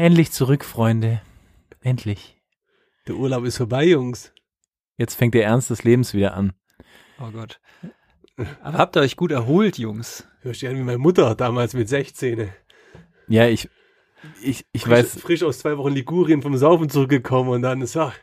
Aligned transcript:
Endlich 0.00 0.32
zurück, 0.32 0.64
Freunde. 0.64 1.20
Endlich. 1.82 2.40
Der 3.06 3.16
Urlaub 3.16 3.44
ist 3.44 3.58
vorbei, 3.58 3.84
Jungs. 3.84 4.32
Jetzt 4.96 5.14
fängt 5.14 5.34
der 5.34 5.44
Ernst 5.44 5.68
des 5.68 5.84
Lebens 5.84 6.14
wieder 6.14 6.32
an. 6.32 6.54
Oh 7.20 7.30
Gott. 7.30 7.60
Aber 8.62 8.78
habt 8.78 8.96
ihr 8.96 9.02
euch 9.02 9.16
gut 9.16 9.30
erholt, 9.30 9.76
Jungs? 9.76 10.26
Hörst 10.40 10.62
du 10.62 10.70
an 10.70 10.76
wie 10.76 10.84
meine 10.84 10.96
Mutter 10.96 11.34
damals 11.34 11.74
mit 11.74 11.90
16. 11.90 12.48
Ja, 13.28 13.46
ich, 13.46 13.68
ich, 14.42 14.64
ich 14.72 14.84
frisch, 14.84 14.90
weiß. 14.90 15.20
Frisch 15.20 15.42
aus 15.42 15.58
zwei 15.58 15.76
Wochen 15.76 15.92
Ligurien 15.92 16.40
vom 16.40 16.56
Saufen 16.56 16.88
zurückgekommen 16.88 17.50
und 17.50 17.60
dann 17.60 17.82
ist, 17.82 17.94
ach, 17.98 18.14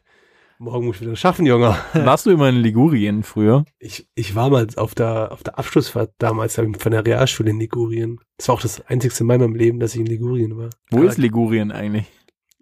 morgen 0.59 0.87
muss 0.87 0.95
ich 0.97 1.01
wieder 1.01 1.15
schaffen, 1.15 1.45
Junge. 1.45 1.75
Warst 1.93 2.25
du 2.25 2.31
immer 2.31 2.49
in 2.49 2.57
Ligurien 2.57 3.23
früher? 3.23 3.65
Ich, 3.79 4.07
ich 4.15 4.35
war 4.35 4.49
mal 4.49 4.67
auf 4.75 4.95
der, 4.95 5.31
auf 5.31 5.43
der 5.43 5.57
Abschlussfahrt 5.59 6.11
damals 6.17 6.55
von 6.55 6.91
der 6.91 7.05
Realschule 7.05 7.49
in 7.51 7.59
Ligurien. 7.59 8.19
Das 8.37 8.47
war 8.47 8.55
auch 8.55 8.61
das 8.61 8.81
einzigste 8.87 9.23
Mal 9.23 9.35
in 9.35 9.41
meinem 9.41 9.55
Leben, 9.55 9.79
dass 9.79 9.93
ich 9.93 9.99
in 10.01 10.05
Ligurien 10.07 10.57
war. 10.57 10.69
Wo 10.91 11.03
ist 11.03 11.17
Ligurien 11.17 11.71
eigentlich? 11.71 12.05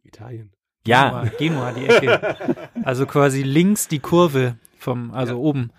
Italien. 0.04 0.52
Ja. 0.88 1.24
Genua, 1.38 1.72
Genua 1.72 1.72
die 1.74 1.86
Ecke. 1.88 2.58
Also 2.84 3.06
quasi 3.06 3.42
links 3.42 3.88
die 3.88 4.00
Kurve 4.00 4.58
vom, 4.78 5.12
also 5.12 5.34
Ja. 5.34 5.40
oben, 5.40 5.72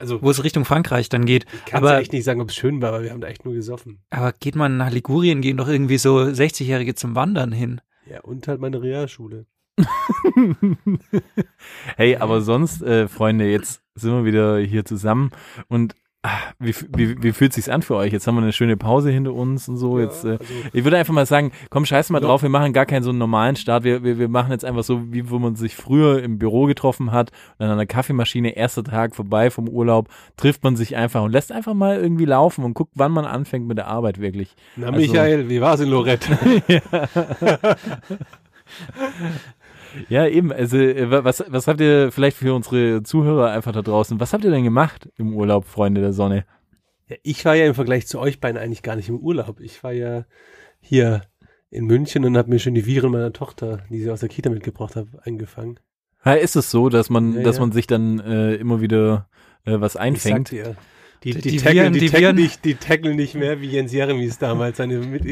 Also, 0.00 0.20
wo 0.22 0.30
es 0.30 0.42
Richtung 0.42 0.64
Frankreich 0.64 1.08
dann 1.08 1.24
geht. 1.24 1.46
ich 1.52 1.64
kann 1.66 1.78
aber- 1.84 1.98
echt 1.98 2.12
nicht 2.12 2.24
sagen, 2.24 2.40
ob 2.40 2.48
es 2.50 2.56
schön 2.56 2.82
war, 2.82 2.88
aber 2.90 3.02
wir 3.04 3.10
haben 3.12 3.20
da 3.20 3.28
echt 3.28 3.44
nur 3.44 3.54
gesoffen. 3.54 4.02
Aber 4.10 4.32
geht 4.32 4.56
man 4.56 4.76
nach 4.76 4.90
Ligurien, 4.90 5.40
gehen 5.40 5.56
doch 5.56 5.68
irgendwie 5.68 5.98
so 5.98 6.16
60-Jährige 6.18 6.94
zum 6.96 7.14
Wandern 7.14 7.52
hin. 7.52 7.80
Ja, 8.10 8.20
und 8.22 8.48
halt 8.48 8.60
meine 8.60 8.82
Realschule. 8.82 9.46
hey, 11.96 12.16
aber 12.16 12.40
sonst, 12.40 12.82
äh, 12.82 13.08
Freunde, 13.08 13.50
jetzt 13.50 13.82
sind 13.94 14.12
wir 14.12 14.24
wieder 14.24 14.58
hier 14.58 14.84
zusammen 14.84 15.30
und 15.68 15.94
ah, 16.22 16.30
wie, 16.58 16.74
wie, 16.96 17.22
wie 17.22 17.32
fühlt 17.32 17.52
sich's 17.52 17.68
an 17.68 17.82
für 17.82 17.96
euch? 17.96 18.12
Jetzt 18.12 18.26
haben 18.26 18.36
wir 18.36 18.42
eine 18.42 18.52
schöne 18.52 18.76
Pause 18.76 19.10
hinter 19.10 19.34
uns 19.34 19.68
und 19.68 19.76
so. 19.76 19.98
Jetzt, 20.00 20.24
äh, 20.24 20.30
also, 20.38 20.44
ich 20.72 20.84
würde 20.84 20.96
einfach 20.96 21.12
mal 21.12 21.26
sagen, 21.26 21.52
komm, 21.70 21.84
scheiß 21.84 22.10
mal 22.10 22.22
Ja. 22.22 22.28
drauf, 22.28 22.42
wir 22.42 22.48
machen 22.48 22.72
gar 22.72 22.86
keinen 22.86 23.02
so 23.02 23.10
einen 23.10 23.18
normalen 23.18 23.56
Start. 23.56 23.84
Wir, 23.84 24.02
wir, 24.02 24.18
wir 24.18 24.28
machen 24.28 24.50
jetzt 24.52 24.64
einfach 24.64 24.84
so, 24.84 25.12
wie 25.12 25.28
wo 25.30 25.38
man 25.38 25.54
sich 25.56 25.76
früher 25.76 26.22
im 26.22 26.38
Büro 26.38 26.64
getroffen 26.66 27.12
hat, 27.12 27.30
und 27.58 27.66
an 27.66 27.72
einer 27.72 27.86
Kaffeemaschine, 27.86 28.56
erster 28.56 28.84
Tag 28.84 29.14
vorbei 29.14 29.50
vom 29.50 29.68
Urlaub, 29.68 30.08
trifft 30.36 30.64
man 30.64 30.76
sich 30.76 30.96
einfach 30.96 31.22
und 31.22 31.32
lässt 31.32 31.52
einfach 31.52 31.74
mal 31.74 31.96
irgendwie 32.00 32.24
laufen 32.26 32.64
und 32.64 32.74
guckt, 32.74 32.92
wann 32.94 33.12
man 33.12 33.24
anfängt 33.26 33.66
mit 33.66 33.76
der 33.78 33.88
Arbeit 33.88 34.18
wirklich. 34.20 34.54
na, 34.76 34.88
also- 34.88 34.98
Michael, 35.00 35.48
wie 35.50 35.60
war's 35.60 35.80
in 35.80 35.90
Lorette? 35.90 36.38
Ja, 40.08 40.26
eben. 40.26 40.52
Also, 40.52 40.76
äh, 40.78 41.10
wa- 41.10 41.24
was, 41.24 41.44
was 41.48 41.66
habt 41.68 41.80
ihr 41.80 42.10
vielleicht 42.12 42.36
für 42.36 42.54
unsere 42.54 43.02
Zuhörer 43.02 43.50
einfach 43.50 43.72
da 43.72 43.82
draußen, 43.82 44.20
was 44.20 44.32
habt 44.32 44.44
ihr 44.44 44.50
denn 44.50 44.64
gemacht 44.64 45.08
im 45.16 45.34
Urlaub, 45.34 45.64
Freunde 45.66 46.00
der 46.00 46.12
Sonne? 46.12 46.44
Ja, 47.08 47.16
ich 47.22 47.44
war 47.44 47.54
ja 47.54 47.66
im 47.66 47.74
Vergleich 47.74 48.06
zu 48.06 48.18
euch 48.18 48.40
beiden 48.40 48.58
eigentlich 48.60 48.82
gar 48.82 48.96
nicht 48.96 49.08
im 49.08 49.18
Urlaub. 49.18 49.60
Ich 49.60 49.82
war 49.84 49.92
ja 49.92 50.24
hier 50.80 51.22
in 51.70 51.86
München 51.86 52.24
und 52.24 52.36
habe 52.36 52.50
mir 52.50 52.58
schon 52.58 52.74
die 52.74 52.86
Viren 52.86 53.10
meiner 53.12 53.32
Tochter, 53.32 53.80
die 53.90 54.00
sie 54.00 54.10
aus 54.10 54.20
der 54.20 54.28
Kita 54.28 54.48
mitgebracht 54.50 54.96
habe, 54.96 55.08
eingefangen. 55.24 55.80
Ja, 56.24 56.32
ist 56.34 56.56
es 56.56 56.70
so, 56.70 56.88
dass 56.88 57.10
man, 57.10 57.34
Ja, 57.34 57.42
dass 57.42 57.58
man 57.58 57.72
sich 57.72 57.86
dann 57.86 58.18
äh, 58.20 58.54
immer 58.54 58.80
wieder 58.80 59.28
äh, 59.66 59.80
was 59.80 59.94
Ich 59.96 60.00
einfängt? 60.00 60.48
sag 60.48 60.56
dir, 60.56 60.76
die, 61.24 61.32
Die- 61.32 61.40
die, 61.40 61.50
die 61.52 61.56
tackeln, 61.58 61.78
Viren- 61.78 61.92
die, 61.94 62.00
die 62.00 62.06
tackeln 62.10 62.24
Viren- 62.36 62.36
nicht, 62.36 62.64
die 62.64 63.14
nicht 63.14 63.34
mehr 63.34 63.60
wie 63.60 63.66
Jens 63.68 63.92
Jeremies 63.92 64.38
damals, 64.38 64.76
seine, 64.76 64.98
mit, 64.98 65.22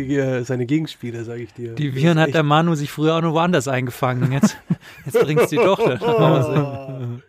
seine 0.46 0.64
Gegenspieler, 0.66 1.24
sage 1.24 1.42
ich 1.42 1.52
dir. 1.52 1.74
Die 1.74 1.94
Viren 1.94 2.18
hat 2.18 2.32
der 2.34 2.42
Manu 2.42 2.74
sich 2.74 2.90
früher 2.90 3.16
auch 3.16 3.20
nur 3.22 3.34
woanders 3.34 3.68
eingefangen. 3.68 4.32
Jetzt, 4.32 4.56
jetzt 5.04 5.20
bringt's 5.20 5.48
die 5.50 5.56
Tochter 5.56 5.94
nach 6.00 6.18
Hause. 6.18 7.20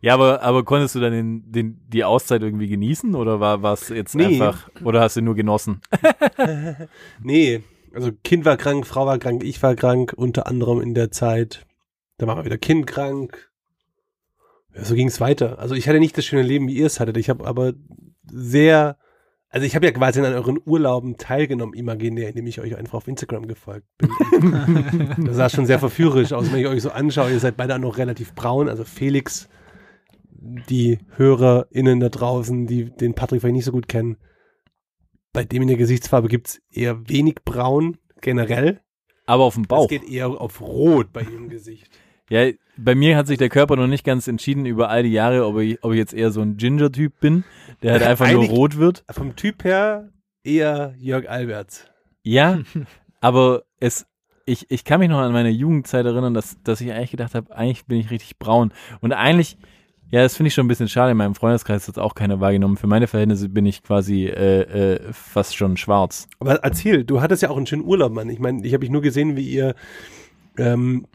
Ja, 0.00 0.14
aber, 0.14 0.42
aber 0.42 0.64
konntest 0.64 0.94
du 0.94 1.00
dann 1.00 1.12
den, 1.12 1.50
den, 1.50 1.80
die 1.88 2.04
Auszeit 2.04 2.42
irgendwie 2.42 2.68
genießen 2.68 3.14
oder 3.14 3.40
war 3.40 3.62
was 3.62 3.88
jetzt 3.88 4.14
Nee. 4.14 4.26
einfach, 4.26 4.68
oder 4.84 5.00
hast 5.00 5.16
du 5.16 5.20
nur 5.22 5.34
genossen? 5.34 5.80
Nee, 7.22 7.62
also 7.92 8.10
Kind 8.24 8.44
war 8.44 8.56
krank, 8.56 8.86
Frau 8.86 9.06
war 9.06 9.18
krank, 9.18 9.42
ich 9.44 9.62
war 9.62 9.74
krank, 9.74 10.12
unter 10.16 10.46
anderem 10.46 10.80
in 10.80 10.94
der 10.94 11.10
Zeit. 11.10 11.66
Da 12.18 12.26
war 12.26 12.36
mal 12.36 12.44
wieder 12.44 12.58
Kind 12.58 12.86
krank. 12.86 13.47
So 14.82 14.94
ging 14.94 15.08
es 15.08 15.20
weiter. 15.20 15.58
Also 15.58 15.74
ich 15.74 15.88
hatte 15.88 15.98
nicht 16.00 16.16
das 16.16 16.24
schöne 16.24 16.42
Leben, 16.42 16.68
wie 16.68 16.76
ihr 16.76 16.86
es 16.86 17.00
hattet. 17.00 17.16
Ich 17.16 17.28
habe 17.30 17.46
aber 17.46 17.72
sehr, 18.30 18.96
also 19.48 19.66
ich 19.66 19.74
habe 19.74 19.86
ja 19.86 19.92
quasi 19.92 20.20
an 20.20 20.32
euren 20.32 20.60
Urlauben 20.64 21.16
teilgenommen, 21.16 21.74
imaginär, 21.74 22.28
indem 22.28 22.46
ich 22.46 22.60
euch 22.60 22.76
einfach 22.76 22.94
auf 22.94 23.08
Instagram 23.08 23.46
gefolgt 23.48 23.86
bin. 23.98 24.10
das 25.26 25.36
sah 25.36 25.48
schon 25.48 25.66
sehr 25.66 25.78
verführerisch 25.78 26.32
aus, 26.32 26.52
wenn 26.52 26.60
ich 26.60 26.66
euch 26.66 26.82
so 26.82 26.90
anschaue. 26.90 27.30
Ihr 27.30 27.40
seid 27.40 27.56
beide 27.56 27.74
auch 27.74 27.78
noch 27.78 27.98
relativ 27.98 28.34
braun. 28.34 28.68
Also 28.68 28.84
Felix, 28.84 29.48
die 30.30 30.98
HörerInnen 31.16 32.00
da 32.00 32.08
draußen, 32.08 32.66
die 32.66 32.84
den 32.94 33.14
Patrick 33.14 33.40
vielleicht 33.40 33.56
nicht 33.56 33.64
so 33.64 33.72
gut 33.72 33.88
kennen, 33.88 34.16
bei 35.32 35.44
dem 35.44 35.62
in 35.62 35.68
der 35.68 35.76
Gesichtsfarbe 35.76 36.28
gibt's 36.28 36.60
eher 36.70 37.08
wenig 37.08 37.36
braun 37.44 37.98
generell. 38.20 38.80
Aber 39.26 39.44
auf 39.44 39.54
dem 39.54 39.64
Es 39.64 39.68
Bauch. 39.68 39.88
geht 39.88 40.08
eher 40.08 40.28
auf 40.28 40.60
rot 40.60 41.12
bei 41.12 41.22
ihrem 41.22 41.48
Gesicht. 41.48 41.90
Ja, 42.28 42.50
bei 42.76 42.94
mir 42.94 43.16
hat 43.16 43.26
sich 43.26 43.38
der 43.38 43.48
Körper 43.48 43.76
noch 43.76 43.86
nicht 43.86 44.04
ganz 44.04 44.28
entschieden 44.28 44.66
über 44.66 44.88
all 44.88 45.02
die 45.02 45.12
Jahre, 45.12 45.46
ob 45.46 45.58
ich, 45.58 45.82
ob 45.82 45.92
ich 45.92 45.98
jetzt 45.98 46.14
eher 46.14 46.30
so 46.30 46.40
ein 46.40 46.56
Ginger-Typ 46.56 47.20
bin, 47.20 47.44
der 47.82 47.92
halt 47.92 48.02
einfach 48.02 48.30
nur 48.30 48.44
rot 48.44 48.76
wird. 48.76 49.04
Vom 49.10 49.34
Typ 49.34 49.64
her 49.64 50.10
eher 50.44 50.94
Jörg 50.98 51.28
Alberts. 51.28 51.86
Ja, 52.22 52.60
aber 53.20 53.64
es, 53.80 54.06
ich, 54.46 54.70
ich 54.70 54.84
kann 54.84 55.00
mich 55.00 55.08
noch 55.08 55.18
an 55.18 55.32
meine 55.32 55.50
Jugendzeit 55.50 56.06
erinnern, 56.06 56.34
dass, 56.34 56.62
dass 56.62 56.80
ich 56.80 56.92
eigentlich 56.92 57.10
gedacht 57.10 57.34
habe, 57.34 57.54
eigentlich 57.54 57.86
bin 57.86 57.98
ich 57.98 58.10
richtig 58.10 58.38
braun. 58.38 58.72
Und 59.00 59.12
eigentlich, 59.12 59.58
ja, 60.10 60.22
das 60.22 60.36
finde 60.36 60.48
ich 60.48 60.54
schon 60.54 60.66
ein 60.66 60.68
bisschen 60.68 60.88
schade. 60.88 61.12
In 61.12 61.16
meinem 61.16 61.34
Freundeskreis 61.34 61.88
hat 61.88 61.96
es 61.96 62.02
auch 62.02 62.14
keiner 62.14 62.40
wahrgenommen. 62.40 62.76
Für 62.76 62.86
meine 62.86 63.08
Verhältnisse 63.08 63.48
bin 63.48 63.66
ich 63.66 63.82
quasi 63.82 64.26
äh, 64.26 64.62
äh, 64.62 65.12
fast 65.12 65.56
schon 65.56 65.76
schwarz. 65.76 66.28
Aber 66.38 66.54
erzähl, 66.56 67.04
du 67.04 67.20
hattest 67.20 67.42
ja 67.42 67.50
auch 67.50 67.56
einen 67.56 67.66
schönen 67.66 67.84
Urlaub, 67.84 68.12
Mann. 68.12 68.30
Ich 68.30 68.38
meine, 68.38 68.64
ich 68.64 68.72
habe 68.72 68.80
dich 68.80 68.90
nur 68.90 69.02
gesehen, 69.02 69.36
wie 69.36 69.48
ihr 69.48 69.74
ähm, 70.56 71.06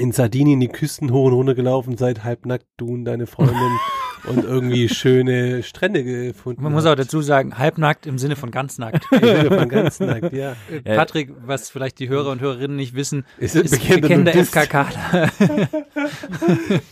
in 0.00 0.12
Sardinien 0.12 0.60
die 0.60 0.68
Küsten 0.68 1.12
hoch 1.12 1.26
und 1.26 1.34
runter 1.34 1.54
gelaufen 1.54 1.96
seid, 1.96 2.24
halbnackt, 2.24 2.66
du 2.78 2.94
und 2.94 3.04
deine 3.04 3.26
Freundin 3.26 3.54
und 4.24 4.44
irgendwie 4.44 4.88
schöne 4.88 5.62
Strände 5.62 6.02
gefunden. 6.02 6.62
Man 6.62 6.72
muss 6.72 6.86
auch 6.86 6.94
dazu 6.94 7.20
sagen, 7.20 7.58
halbnackt 7.58 8.06
im 8.06 8.18
Sinne 8.18 8.36
von 8.36 8.50
ganz 8.50 8.78
nackt. 8.78 9.04
Im 9.12 9.20
Sinne 9.20 9.58
von 9.58 9.68
ganz 9.68 10.00
nackt, 10.00 10.32
ja. 10.32 10.56
Äh, 10.84 10.96
Patrick, 10.96 11.32
was 11.44 11.68
vielleicht 11.68 11.98
die 11.98 12.08
Hörer 12.08 12.30
und 12.30 12.40
Hörerinnen 12.40 12.76
nicht 12.76 12.94
wissen, 12.94 13.24
Ist 13.38 13.56
ist 13.56 13.72
bekannter 13.72 14.00
bekennender 14.00 14.32
Nudist. 14.32 14.56
FKK. 14.56 14.86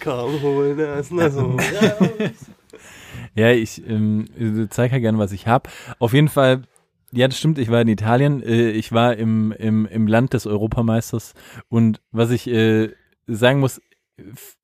Kaum 0.01 0.43
holen 0.43 0.77
das 0.77 1.11
na 1.11 1.31
so. 1.31 1.57
Ja, 3.35 3.53
ich 3.53 3.83
ähm, 3.89 4.27
zeige 4.71 4.97
ja 4.97 5.01
gerne, 5.01 5.19
was 5.19 5.33
ich 5.33 5.47
habe. 5.47 5.71
Auf 5.99 6.13
jeden 6.13 6.29
Fall, 6.29 6.63
ja, 7.13 7.27
das 7.27 7.39
stimmt, 7.39 7.59
ich 7.59 7.71
war 7.71 7.81
in 7.81 7.89
Italien. 7.89 8.43
Äh, 8.43 8.71
ich 8.71 8.93
war 8.93 9.17
im, 9.17 9.53
im, 9.53 9.87
im 9.87 10.07
Land 10.07 10.35
des 10.35 10.47
Europameisters. 10.47 11.35
Und 11.69 12.01
was 12.11 12.31
ich 12.31 12.49
äh, 12.49 12.91
sagen 13.29 13.61
muss, 13.61 13.81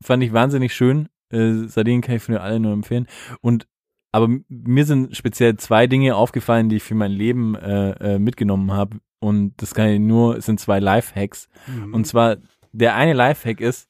fand 0.02 0.22
ich 0.22 0.32
wahnsinnig 0.32 0.74
schön. 0.74 1.08
Äh, 1.30 1.68
Sardinien 1.68 2.02
kann 2.02 2.16
ich 2.16 2.22
für 2.22 2.40
alle 2.40 2.58
nur 2.58 2.72
empfehlen. 2.72 3.06
Und 3.40 3.66
aber 4.12 4.28
mir 4.48 4.84
sind 4.84 5.16
speziell 5.16 5.56
zwei 5.56 5.88
Dinge 5.88 6.14
aufgefallen, 6.14 6.68
die 6.68 6.76
ich 6.76 6.84
für 6.84 6.94
mein 6.94 7.10
Leben 7.10 7.56
äh, 7.56 8.14
äh, 8.14 8.18
mitgenommen 8.20 8.70
habe. 8.70 8.98
Und 9.18 9.54
das 9.56 9.74
kann 9.74 9.88
ich 9.88 9.98
nur, 9.98 10.36
es 10.36 10.46
sind 10.46 10.60
zwei 10.60 10.78
Lifehacks. 10.78 11.48
Mhm. 11.66 11.94
Und 11.94 12.06
zwar, 12.06 12.36
der 12.70 12.94
eine 12.94 13.12
Lifehack 13.12 13.60
ist, 13.60 13.88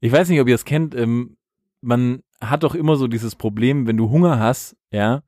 ich 0.00 0.12
weiß 0.12 0.28
nicht, 0.28 0.40
ob 0.42 0.48
ihr 0.48 0.54
es 0.54 0.66
kennt, 0.66 0.94
ähm, 0.94 1.38
man 1.80 2.22
hat 2.40 2.64
doch 2.64 2.74
immer 2.74 2.96
so 2.96 3.08
dieses 3.08 3.34
Problem, 3.34 3.86
wenn 3.86 3.96
du 3.96 4.10
Hunger 4.10 4.38
hast, 4.38 4.76
ja, 4.90 5.22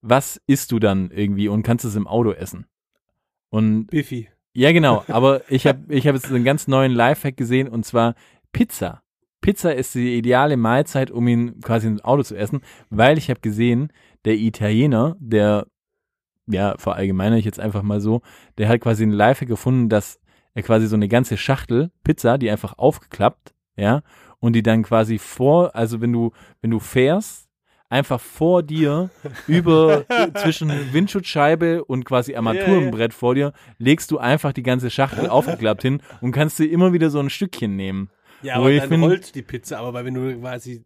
was 0.00 0.40
isst 0.46 0.72
du 0.72 0.78
dann 0.78 1.10
irgendwie 1.10 1.48
und 1.48 1.62
kannst 1.62 1.84
es 1.84 1.94
im 1.94 2.06
Auto 2.06 2.32
essen? 2.32 2.66
Und 3.50 3.88
Biffy. 3.88 4.28
Ja, 4.56 4.72
genau, 4.72 5.04
aber 5.08 5.42
ich 5.50 5.66
habe 5.66 5.94
ich 5.94 6.06
hab 6.06 6.14
jetzt 6.14 6.32
einen 6.32 6.42
ganz 6.42 6.66
neuen 6.66 6.92
Lifehack 6.92 7.36
gesehen 7.36 7.68
und 7.68 7.84
zwar 7.84 8.14
Pizza. 8.52 9.02
Pizza 9.42 9.74
ist 9.74 9.94
die 9.94 10.16
ideale 10.16 10.56
Mahlzeit, 10.56 11.10
um 11.10 11.28
ihn 11.28 11.60
quasi 11.60 11.88
im 11.88 12.00
Auto 12.00 12.22
zu 12.22 12.34
essen, 12.36 12.62
weil 12.88 13.18
ich 13.18 13.28
habe 13.28 13.40
gesehen, 13.40 13.92
der 14.24 14.36
Italiener, 14.36 15.14
der, 15.20 15.66
ja, 16.46 16.74
verallgemeine 16.78 17.38
ich 17.38 17.44
jetzt 17.44 17.60
einfach 17.60 17.82
mal 17.82 18.00
so, 18.00 18.22
der 18.56 18.68
hat 18.68 18.80
quasi 18.80 19.02
einen 19.02 19.12
Lifehack 19.12 19.46
gefunden, 19.46 19.90
dass 19.90 20.20
er 20.54 20.62
quasi 20.62 20.86
so 20.86 20.96
eine 20.96 21.08
ganze 21.08 21.36
Schachtel 21.36 21.90
Pizza, 22.02 22.38
die 22.38 22.50
einfach 22.50 22.78
aufgeklappt, 22.78 23.54
ja, 23.76 24.02
und 24.40 24.54
die 24.54 24.62
dann 24.62 24.84
quasi 24.84 25.18
vor, 25.18 25.76
also 25.76 26.00
wenn 26.00 26.14
du, 26.14 26.32
wenn 26.62 26.70
du 26.70 26.78
fährst, 26.78 27.45
einfach 27.88 28.20
vor 28.20 28.62
dir 28.62 29.10
über 29.46 30.04
zwischen 30.42 30.70
Windschutzscheibe 30.92 31.84
und 31.84 32.04
quasi 32.04 32.34
Armaturenbrett 32.34 33.14
vor 33.14 33.34
dir 33.34 33.52
legst 33.78 34.10
du 34.10 34.18
einfach 34.18 34.52
die 34.52 34.62
ganze 34.62 34.90
Schachtel 34.90 35.28
aufgeklappt 35.28 35.82
hin 35.82 36.02
und 36.20 36.32
kannst 36.32 36.58
dir 36.58 36.70
immer 36.70 36.92
wieder 36.92 37.10
so 37.10 37.20
ein 37.20 37.30
Stückchen 37.30 37.76
nehmen. 37.76 38.10
Ja, 38.42 38.56
aber 38.56 38.72
dann 38.74 38.88
find- 38.88 39.04
rollt 39.04 39.34
die 39.34 39.42
Pizza, 39.42 39.78
aber 39.78 39.92
weil 39.94 40.04
wenn 40.04 40.14
du 40.14 40.38
quasi 40.40 40.82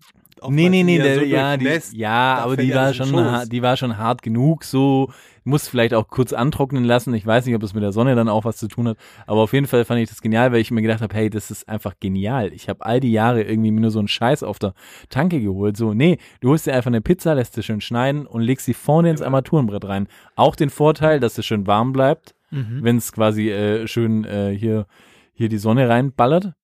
Nee, 0.49 0.70
nee, 0.70 0.82
nee, 0.82 0.97
der, 0.97 1.17
so 1.17 1.20
ja, 1.23 1.56
die, 1.58 1.69
ja, 1.93 2.37
aber 2.38 2.56
die 2.56 2.75
war 2.75 2.94
schon, 2.94 3.08
Schoß. 3.08 3.49
die 3.50 3.61
war 3.61 3.76
schon 3.76 3.99
hart 3.99 4.23
genug, 4.23 4.64
so, 4.64 5.11
muss 5.44 5.69
vielleicht 5.69 5.93
auch 5.93 6.08
kurz 6.08 6.32
antrocknen 6.32 6.85
lassen. 6.85 7.12
Ich 7.12 7.26
weiß 7.26 7.44
nicht, 7.44 7.55
ob 7.55 7.61
das 7.61 7.75
mit 7.75 7.82
der 7.82 7.93
Sonne 7.93 8.14
dann 8.14 8.29
auch 8.31 8.47
was 8.47 8.56
zu 8.56 8.67
tun 8.67 8.88
hat, 8.88 8.97
aber 9.26 9.43
auf 9.43 9.52
jeden 9.52 9.67
Fall 9.67 9.85
fand 9.85 10.00
ich 10.00 10.08
das 10.08 10.23
genial, 10.23 10.50
weil 10.50 10.61
ich 10.61 10.70
mir 10.70 10.81
gedacht 10.81 11.02
habe, 11.02 11.14
hey, 11.14 11.29
das 11.29 11.50
ist 11.50 11.69
einfach 11.69 11.94
genial. 12.00 12.55
Ich 12.55 12.70
habe 12.70 12.87
all 12.87 13.00
die 13.00 13.12
Jahre 13.12 13.43
irgendwie 13.43 13.70
mir 13.70 13.82
nur 13.82 13.91
so 13.91 13.99
einen 13.99 14.08
Scheiß 14.08 14.43
auf 14.43 14.58
der 14.58 14.73
Tanke 15.11 15.41
geholt. 15.43 15.76
So, 15.76 15.93
nee, 15.93 16.17
du 16.41 16.49
holst 16.50 16.67
dir 16.67 16.73
einfach 16.75 16.91
eine 16.91 17.02
Pizza, 17.02 17.35
lässt 17.35 17.55
sie 17.55 17.62
schön 17.62 17.82
schneiden 17.82 18.26
und 18.26 18.41
legst 18.41 18.64
sie 18.64 18.75
vorne 18.75 19.11
ins 19.11 19.20
Armaturenbrett 19.23 19.85
rein. 19.85 20.08
Auch 20.37 20.56
den 20.56 20.70
Vorteil, 20.70 21.20
dass 21.20 21.37
es 21.37 21.44
schön 21.44 21.67
warm 21.67 21.93
bleibt. 21.93 22.35
Mhm. 22.52 22.81
wenn 22.82 22.97
es 22.97 23.12
quasi 23.12 23.49
äh, 23.50 23.87
schön 23.87 24.25
äh, 24.25 24.50
hier, 24.50 24.87
hier 25.35 25.49
die 25.49 25.58
Sonne 25.58 25.88
reinballert. 25.88 26.55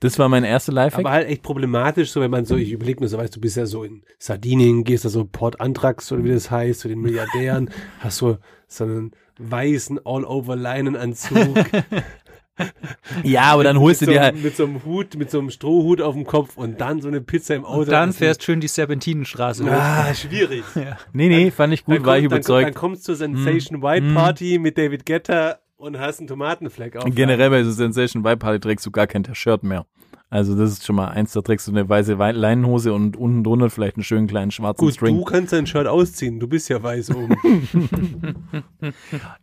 Das 0.00 0.18
war 0.18 0.28
mein 0.28 0.44
erster 0.44 0.72
Lifehack. 0.72 1.00
Aber 1.06 1.10
halt 1.12 1.28
echt 1.28 1.42
problematisch, 1.42 2.10
so 2.10 2.20
wenn 2.20 2.30
man 2.30 2.44
so, 2.44 2.56
ich 2.56 2.70
überlege 2.70 3.00
mir 3.00 3.08
so, 3.08 3.16
weißt 3.16 3.34
du, 3.34 3.40
bist 3.40 3.56
ja 3.56 3.64
so 3.64 3.82
in 3.82 4.02
Sardinien, 4.18 4.84
gehst 4.84 5.04
da 5.06 5.08
so 5.08 5.24
Port 5.24 5.60
Antrax 5.60 6.12
oder 6.12 6.22
wie 6.22 6.30
das 6.32 6.50
heißt, 6.50 6.80
zu 6.80 6.88
den 6.88 7.00
Milliardären, 7.00 7.70
hast 8.00 8.18
so, 8.18 8.36
so 8.68 8.84
einen 8.84 9.12
weißen 9.38 10.00
All-Over-Leinenanzug. 10.04 11.56
ja, 13.22 13.42
aber 13.42 13.64
dann 13.64 13.78
holst 13.80 14.00
du 14.02 14.06
mit 14.06 14.14
dir 14.14 14.18
so, 14.18 14.24
halt, 14.24 14.42
Mit 14.42 14.56
so 14.56 14.64
einem 14.64 14.84
Hut, 14.84 15.14
mit 15.16 15.30
so 15.30 15.38
einem 15.38 15.50
Strohhut 15.50 16.00
auf 16.00 16.14
dem 16.14 16.24
Kopf 16.26 16.56
und 16.56 16.80
dann 16.80 17.00
so 17.00 17.08
eine 17.08 17.20
Pizza 17.20 17.54
im 17.54 17.64
Auto. 17.64 17.80
Und 17.80 17.90
dann 17.90 18.10
essen. 18.10 18.18
fährst 18.18 18.42
schön 18.42 18.60
die 18.60 18.68
Serpentinenstraße. 18.68 19.64
Ah, 19.70 20.12
schwierig. 20.14 20.64
nee, 21.12 21.28
nee, 21.28 21.50
fand 21.50 21.72
ich 21.74 21.84
gut, 21.84 21.96
Dann 21.98 22.04
war 22.06 22.16
ich 22.18 22.24
kommt- 22.24 22.32
dann, 22.32 22.38
überzeugt. 22.38 22.66
Dann 22.68 22.74
kommst 22.74 23.02
du 23.02 23.12
zur 23.12 23.16
Sensation 23.16 23.82
White 23.82 24.06
Mm. 24.06 24.14
Party 24.14 24.58
mit 24.58 24.78
David 24.78 25.04
Guetta 25.06 25.58
und 25.76 25.98
hast 25.98 26.18
einen 26.20 26.28
Tomatenfleck 26.28 26.96
auf. 26.96 27.04
Generell 27.14 27.50
bei 27.50 27.62
so 27.62 27.70
Sensation 27.70 28.24
Vibe 28.24 28.38
Party 28.38 28.60
trägst 28.60 28.84
du 28.86 28.90
gar 28.90 29.06
kein 29.06 29.24
Shirt 29.34 29.62
mehr. 29.62 29.86
Also 30.28 30.56
das 30.56 30.72
ist 30.72 30.84
schon 30.84 30.96
mal 30.96 31.08
eins, 31.08 31.32
da 31.34 31.40
trägst 31.40 31.68
du 31.68 31.70
eine 31.72 31.88
weiße 31.88 32.18
Wei- 32.18 32.32
Leinenhose 32.32 32.92
und 32.92 33.16
unten 33.16 33.44
drunter 33.44 33.70
vielleicht 33.70 33.94
einen 33.96 34.02
schönen 34.02 34.26
kleinen 34.26 34.50
schwarzen 34.50 34.84
Gut, 34.84 34.94
String. 34.94 35.16
du 35.16 35.24
kannst 35.24 35.52
dein 35.52 35.68
Shirt 35.68 35.86
ausziehen, 35.86 36.40
du 36.40 36.48
bist 36.48 36.68
ja 36.68 36.82
weiß 36.82 37.14
oben. 37.14 37.36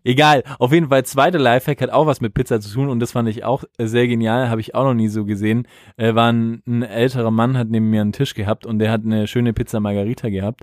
Egal, 0.03 0.44
auf 0.59 0.74
jeden 0.74 0.89
Fall, 0.89 1.06
zweiter 1.06 1.39
Lifehack 1.39 1.81
hat 1.81 1.89
auch 1.89 2.06
was 2.06 2.19
mit 2.19 2.33
Pizza 2.33 2.59
zu 2.59 2.69
tun 2.74 2.89
und 2.89 3.00
das 3.00 3.13
fand 3.13 3.29
ich 3.29 3.45
auch 3.45 3.63
sehr 3.79 4.07
genial, 4.07 4.50
habe 4.50 4.59
ich 4.59 4.75
auch 4.75 4.83
noch 4.83 4.94
nie 4.94 5.07
so 5.07 5.24
gesehen. 5.24 5.68
Äh, 5.95 6.15
war 6.15 6.31
ein, 6.33 6.62
ein 6.68 6.83
älterer 6.83 7.31
Mann, 7.31 7.57
hat 7.57 7.69
neben 7.69 7.89
mir 7.89 8.01
einen 8.01 8.12
Tisch 8.12 8.33
gehabt 8.33 8.65
und 8.65 8.79
der 8.79 8.91
hat 8.91 9.06
eine 9.06 9.27
schöne 9.27 9.53
Pizza 9.53 9.79
Margarita 9.79 10.29
gehabt 10.29 10.62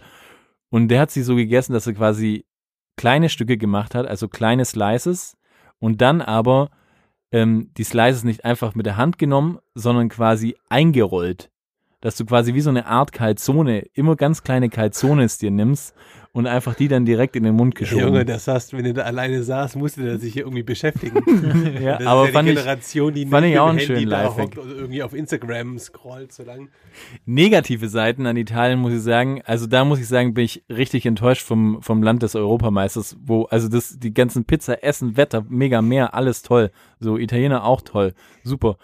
und 0.69 0.89
der 0.89 1.01
hat 1.01 1.11
sie 1.11 1.23
so 1.23 1.35
gegessen, 1.35 1.73
dass 1.73 1.87
er 1.87 1.95
quasi 1.95 2.45
kleine 2.99 3.31
Stücke 3.31 3.57
gemacht 3.57 3.95
hat, 3.95 4.07
also 4.07 4.29
kleine 4.29 4.67
Slices 4.67 5.39
und 5.81 6.01
dann 6.01 6.21
aber 6.21 6.71
ähm, 7.33 7.71
die 7.77 7.85
Slices 7.85 8.25
nicht 8.25 8.45
einfach 8.45 8.75
mit 8.75 8.87
der 8.87 8.97
Hand 8.97 9.19
genommen, 9.19 9.59
sondern 9.75 10.09
quasi 10.09 10.57
eingerollt. 10.69 11.51
Dass 12.01 12.17
du 12.17 12.25
quasi 12.25 12.55
wie 12.55 12.61
so 12.61 12.71
eine 12.71 12.87
Art 12.87 13.13
Calzone, 13.13 13.81
immer 13.93 14.17
ganz 14.17 14.43
kleine 14.43 14.71
Calzones 14.71 15.39
dir 15.39 15.51
nimmst 15.51 15.95
und 16.33 16.47
einfach 16.47 16.75
die 16.75 16.87
dann 16.87 17.05
direkt 17.05 17.35
in 17.35 17.43
den 17.43 17.57
Mund 17.57 17.75
geschoben. 17.75 18.05
Junge, 18.05 18.25
das 18.25 18.45
saß, 18.45 18.73
wenn 18.73 18.85
du 18.85 18.93
da 18.93 19.03
alleine 19.03 19.43
saß, 19.43 19.75
musste 19.75 20.03
der 20.03 20.19
sich 20.19 20.35
hier 20.35 20.43
irgendwie 20.45 20.63
beschäftigen. 20.63 21.21
Ja, 21.83 21.99
Das 21.99 22.07
aber 22.07 22.23
ist 22.23 22.29
ja 22.29 22.33
fand 22.33 22.49
die 22.49 22.55
Generation, 22.55 23.15
die 23.15 23.27
fand 23.27 23.47
nicht 23.47 23.55
ich 23.55 23.59
auch 23.59 23.69
einen 23.69 23.81
schönen 23.81 24.09
da 24.09 24.37
hockt 24.37 24.59
oder 24.59 24.71
irgendwie 24.71 25.03
auf 25.03 25.13
Instagram 25.13 25.79
scrollt 25.79 26.33
so 26.33 26.45
lang. 26.45 26.69
negative 27.25 27.89
Seiten 27.89 28.27
an 28.27 28.37
Italien, 28.37 28.79
muss 28.79 28.93
ich 28.93 29.03
sagen. 29.03 29.43
Also 29.45 29.67
da 29.67 29.85
muss 29.85 29.99
ich 29.99 30.07
sagen, 30.07 30.35
bin 30.35 30.45
ich 30.45 30.65
richtig 30.69 31.05
enttäuscht 31.05 31.43
vom, 31.43 31.83
vom 31.83 32.03
Land 32.03 32.23
des 32.23 32.37
Europameisters, 32.37 33.17
wo, 33.21 33.45
also 33.45 33.69
das, 33.69 33.99
die 33.99 34.15
ganzen 34.15 34.45
Pizza, 34.45 34.85
Essen, 34.85 35.17
Wetter, 35.17 35.45
mega 35.49 35.83
mehr, 35.83 36.15
alles 36.15 36.43
toll. 36.43 36.71
So, 37.01 37.19
Italiener 37.19 37.65
auch 37.65 37.81
toll. 37.81 38.15
Super. 38.45 38.77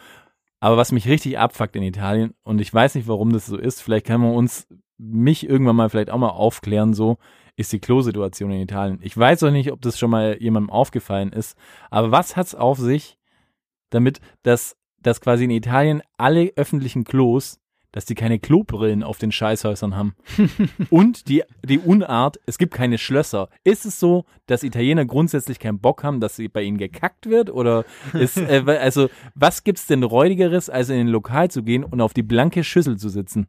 Aber 0.59 0.77
was 0.77 0.91
mich 0.91 1.07
richtig 1.07 1.39
abfuckt 1.39 1.77
in 1.77 1.83
Italien, 1.83 2.35
und 2.43 2.61
ich 2.61 2.73
weiß 2.73 2.95
nicht, 2.95 3.07
warum 3.07 3.33
das 3.33 3.47
so 3.47 3.57
ist, 3.57 3.83
vielleicht 3.83 4.07
kann 4.07 4.21
man 4.21 4.35
uns, 4.35 4.67
mich 4.99 5.49
irgendwann 5.49 5.77
mal 5.77 5.91
vielleicht 5.91 6.11
auch 6.11 6.19
mal 6.19 6.31
aufklären, 6.31 6.95
so, 6.95 7.19
ist 7.57 7.73
die 7.73 7.81
Klosituation 7.81 8.51
in 8.51 8.61
Italien. 8.61 8.99
Ich 9.03 9.17
weiß 9.17 9.43
auch 9.45 9.51
nicht, 9.51 9.73
ob 9.73 9.81
das 9.81 9.99
schon 9.99 10.11
mal 10.11 10.37
jemandem 10.41 10.71
aufgefallen 10.71 11.33
ist, 11.33 11.57
aber 11.91 12.11
was 12.11 12.37
hat's 12.37 12.55
auf 12.55 12.79
sich 12.79 13.19
damit, 13.91 14.21
dass, 14.43 14.77
dass 15.01 15.21
quasi 15.21 15.45
in 15.45 15.51
Italien 15.51 16.03
alle 16.17 16.53
öffentlichen 16.57 17.05
Klos 17.05 17.61
dass 17.97 18.05
die 18.05 18.15
keine 18.15 18.39
Klobrillen 18.39 19.03
auf 19.03 19.17
den 19.17 19.33
Scheißhäusern 19.33 19.97
haben. 19.97 20.17
Und 20.91 21.29
die, 21.29 21.45
die 21.65 21.79
Unart, 21.79 22.39
es 22.45 22.59
gibt 22.59 22.75
keine 22.75 22.99
Schlösser. 22.99 23.49
Ist 23.65 23.87
es 23.87 23.99
so, 23.99 24.27
dass 24.45 24.65
Italiener 24.65 25.07
grundsätzlich 25.07 25.59
keinen 25.59 25.79
Bock 25.79 26.05
haben, 26.05 26.21
dass 26.21 26.37
sie 26.37 26.49
bei 26.49 26.63
ihnen 26.63 26.77
gekackt 26.77 27.25
wird? 27.25 27.49
Oder 27.49 27.87
ist, 28.13 28.37
äh, 28.37 28.63
also, 28.83 29.09
was 29.35 29.65
gibt's 29.65 29.87
denn 29.87 30.03
räudigeres, 30.03 30.69
als 30.69 30.91
in 30.91 30.99
ein 30.99 31.09
Lokal 31.09 31.51
zu 31.51 31.63
gehen 31.63 31.85
und 31.85 32.03
auf 32.03 32.13
die 32.13 32.23
blanke 32.23 32.65
Schüssel 32.65 32.99
zu 32.99 33.09
sitzen? 33.09 33.49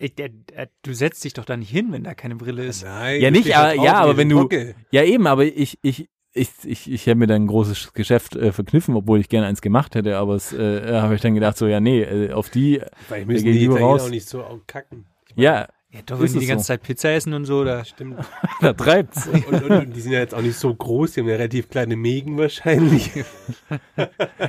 Ey, 0.00 0.10
der, 0.10 0.28
der, 0.28 0.68
du 0.82 0.92
setzt 0.94 1.24
dich 1.24 1.32
doch 1.34 1.44
da 1.44 1.56
nicht 1.56 1.70
hin, 1.70 1.88
wenn 1.90 2.04
da 2.04 2.14
keine 2.14 2.36
Brille 2.36 2.64
ist. 2.64 2.84
Nein, 2.84 3.20
Ja, 3.20 3.30
du 3.30 3.38
nicht, 3.38 3.56
aber- 3.56 3.74
ja, 3.74 3.94
aber 3.94 4.16
wenn 4.16 4.28
du- 4.28 4.40
Hocke. 4.40 4.74
Ja, 4.92 5.02
eben, 5.02 5.26
aber 5.26 5.44
ich, 5.44 5.78
ich, 5.82 6.08
ich, 6.32 6.50
ich, 6.64 6.90
ich 6.90 7.06
habe 7.08 7.16
mir 7.16 7.26
dann 7.26 7.42
ein 7.42 7.46
großes 7.48 7.92
Geschäft 7.94 8.36
äh, 8.36 8.52
verkniffen, 8.52 8.94
obwohl 8.94 9.18
ich 9.18 9.28
gerne 9.28 9.46
eins 9.48 9.60
gemacht 9.60 9.94
hätte, 9.96 10.16
aber 10.18 10.34
es 10.36 10.52
äh, 10.52 11.00
habe 11.00 11.16
ich 11.16 11.20
dann 11.20 11.34
gedacht, 11.34 11.56
so, 11.56 11.66
ja, 11.66 11.80
nee, 11.80 12.02
äh, 12.02 12.32
auf 12.32 12.48
die, 12.50 12.80
Weil 13.08 13.20
Wir 13.20 13.26
müssen 13.26 13.44
gehen 13.44 13.54
die 13.54 13.64
Italiener 13.64 13.86
raus. 13.86 14.02
auch 14.02 14.10
nicht 14.10 14.28
so 14.28 14.44
auch 14.44 14.60
kacken. 14.68 15.06
Ich 15.30 15.36
meine, 15.36 15.44
ja, 15.46 15.68
Ja, 15.90 16.00
doch, 16.06 16.20
wenn 16.20 16.32
die 16.32 16.38
die 16.38 16.46
ganze 16.46 16.64
so? 16.64 16.68
Zeit 16.68 16.82
Pizza 16.84 17.10
essen 17.10 17.32
und 17.34 17.44
so, 17.46 17.64
da. 17.64 17.84
Stimmt. 17.84 18.20
da 18.60 18.72
treibt's. 18.74 19.26
Und, 19.26 19.46
und, 19.46 19.64
und 19.70 19.96
die 19.96 20.00
sind 20.00 20.12
ja 20.12 20.20
jetzt 20.20 20.34
auch 20.34 20.42
nicht 20.42 20.56
so 20.56 20.72
groß, 20.72 21.14
die 21.14 21.20
haben 21.22 21.28
ja 21.28 21.34
relativ 21.36 21.70
kleine 21.70 21.96
Mägen 21.96 22.38
wahrscheinlich. 22.38 23.10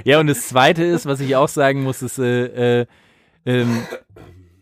Ja, 0.03 0.19
und 0.19 0.27
das 0.27 0.47
Zweite 0.47 0.83
ist, 0.83 1.05
was 1.07 1.19
ich 1.21 1.35
auch 1.35 1.47
sagen 1.49 1.81
muss, 1.83 2.01
ist, 2.03 2.19
äh, 2.19 2.81
äh, 2.81 2.85
ähm, 3.45 3.79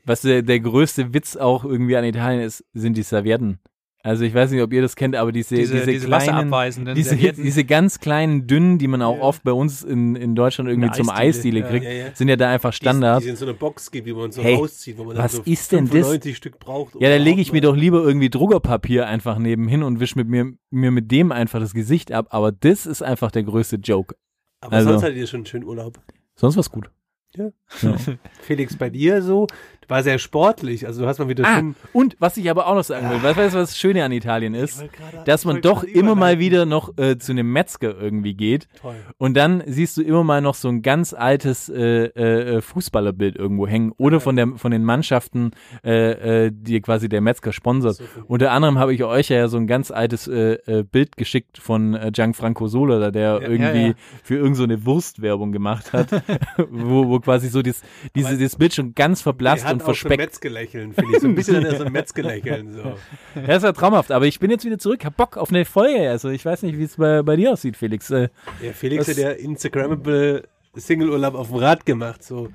was 0.07 0.21
der, 0.21 0.41
der 0.41 0.59
größte 0.59 1.13
Witz 1.13 1.35
auch 1.35 1.63
irgendwie 1.63 1.95
an 1.97 2.03
Italien 2.05 2.41
ist, 2.41 2.63
sind 2.73 2.97
die 2.97 3.03
Servietten. 3.03 3.59
Also 4.03 4.23
ich 4.23 4.33
weiß 4.33 4.51
nicht, 4.51 4.61
ob 4.61 4.71
ihr 4.71 4.81
das 4.81 4.95
kennt, 4.95 5.17
aber 5.17 5.33
diese, 5.33 5.55
Diese, 5.55 5.73
diese, 5.73 5.91
diese, 5.91 6.07
kleinen, 6.07 6.95
diese, 6.95 7.15
diese 7.17 7.65
ganz 7.65 7.99
kleinen, 7.99 8.47
dünnen, 8.47 8.77
die 8.77 8.87
man 8.87 9.01
auch 9.01 9.17
Ja. 9.17 9.21
oft 9.21 9.43
bei 9.43 9.51
uns 9.51 9.83
in, 9.83 10.15
in 10.15 10.33
Deutschland 10.33 10.69
irgendwie 10.69 10.87
der 10.89 10.95
zum 10.95 11.09
Eisdiele, 11.09 11.25
Eisdiele 11.27 11.59
ja. 11.59 11.67
kriegt, 11.67 11.85
Ja, 11.85 11.91
ja. 11.91 12.15
sind 12.15 12.29
ja 12.29 12.37
da 12.37 12.49
einfach 12.49 12.71
Standard. 12.71 13.19
Die, 13.19 13.25
die 13.25 13.29
in 13.31 13.35
so 13.35 13.43
eine 13.43 13.53
Box 13.53 13.91
geht, 13.91 14.05
wie 14.05 14.13
man 14.13 14.31
so 14.31 14.41
Hey, 14.41 14.55
rauszieht, 14.55 14.97
wo 14.97 15.03
man 15.03 15.17
was 15.17 15.33
dann 15.33 15.43
so 15.43 15.51
ist 15.51 15.71
denn 15.73 15.85
das? 15.85 15.93
95 15.93 16.37
Stück 16.37 16.57
braucht. 16.59 16.93
Ja, 17.01 17.09
da 17.09 17.17
lege 17.17 17.41
ich 17.41 17.51
mir 17.51 17.59
doch 17.59 17.75
lieber 17.75 18.01
irgendwie 18.01 18.29
Druckerpapier 18.29 19.07
einfach 19.07 19.39
nebenhin 19.39 19.83
und 19.83 19.99
wisch 19.99 20.15
mit 20.15 20.29
mir, 20.29 20.53
mir 20.69 20.91
mit 20.91 21.11
dem 21.11 21.33
einfach 21.33 21.59
das 21.59 21.73
Gesicht 21.73 22.13
ab, 22.13 22.27
aber 22.29 22.53
das 22.53 22.85
ist 22.85 23.01
einfach 23.01 23.31
der 23.31 23.43
größte 23.43 23.75
Joke. 23.77 24.15
Aber 24.61 24.73
also- 24.77 24.91
sonst 24.91 25.03
hattet 25.03 25.17
ihr 25.17 25.27
schon 25.27 25.39
einen 25.39 25.45
schönen 25.47 25.65
Urlaub. 25.65 25.99
Sonst 26.35 26.55
was 26.55 26.71
gut. 26.71 26.89
Ja. 27.35 27.49
Ja. 27.81 27.95
Felix, 28.41 28.77
bei 28.77 28.89
dir 28.89 29.21
so, 29.21 29.47
war 29.87 30.03
sehr 30.03 30.19
sportlich, 30.19 30.85
also 30.85 31.01
du 31.01 31.07
hast 31.07 31.19
mal 31.19 31.27
wieder 31.29 31.43
Ah, 31.45 31.55
schön... 31.59 31.75
und 31.93 32.15
was 32.19 32.37
ich 32.37 32.49
aber 32.49 32.67
auch 32.67 32.75
noch 32.75 32.83
sagen 32.83 33.09
will, 33.09 33.23
weißt 33.23 33.37
du, 33.37 33.43
was 33.43 33.69
das 33.69 33.77
Schöne 33.77 34.03
an 34.03 34.11
Italien 34.11 34.53
ist? 34.53 34.79
gerade- 34.79 35.23
dass 35.25 35.45
man 35.45 35.61
doch 35.61 35.83
immer 35.83 36.15
mal 36.15 36.39
wieder 36.39 36.65
noch 36.65 36.97
äh, 36.97 37.17
zu 37.17 37.31
einem 37.31 37.51
Metzger 37.51 37.97
irgendwie 37.99 38.33
geht 38.33 38.67
Toll. 38.81 38.95
und 39.17 39.35
dann 39.35 39.63
siehst 39.65 39.97
du 39.97 40.01
immer 40.01 40.23
mal 40.23 40.41
noch 40.41 40.55
so 40.55 40.67
ein 40.69 40.81
ganz 40.81 41.13
altes 41.13 41.69
äh, 41.69 42.05
äh, 42.05 42.61
Fußballerbild 42.61 43.35
irgendwo 43.35 43.67
hängen 43.67 43.91
oder 43.97 44.19
von 44.19 44.35
der 44.35 44.47
von 44.57 44.71
den 44.71 44.83
Mannschaften, 44.83 45.51
äh, 45.83 46.45
äh, 46.47 46.51
die 46.53 46.79
quasi 46.81 47.09
der 47.09 47.21
Metzger 47.21 47.53
sponsert. 47.53 47.95
So 47.95 48.03
Unter 48.27 48.51
anderem 48.51 48.79
habe 48.79 48.93
ich 48.93 49.03
euch 49.03 49.29
ja 49.29 49.47
so 49.47 49.57
ein 49.57 49.67
ganz 49.67 49.91
altes 49.91 50.27
äh, 50.27 50.53
äh, 50.65 50.83
Bild 50.83 51.17
geschickt 51.17 51.57
von 51.57 51.93
äh, 51.95 52.11
Gianfranco 52.13 52.67
Sola, 52.67 53.11
der 53.11 53.21
Ja, 53.21 53.39
irgendwie 53.41 53.81
ja, 53.81 53.87
ja. 53.87 53.93
für 54.23 54.35
irgendeine 54.35 54.55
so 54.57 54.63
eine 54.63 54.85
Wurstwerbung 54.85 55.51
gemacht 55.51 55.93
hat, 55.93 56.07
wo, 56.69 57.07
wo 57.07 57.19
quasi 57.19 57.47
so 57.49 57.61
dies, 57.61 57.81
diese, 58.15 58.37
dieses 58.37 58.55
Bild 58.55 58.73
schon 58.73 58.95
ganz 58.95 59.21
verblasst 59.21 59.65
Und 59.77 59.83
auch 59.83 59.87
so 59.87 59.93
verspeckt. 59.93 60.17
Metzgelächeln, 60.21 60.93
finde 60.93 61.15
ich. 61.15 61.21
So 61.21 61.27
ein 61.27 61.35
bisschen 61.35 61.65
er 61.65 61.75
so 61.77 61.83
ein 61.85 61.91
Metzgelächeln. 61.93 62.73
So. 62.73 62.95
Ja, 63.35 63.55
ist 63.55 63.63
ja 63.63 63.71
traumhaft, 63.71 64.11
aber 64.11 64.25
ich 64.25 64.39
bin 64.39 64.51
jetzt 64.51 64.65
wieder 64.65 64.77
zurück, 64.77 65.03
hab 65.05 65.17
Bock 65.17 65.37
auf 65.37 65.49
eine 65.49 65.65
Folge. 65.65 66.09
Also 66.09 66.29
ich 66.29 66.43
weiß 66.45 66.63
nicht, 66.63 66.77
wie 66.77 66.83
es 66.83 66.95
bei, 66.97 67.21
bei 67.23 67.35
dir 67.35 67.53
aussieht, 67.53 67.77
Felix. 67.77 68.09
Äh, 68.11 68.29
Ja, 68.61 68.73
Felix 68.73 69.07
hat 69.07 69.17
ja 69.17 69.31
Instagrammable 69.31 70.43
Single-Urlaub 70.75 71.35
auf 71.35 71.47
dem 71.47 71.57
Rad 71.57 71.85
gemacht. 71.85 72.23
So 72.23 72.49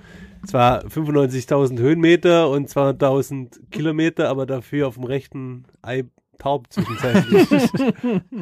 zwar 0.47 0.85
95.000 0.87 1.79
Höhenmeter 1.79 2.49
und 2.51 2.69
200.000 2.69 3.71
Kilometer, 3.71 4.29
aber 4.29 4.47
dafür 4.47 4.89
auf 4.89 4.95
dem 4.95 5.05
rechten 5.05 5.65
Ei 5.83 6.05
taub 6.43 6.67
zwischenzeitlich. 6.71 7.49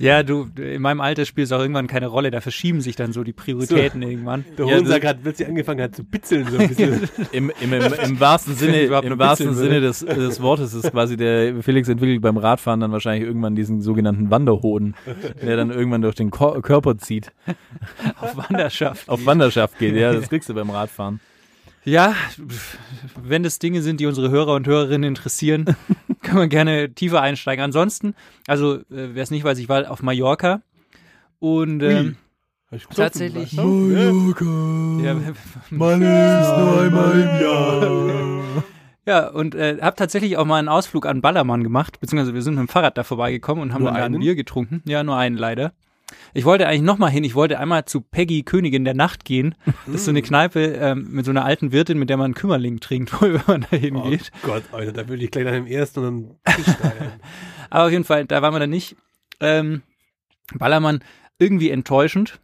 Ja, 0.00 0.22
du, 0.22 0.48
in 0.56 0.80
meinem 0.80 1.00
Alter 1.00 1.24
spielt 1.24 1.46
es 1.46 1.52
auch 1.52 1.58
irgendwann 1.60 1.88
keine 1.88 2.06
Rolle. 2.06 2.30
Da 2.30 2.40
verschieben 2.40 2.80
sich 2.80 2.94
dann 2.94 3.12
so 3.12 3.24
die 3.24 3.32
Prioritäten 3.32 4.00
irgendwann. 4.00 4.44
Der 4.56 4.66
Ja, 4.66 4.76
Hohensack 4.76 5.04
hat 5.04 5.22
plötzlich 5.22 5.48
angefangen 5.48 5.82
hat 5.82 5.96
zu 5.96 6.04
bitzeln 6.04 6.46
so 6.48 6.56
ein 6.56 6.68
bisschen. 6.68 7.08
im, 7.32 7.50
im, 7.60 7.72
im, 7.72 7.92
Im 8.04 8.20
wahrsten 8.20 8.54
Sinne, 8.54 8.84
überhaupt 8.84 9.06
im 9.06 9.18
wahrsten 9.18 9.54
Sinne 9.54 9.80
des, 9.80 10.00
des 10.00 10.40
Wortes 10.40 10.72
ist 10.74 10.92
quasi 10.92 11.16
der 11.16 11.62
Felix 11.62 11.88
entwickelt 11.88 12.22
beim 12.22 12.36
Radfahren 12.36 12.78
dann 12.78 12.92
wahrscheinlich 12.92 13.24
irgendwann 13.26 13.56
diesen 13.56 13.80
sogenannten 13.80 14.30
Wanderhoden, 14.30 14.94
der 15.42 15.56
dann 15.56 15.70
irgendwann 15.70 16.02
durch 16.02 16.14
den 16.14 16.30
Ko 16.30 16.60
Körper 16.62 16.96
zieht, 16.98 17.32
Auf 18.20 18.36
Wanderschaft. 18.36 19.08
auf 19.08 19.26
Wanderschaft 19.26 19.78
geht. 19.78 19.96
Ja, 19.96 20.12
das 20.12 20.28
kriegst 20.28 20.48
du 20.48 20.54
beim 20.54 20.70
Radfahren. 20.70 21.18
Ja, 21.84 22.14
wenn 23.22 23.42
das 23.42 23.58
Dinge 23.58 23.82
sind, 23.82 24.00
die 24.00 24.06
unsere 24.06 24.30
Hörer 24.30 24.54
und 24.54 24.66
Hörerinnen 24.66 25.08
interessieren, 25.08 25.64
kann 26.22 26.36
man 26.36 26.48
gerne 26.48 26.92
tiefer 26.92 27.22
einsteigen. 27.22 27.64
Ansonsten, 27.64 28.14
also 28.46 28.76
äh, 28.76 28.82
wer 28.90 29.22
es 29.22 29.30
nicht 29.30 29.44
weiß, 29.44 29.58
ich 29.58 29.68
war 29.68 29.90
auf 29.90 30.02
Mallorca 30.02 30.60
und 31.38 31.82
ähm, 31.82 32.16
Tatsächlich. 32.94 33.56
du? 33.56 33.90
ja, 35.02 35.14
Man 35.70 36.02
ist 36.02 36.58
nur 36.58 36.80
einmal 36.82 37.12
im 37.12 37.40
Jahr. 37.40 38.62
ja, 39.06 39.28
und 39.28 39.54
äh, 39.54 39.78
habe 39.80 39.96
tatsächlich 39.96 40.36
auch 40.36 40.44
mal 40.44 40.58
einen 40.58 40.68
Ausflug 40.68 41.06
an 41.06 41.22
Ballermann 41.22 41.62
gemacht, 41.62 41.98
beziehungsweise 42.00 42.34
wir 42.34 42.42
sind 42.42 42.56
mit 42.56 42.60
dem 42.60 42.68
Fahrrad 42.68 42.98
da 42.98 43.04
vorbeigekommen 43.04 43.62
und 43.62 43.72
haben 43.72 43.84
Nur 43.84 43.92
dann 43.92 44.12
da 44.12 44.16
ein? 44.16 44.20
Bier 44.20 44.34
getrunken. 44.34 44.82
Ja, 44.84 45.02
nur 45.02 45.16
einen 45.16 45.38
leider. 45.38 45.72
Ich 46.34 46.44
wollte 46.44 46.66
eigentlich 46.66 46.82
noch 46.82 46.98
mal 46.98 47.08
hin. 47.10 47.24
Ich 47.24 47.34
wollte 47.34 47.58
einmal 47.58 47.84
zu 47.84 48.00
Peggy 48.00 48.42
Königin 48.42 48.84
der 48.84 48.94
Nacht 48.94 49.24
gehen. 49.24 49.54
Das 49.86 49.96
ist 49.96 50.04
so 50.04 50.10
eine 50.10 50.22
Kneipe 50.22 50.60
ähm, 50.74 51.08
mit 51.10 51.24
so 51.24 51.30
einer 51.30 51.44
alten 51.44 51.72
Wirtin, 51.72 51.98
mit 51.98 52.10
der 52.10 52.16
man 52.16 52.34
Kümmerling 52.34 52.80
trinkt, 52.80 53.12
wenn 53.22 53.40
man 53.46 53.62
da 53.62 53.68
Oh 53.72 53.76
hingeht. 53.76 54.30
Gott, 54.42 54.64
Alter, 54.72 54.92
da 54.92 55.08
würde 55.08 55.22
ich 55.24 55.30
gleich 55.30 55.44
nach 55.44 55.52
dem 55.52 55.66
ersten 55.66 56.00
und 56.04 56.06
dann. 56.06 56.38
Aber 57.70 57.86
auf 57.86 57.90
jeden 57.90 58.04
Fall, 58.04 58.24
da 58.26 58.42
waren 58.42 58.54
wir 58.54 58.60
dann 58.60 58.70
nicht. 58.70 58.96
Ähm, 59.40 59.82
Ballermann 60.54 61.00
irgendwie 61.38 61.70
enttäuschend. 61.70 62.40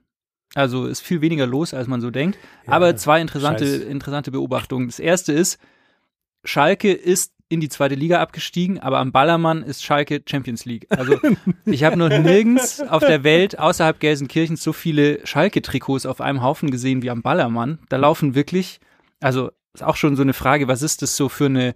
Also 0.54 0.86
ist 0.86 1.00
viel 1.00 1.20
weniger 1.20 1.46
los, 1.46 1.74
als 1.74 1.88
man 1.88 2.00
so 2.00 2.10
denkt. 2.10 2.38
Aber 2.66 2.94
zwei 2.96 3.20
interessante, 3.20 3.66
scheiß. 3.66 3.80
interessante 3.82 4.30
Beobachtungen. 4.30 4.86
Das 4.86 5.00
erste 5.00 5.32
ist, 5.32 5.58
Schalke 6.44 6.92
ist 6.92 7.33
in 7.48 7.60
die 7.60 7.68
zweite 7.68 7.94
Liga 7.94 8.20
abgestiegen, 8.20 8.80
aber 8.80 8.98
am 8.98 9.12
Ballermann 9.12 9.62
ist 9.62 9.84
Schalke 9.84 10.22
Champions 10.26 10.64
League. 10.64 10.86
Also 10.90 11.18
ich 11.66 11.84
habe 11.84 11.96
noch 11.96 12.08
nirgends 12.08 12.80
auf 12.80 13.04
der 13.04 13.22
Welt 13.22 13.58
außerhalb 13.58 14.00
Gelsenkirchens 14.00 14.62
so 14.62 14.72
viele 14.72 15.24
Schalke-Trikots 15.26 16.06
auf 16.06 16.20
einem 16.20 16.42
Haufen 16.42 16.70
gesehen 16.70 17.02
wie 17.02 17.10
am 17.10 17.22
Ballermann. 17.22 17.78
Da 17.88 17.96
laufen 17.96 18.34
wirklich, 18.34 18.80
also 19.20 19.50
ist 19.74 19.82
auch 19.82 19.96
schon 19.96 20.16
so 20.16 20.22
eine 20.22 20.32
Frage, 20.32 20.68
was 20.68 20.82
ist 20.82 21.02
das 21.02 21.16
so 21.16 21.28
für 21.28 21.46
eine 21.46 21.74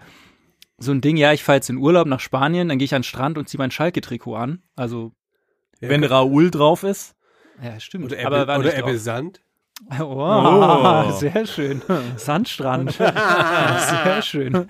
so 0.78 0.92
ein 0.92 1.00
Ding, 1.00 1.16
ja, 1.16 1.32
ich 1.32 1.42
fahre 1.42 1.56
jetzt 1.56 1.70
in 1.70 1.76
Urlaub 1.76 2.06
nach 2.06 2.20
Spanien, 2.20 2.68
dann 2.68 2.78
gehe 2.78 2.84
ich 2.84 2.94
an 2.94 3.00
den 3.00 3.04
Strand 3.04 3.36
und 3.36 3.48
ziehe 3.48 3.58
mein 3.58 3.72
Schalke-Trikot 3.72 4.36
an. 4.36 4.62
Also, 4.76 5.12
Wenn 5.80 6.04
Raoul 6.04 6.50
drauf 6.50 6.84
ist. 6.84 7.16
ja, 7.60 7.80
stimmt. 7.80 8.04
Oder 8.06 8.18
Ebbe, 8.18 8.26
aber 8.26 8.46
war 8.46 8.58
oder 8.60 8.76
Ebbe. 8.76 8.96
Sand. 8.98 9.42
Oh, 10.00 10.04
Oh. 10.04 11.10
sehr 11.18 11.46
schön. 11.46 11.82
Sandstrand. 12.16 12.92
sehr 12.92 14.22
schön. 14.22 14.66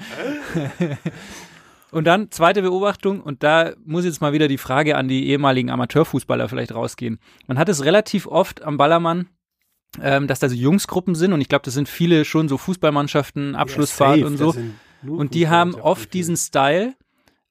Und 1.90 2.04
dann 2.04 2.30
zweite 2.30 2.60
Beobachtung, 2.62 3.20
und 3.22 3.42
da 3.42 3.72
muss 3.84 4.04
jetzt 4.04 4.20
mal 4.20 4.32
wieder 4.34 4.48
die 4.48 4.58
Frage 4.58 4.96
an 4.96 5.08
die 5.08 5.28
ehemaligen 5.28 5.70
Amateurfußballer 5.70 6.48
vielleicht 6.48 6.74
rausgehen. 6.74 7.18
Man 7.46 7.58
hat 7.58 7.68
es 7.70 7.84
relativ 7.84 8.26
oft 8.26 8.62
am 8.62 8.76
Ballermann, 8.76 9.28
ähm, 10.02 10.26
dass 10.26 10.38
da 10.38 10.50
so 10.50 10.54
Jungsgruppen 10.54 11.14
sind, 11.14 11.32
und 11.32 11.40
ich 11.40 11.48
glaube, 11.48 11.64
das 11.64 11.72
sind 11.74 11.88
viele 11.88 12.26
schon 12.26 12.48
so 12.48 12.58
Fußballmannschaften, 12.58 13.54
Abschlussfahrt 13.56 14.18
Ja, 14.18 14.28
safe, 14.28 14.30
und 14.30 14.36
so. 14.36 14.54
Und 15.10 15.32
die 15.34 15.48
haben 15.48 15.74
oft 15.76 16.12
diesen 16.12 16.36
Style. 16.36 16.94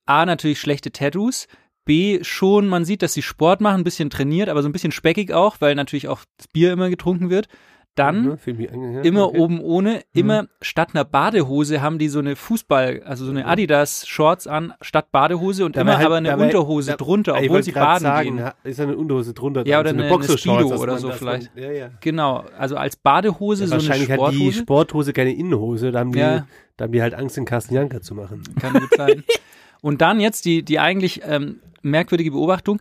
A, 0.05 0.25
natürlich 0.25 0.59
schlechte 0.59 0.91
Tattoos. 0.91 1.47
B, 1.87 2.19
schon, 2.23 2.67
man 2.67 2.85
sieht, 2.85 3.01
dass 3.01 3.13
sie 3.13 3.23
Sport 3.23 3.61
machen, 3.61 3.81
ein 3.81 3.83
bisschen 3.83 4.09
trainiert, 4.11 4.49
aber 4.49 4.61
so 4.61 4.69
ein 4.69 4.73
bisschen 4.73 4.91
speckig 4.91 5.33
auch, 5.33 5.55
weil 5.59 5.73
natürlich 5.73 6.07
auch 6.07 6.19
das 6.37 6.47
Bier 6.47 6.71
immer 6.73 6.89
getrunken 6.91 7.29
wird. 7.31 7.47
Dann 7.95 8.37
Mhm, 8.45 9.01
immer 9.01 9.29
okay. 9.29 9.39
oben 9.39 9.59
ohne, 9.59 10.01
immer 10.13 10.45
statt 10.61 10.89
einer 10.93 11.03
Badehose 11.03 11.81
haben 11.81 11.97
die 11.97 12.09
so 12.09 12.19
eine 12.19 12.35
Fußball, 12.35 13.01
also 13.03 13.25
so 13.25 13.31
eine 13.31 13.47
Adidas 13.47 14.05
Shorts 14.07 14.45
an, 14.45 14.71
statt 14.81 15.11
Badehose 15.11 15.65
und 15.65 15.75
immer 15.75 15.85
Dabei 15.85 15.95
halt- 15.97 16.05
aber 16.05 16.15
eine 16.17 16.29
dabei- 16.29 16.45
Unterhose 16.45 16.91
da- 16.91 16.97
drunter, 16.97 17.33
obwohl 17.41 17.63
sie 17.63 17.71
baden 17.71 18.03
sagen, 18.03 18.37
gehen. 18.37 18.51
Ist 18.65 18.79
eine 18.79 18.95
Unterhose 18.95 19.33
drunter. 19.33 19.65
Ja, 19.65 19.81
dran, 19.81 19.81
oder 19.81 19.89
so 19.89 19.93
eine- 19.95 20.03
eine 20.03 20.11
Boxershorts, 20.13 20.79
oder 20.79 20.91
man- 20.93 21.01
so 21.01 21.11
vielleicht. 21.11 21.55
Man, 21.55 21.63
ja, 21.63 21.71
ja. 21.71 21.89
Genau, 22.01 22.45
also 22.55 22.75
als 22.75 22.97
Badehose 22.97 23.63
Ja, 23.63 23.67
so 23.67 23.73
eine 23.73 23.81
wahrscheinlich 23.81 24.11
hat 24.11 24.19
die 24.31 24.35
Sporthose. 24.35 24.59
Sporthose 24.59 25.13
keine 25.13 25.33
Innenhose, 25.33 25.91
da 25.91 25.97
haben 26.01 26.11
die, 26.11 26.19
da 26.19 26.43
haben 26.83 26.91
die 26.91 27.01
halt 27.01 27.15
Angst, 27.15 27.35
den 27.35 27.45
Carsten 27.45 27.73
Janker 27.73 28.01
zu 28.01 28.13
machen. 28.13 28.43
Kann 28.61 28.73
gut 28.73 28.89
sein. 28.95 29.23
Und 29.81 30.01
dann 30.01 30.19
jetzt 30.19 30.45
die, 30.45 30.63
die 30.63 30.79
eigentlich 30.79 31.21
ähm, 31.23 31.59
merkwürdige 31.81 32.31
Beobachtung. 32.31 32.79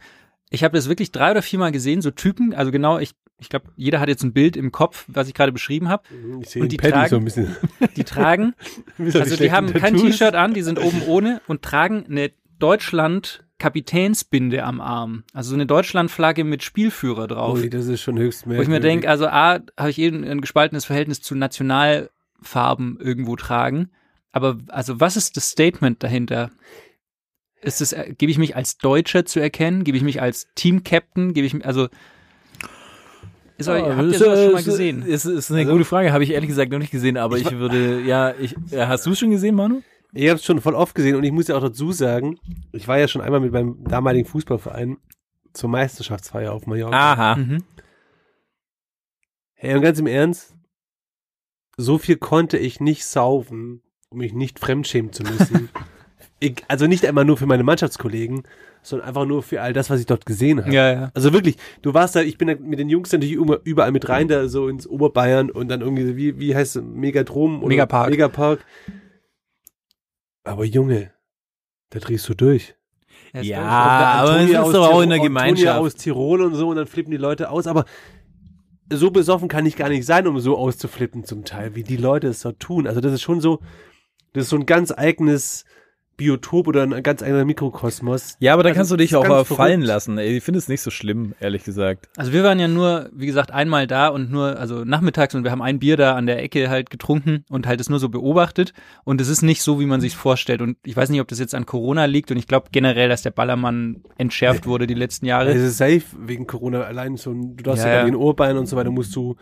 Ich 0.51 0.65
habe 0.65 0.77
das 0.77 0.89
wirklich 0.89 1.13
drei 1.13 1.31
oder 1.33 1.43
viermal 1.43 1.73
gesehen, 1.73 2.03
so 2.03 2.11
Typen, 2.11 2.55
also 2.55 2.71
genau, 2.71 2.99
ich, 2.99 3.13
ich 3.39 3.49
glaube, 3.49 3.67
jeder 3.77 4.01
hat 4.01 4.09
jetzt 4.09 4.23
ein 4.23 4.33
Bild 4.33 4.57
im 4.57 4.73
Kopf, 4.73 5.05
was 5.09 5.29
ich 5.29 5.35
gerade 5.35 5.53
beschrieben 5.53 5.89
habe. 5.89 6.03
Ich 6.41 6.51
sehe 6.51 6.63
Und 6.63 6.71
die 6.73 6.77
Paddy 6.77 6.93
tragen- 6.93 7.09
so 7.11 7.17
ein 7.17 7.25
bisschen. 7.25 7.57
Die 7.97 8.05
tragen, 8.05 8.55
also 8.99 9.37
die 9.37 9.53
haben 9.53 9.73
kein. 9.73 9.97
T-Shirt 9.97 10.35
an, 10.35 10.55
die 10.55 10.63
sind 10.63 10.79
oben 10.83 11.03
ohne 11.07 11.41
und 11.49 11.63
tragen 11.63 12.07
eine 12.09 12.31
Deutschland-Kapitänsbinde 12.59 14.65
am 14.65 14.81
Arm. 14.81 15.25
Also 15.33 15.51
so 15.51 15.55
eine 15.57 15.67
Deutschland-Flagge 15.67 16.45
mit 16.45 16.63
Spielführer 16.63 17.27
drauf. 17.27 17.59
Ui, 17.59 17.71
das 17.71 17.87
ist 17.87 18.03
schon 18.03 18.19
höchst 18.19 18.47
Wo 18.47 18.51
ich 18.53 18.59
mir 18.59 18.69
merkwürdig. 18.69 18.83
denke, 18.91 19.11
also 19.11 19.27
A, 19.29 19.61
habe 19.79 19.91
ich 19.91 19.99
eben 19.99 20.25
ein 20.25 20.41
gespaltenes 20.41 20.85
Verhältnis 20.85 21.21
zu 21.23 21.35
Nationalfarben 21.35 22.99
irgendwo 23.01 23.37
tragen. 23.37 23.91
Aber 24.33 24.59
also 24.69 25.01
was 25.01 25.17
ist 25.17 25.37
das 25.37 25.49
Statement 25.51 26.03
dahinter? 26.03 26.51
Ist 27.63 27.81
es, 27.81 27.93
äh, 27.93 28.15
gebe 28.17 28.31
ich 28.31 28.39
mich 28.39 28.55
als 28.57 28.79
Deutscher 28.79 29.25
zu 29.25 29.41
erkennen? 29.41 29.83
Gebe 29.85 29.97
ich 29.97 30.05
mich 30.05 30.21
als 30.21 30.49
Team-Captain? 30.55 31.33
Gebe 31.33 31.47
ich 31.47 31.55
mich, 31.55 31.65
also 31.65 31.89
ist 33.59 33.69
euch, 33.69 33.83
habt 33.83 33.97
ihr 34.03 34.09
ist, 34.09 34.19
sowas 34.19 34.43
schon 34.45 34.53
mal 34.53 34.63
gesehen? 34.63 35.03
Ist, 35.03 35.25
ist 35.25 35.51
eine 35.51 35.61
Also- 35.61 35.73
gute 35.73 35.85
Frage, 35.87 36.13
habe 36.13 36.23
ich 36.23 36.31
ehrlich 36.31 36.49
gesagt 36.49 36.71
noch 36.71 36.79
nicht 36.79 36.91
gesehen, 36.91 37.17
aber 37.17 37.39
ich, 37.39 37.51
würde, 37.53 38.03
ja, 38.03 38.35
ich, 38.39 38.55
ja, 38.71 38.87
hast 38.89 39.07
du 39.07 39.13
es 39.13 39.19
schon 39.19 39.31
gesehen, 39.31 39.55
Manu? 39.55 39.81
Ich 40.13 40.29
habe 40.29 40.37
es 40.37 40.45
schon 40.45 40.61
voll 40.61 40.75
oft 40.75 40.95
gesehen 40.95 41.17
und 41.17 41.25
ich 41.25 41.33
muss 41.33 41.49
ja 41.49 41.57
auch 41.57 41.63
dazu 41.63 41.91
sagen, 41.93 42.39
ich 42.73 42.87
war 42.87 42.99
ja 42.99 43.09
schon 43.09 43.23
einmal 43.23 43.41
mit 43.41 43.53
meinem 43.53 43.83
damaligen 43.85 44.27
Fußballverein 44.27 44.99
zur 45.55 45.71
Meisterschaftsfeier 45.71 46.53
auf 46.53 46.67
Mallorca. 46.67 46.97
Aha. 47.13 47.37
Mhm. 47.37 47.65
Hey, 49.55 49.75
und 49.75 49.81
ganz 49.83 49.99
im 49.99 50.07
Ernst, 50.07 50.55
so 51.79 51.97
viel 51.97 52.17
konnte 52.19 52.59
ich 52.59 52.79
nicht 52.81 53.07
saufen, 53.07 53.83
um 54.11 54.19
mich 54.19 54.35
nicht 54.35 54.59
fremdschämen 54.59 55.13
zu 55.13 55.23
müssen. 55.23 55.71
ich, 56.41 56.65
also 56.69 56.87
nicht 56.87 57.05
einmal 57.07 57.25
nur 57.25 57.37
für 57.37 57.47
meine 57.47 57.63
Mannschaftskollegen, 57.63 58.43
sondern 58.83 59.09
einfach 59.09 59.27
nur 59.27 59.43
für 59.43 59.61
all 59.63 59.73
das, 59.73 59.91
was 59.91 60.01
ich 60.01 60.07
dort 60.07 60.27
gesehen 60.27 60.61
habe. 60.63 60.73
Ja, 60.75 60.93
ja. 60.93 61.11
Also 61.15 61.33
wirklich, 61.33 61.57
du 61.83 61.93
warst 61.95 62.15
da, 62.17 62.21
ich 62.23 62.39
bin 62.39 62.49
da 62.49 62.55
mit 62.55 62.79
den 62.79 62.89
Jungs 62.89 63.11
natürlich 63.13 63.35
immer- 63.35 63.59
überall 63.65 63.91
mit 63.93 64.09
rein, 64.09 64.29
da 64.29 64.49
so 64.49 64.69
ins 64.69 64.87
Oberbayern 64.87 65.51
und 65.51 65.69
dann 65.69 65.81
irgendwie, 65.81 66.07
so, 66.07 66.17
wie, 66.17 66.39
wie 66.39 66.55
heißt 66.55 66.77
es, 66.77 66.83
Megadrom 66.83 67.59
oder 67.61 67.69
Megapark. 67.69 68.11
Megapark. 68.11 68.65
Aber 70.45 70.65
Junge, 70.65 71.13
da 71.91 71.99
drehst 71.99 72.29
du 72.29 72.35
durch. 72.35 72.75
Ja, 73.33 73.41
Deutscher. 73.43 73.59
aber 73.61 74.25
es 74.25 74.31
Antonia 74.37 74.61
ist 74.61 74.67
aus 74.67 74.73
doch 74.73 74.87
auch 74.89 74.93
Tirol- 74.93 75.03
in 75.03 75.09
der 75.11 75.19
Antonia 75.19 75.29
Gemeinschaft. 75.29 75.81
aus 75.81 75.95
Tirol 75.97 76.43
und 76.43 76.55
so 76.55 76.69
und 76.69 76.77
dann 76.77 76.87
flippen 76.87 77.11
die 77.11 77.17
Leute 77.17 77.51
aus, 77.51 77.67
aber 77.67 77.85
so 78.91 79.11
besoffen 79.11 79.49
kann 79.49 79.67
ich 79.67 79.77
gar 79.77 79.89
nicht 79.89 80.07
sein, 80.07 80.27
um 80.29 80.39
so 80.39 80.57
auszuflippen 80.57 81.25
zum 81.25 81.45
Teil, 81.45 81.75
wie 81.75 81.83
die 81.83 81.97
Leute 81.97 82.29
es 82.29 82.41
dort 82.41 82.61
tun. 82.61 82.87
Also 82.87 83.01
das 83.01 83.13
ist 83.13 83.23
schon 83.23 83.41
so, 83.41 83.59
das 84.33 84.45
ist 84.45 84.51
so 84.51 84.57
ein 84.57 84.65
ganz 84.67 84.93
eigenes 84.93 85.65
Biotop 86.17 86.67
oder 86.69 86.83
ein 86.83 87.03
ganz 87.03 87.23
eigener 87.23 87.45
Mikrokosmos. 87.45 88.37
Ja, 88.41 88.55
aber 88.55 88.63
da 88.63 88.71
Also, 88.71 88.79
kannst 88.79 88.91
du 88.93 88.97
dich 88.97 89.15
auch 89.17 89.25
äh, 89.25 89.45
fallen 89.45 89.83
lassen. 89.83 90.17
Ey, 90.19 90.37
Ich 90.39 90.45
finde 90.45 90.59
es 90.59 90.69
nicht 90.69 90.81
so 90.81 90.91
schlimm, 90.91 91.35
ehrlich 91.41 91.65
gesagt. 91.65 92.09
Also 92.17 92.33
wir 92.33 92.43
waren 92.43 92.59
ja 92.59 92.69
nur, 92.69 93.11
wie 93.13 93.27
gesagt, 93.27 93.51
einmal 93.51 93.87
da 93.87 94.09
und 94.09 94.31
nur, 94.31 94.59
also 94.59 94.85
nachmittags 94.85 95.35
und 95.35 95.45
wir 95.45 95.51
haben 95.51 95.63
ein 95.63 95.79
Bier 95.79 95.97
da 95.97 96.15
an 96.15 96.27
der 96.27 96.43
Ecke 96.43 96.71
halt 96.71 96.91
getrunken 96.91 97.45
und 97.51 97.67
halt 97.67 97.81
es 97.81 97.91
nur 97.91 97.99
so 97.99 98.09
beobachtet 98.09 98.73
und 99.05 99.21
es 99.21 99.29
ist 99.29 99.43
nicht 99.43 99.63
so, 99.63 99.79
wie 99.81 99.87
man 99.87 100.01
sich 100.01 100.17
vorstellt 100.17 100.63
und 100.63 100.77
ich 100.85 100.97
weiß 100.97 101.11
nicht, 101.11 101.21
ob 101.21 101.29
das 101.29 101.39
jetzt 101.39 101.55
an 101.55 101.67
Corona 101.67 102.07
liegt 102.07 102.31
und 102.31 102.37
ich 102.39 102.47
glaube 102.47 102.69
generell, 102.73 103.09
dass 103.09 103.23
der 103.23 103.31
Ballermann 103.31 104.03
entschärft 104.17 104.67
wurde 104.67 104.87
die 104.87 104.95
letzten 104.95 105.27
Jahre. 105.27 105.51
Es 105.51 105.61
ist 105.63 105.77
safe 105.79 106.03
wegen 106.19 106.47
Corona 106.47 106.83
allein 106.83 107.17
so, 107.17 107.31
ein- 107.33 107.57
du 107.57 107.65
darfst 107.65 107.85
Ja, 107.85 107.93
ja, 107.93 108.01
in 108.01 108.07
den 108.07 108.17
Ohrbein 108.17 108.57
und 108.57 108.67
so 108.67 108.77
weiter, 108.77 108.91
musst 108.91 109.15
du 109.17 109.37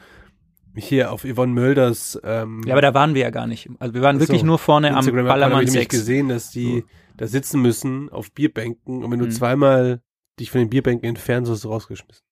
hier 0.76 1.12
auf 1.12 1.24
Yvonne 1.24 1.52
Mölders 1.52 2.18
ähm, 2.24 2.62
Ja, 2.66 2.74
aber 2.74 2.82
da 2.82 2.94
waren 2.94 3.14
wir 3.14 3.22
ja 3.22 3.30
gar 3.30 3.46
nicht. 3.46 3.68
Also 3.78 3.94
wir 3.94 4.02
waren 4.02 4.20
wirklich 4.20 4.40
so. 4.40 4.46
nur 4.46 4.58
vorne 4.58 4.90
am 4.90 4.96
Instagram 4.98 5.18
habe 5.20 5.28
Ballermann 5.28 5.62
ich 5.64 5.70
nämlich 5.70 5.88
6. 5.90 5.98
gesehen, 6.00 6.28
dass 6.28 6.50
die 6.50 6.84
da 7.16 7.26
sitzen 7.26 7.60
müssen 7.62 8.08
auf 8.10 8.32
Bierbänken 8.32 9.04
und 9.04 9.10
wenn 9.12 9.18
du 9.20 9.26
Mhm. 9.26 9.30
zweimal 9.30 10.00
dich 10.40 10.50
von 10.50 10.60
den 10.60 10.70
Bierbänken 10.70 11.08
entfernst, 11.08 11.50
wirst 11.50 11.64
du 11.64 11.68
rausgeschmissen. 11.68 12.22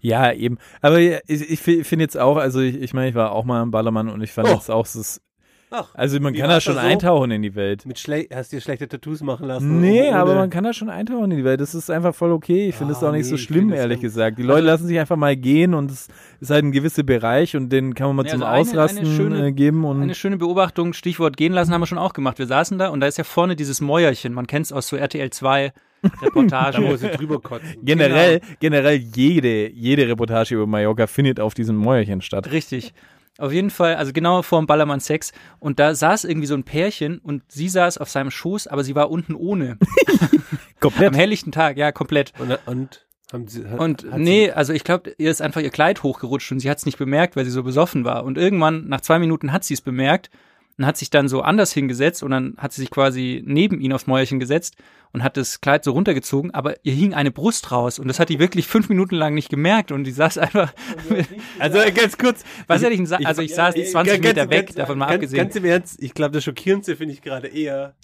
Ja, 0.00 0.32
eben. 0.32 0.56
Aber 0.80 0.98
ich, 1.00 1.20
ich 1.26 1.60
fi- 1.60 1.84
finde 1.84 2.04
jetzt 2.04 2.16
auch, 2.16 2.36
also 2.38 2.60
ich, 2.60 2.76
ich 2.80 2.94
meine, 2.94 3.08
ich 3.10 3.14
war 3.14 3.32
auch 3.32 3.44
mal 3.44 3.60
am 3.60 3.70
Ballermann 3.72 4.08
und 4.08 4.22
ich 4.22 4.32
fand 4.32 4.48
Oh. 4.48 4.52
jetzt 4.52 4.70
auch, 4.70 4.86
es 4.86 4.96
ist, 4.96 5.20
Ach, 5.70 5.88
also 5.94 6.20
man 6.20 6.32
kann 6.32 6.48
da 6.48 6.54
das 6.54 6.62
schon 6.64 6.74
so? 6.74 6.80
eintauchen 6.80 7.30
in 7.32 7.42
die 7.42 7.54
Welt. 7.56 7.84
mit 7.86 7.98
schle 7.98 8.26
hast 8.32 8.52
dir 8.52 8.60
schlechte 8.60 8.86
Tattoos 8.86 9.20
machen 9.20 9.48
lassen? 9.48 9.80
Nee, 9.80 10.08
aber 10.10 10.36
man 10.36 10.48
kann 10.48 10.62
da 10.62 10.72
schon 10.72 10.88
eintauchen 10.88 11.32
in 11.32 11.38
die 11.38 11.44
Welt. 11.44 11.60
Das 11.60 11.74
ist 11.74 11.90
einfach 11.90 12.14
voll 12.14 12.30
okay. 12.30 12.68
Ich 12.68 12.76
finde 12.76 12.92
es 12.92 13.02
Ah, 13.02 13.08
auch 13.08 13.12
nicht 13.12 13.24
nee, 13.24 13.30
so 13.30 13.36
schlimm, 13.36 13.72
ehrlich 13.72 13.96
dann- 13.98 14.02
gesagt. 14.02 14.38
Die 14.38 14.42
Leute 14.44 14.64
lassen 14.64 14.86
sich 14.86 14.98
einfach 14.98 15.16
mal 15.16 15.36
gehen 15.36 15.74
und 15.74 15.90
es 15.90 16.06
ist 16.40 16.50
halt 16.50 16.64
ein 16.64 16.70
gewisser 16.72 17.02
Bereich 17.02 17.56
und 17.56 17.70
den 17.70 17.94
kann 17.94 18.06
man 18.08 18.16
mal 18.16 18.26
Ja, 18.26 18.32
zum 18.32 18.42
also 18.44 18.52
eine- 18.52 18.60
Ausrasten 18.82 19.06
eine 19.06 19.16
schöne- 19.16 19.46
äh, 19.48 19.52
geben 19.52 19.84
und 19.84 20.00
Eine 20.02 20.14
schöne 20.14 20.36
Beobachtung, 20.36 20.92
Stichwort 20.92 21.36
gehen 21.36 21.52
lassen, 21.52 21.72
haben 21.74 21.80
wir 21.82 21.86
schon 21.86 21.98
auch 21.98 22.12
gemacht. 22.12 22.38
Wir 22.38 22.46
saßen 22.46 22.78
da 22.78 22.88
und 22.88 23.00
da 23.00 23.06
ist 23.08 23.18
ja 23.18 23.24
vorne 23.24 23.56
dieses 23.56 23.80
Mäuerchen. 23.80 24.32
Man 24.32 24.46
kennt 24.46 24.66
es 24.66 24.72
aus 24.72 24.86
so 24.86 24.96
RTL 24.96 25.30
2 25.30 25.72
Da 26.02 26.08
muss 26.08 26.22
Reportage. 26.22 26.98
sie 26.98 27.08
drüber 27.08 27.40
kotzen. 27.40 27.74
generell, 27.82 28.40
generell 28.60 28.96
jede, 28.98 29.68
jede 29.70 30.06
Reportage 30.06 30.54
über 30.54 30.66
Mallorca 30.66 31.08
findet 31.08 31.40
auf 31.40 31.54
diesem 31.54 31.74
Mäuerchen 31.76 32.20
statt. 32.20 32.52
Richtig. 32.52 32.94
Auf 33.38 33.52
jeden 33.52 33.70
Fall, 33.70 33.96
also 33.96 34.12
genau 34.12 34.42
vor 34.42 34.60
dem 34.60 34.66
Ballermann 34.66 35.00
6. 35.00 35.32
Und 35.58 35.78
da 35.78 35.94
saß 35.94 36.24
irgendwie 36.24 36.46
so 36.46 36.54
ein 36.54 36.64
Pärchen 36.64 37.18
und 37.18 37.42
sie 37.48 37.68
saß 37.68 37.98
auf 37.98 38.08
seinem 38.08 38.30
Schoß, 38.30 38.66
aber 38.66 38.82
sie 38.82 38.94
war 38.94 39.10
unten 39.10 39.34
ohne. 39.34 39.78
Komplett. 40.80 41.08
Am 41.08 41.14
helllichten 41.14 41.52
Tag, 41.52 41.76
ja, 41.76 41.92
komplett. 41.92 42.32
Und, 42.38 42.58
und 42.66 43.06
haben 43.32 43.48
sie, 43.48 43.68
hat, 43.68 43.78
Und 43.78 44.10
hat 44.10 44.18
nee, 44.18 44.50
also 44.50 44.72
ich 44.72 44.84
glaube, 44.84 45.14
ihr 45.18 45.30
ist 45.30 45.42
einfach 45.42 45.60
ihr 45.60 45.70
Kleid 45.70 46.02
hochgerutscht 46.02 46.52
und 46.52 46.60
sie 46.60 46.70
hat 46.70 46.78
es 46.78 46.86
nicht 46.86 46.98
bemerkt, 46.98 47.36
weil 47.36 47.44
sie 47.44 47.50
so 47.50 47.62
besoffen 47.62 48.04
war. 48.04 48.24
Und 48.24 48.38
irgendwann, 48.38 48.88
nach 48.88 49.00
zwei 49.00 49.18
Minuten, 49.18 49.52
hat 49.52 49.64
sie 49.64 49.74
es 49.74 49.80
bemerkt 49.80 50.30
und 50.78 50.86
hat 50.86 50.96
sich 50.96 51.10
dann 51.10 51.28
so 51.28 51.42
anders 51.42 51.72
hingesetzt 51.72 52.22
und 52.22 52.30
dann 52.30 52.54
hat 52.58 52.72
sie 52.72 52.82
sich 52.82 52.90
quasi 52.90 53.42
neben 53.46 53.80
ihn 53.80 53.92
aufs 53.92 54.06
Mäuerchen 54.06 54.38
gesetzt 54.38 54.76
und 55.12 55.22
hat 55.22 55.36
das 55.36 55.60
Kleid 55.60 55.84
so 55.84 55.92
runtergezogen, 55.92 56.52
aber 56.52 56.74
ihr 56.84 56.92
hing 56.92 57.14
eine 57.14 57.30
Brust 57.30 57.72
raus 57.72 57.98
und 57.98 58.08
das 58.08 58.20
hat 58.20 58.28
die 58.28 58.38
wirklich 58.38 58.66
fünf 58.66 58.88
Minuten 58.88 59.14
lang 59.14 59.34
nicht 59.34 59.48
gemerkt 59.48 59.92
und 59.92 60.04
die 60.04 60.10
saß 60.10 60.38
einfach, 60.38 60.74
Also 61.58 61.78
ganz 61.94 62.18
kurz, 62.18 62.44
was 62.66 62.82
hätte 62.82 62.92
ich 62.92 63.02
denn 63.02 63.26
also 63.26 63.42
ich 63.42 63.54
saß 63.54 63.74
20 63.74 64.22
Meter 64.22 64.50
weg, 64.50 64.74
davon 64.74 64.98
mal 64.98 65.06
ganz, 65.06 65.14
abgesehen. 65.16 65.38
Ganz 65.38 65.56
im 65.56 65.64
Ernst, 65.64 66.02
ich 66.02 66.14
glaube, 66.14 66.32
das 66.32 66.44
Schockierendste 66.44 66.96
finde 66.96 67.14
ich 67.14 67.22
gerade 67.22 67.48
eher, 67.48 67.94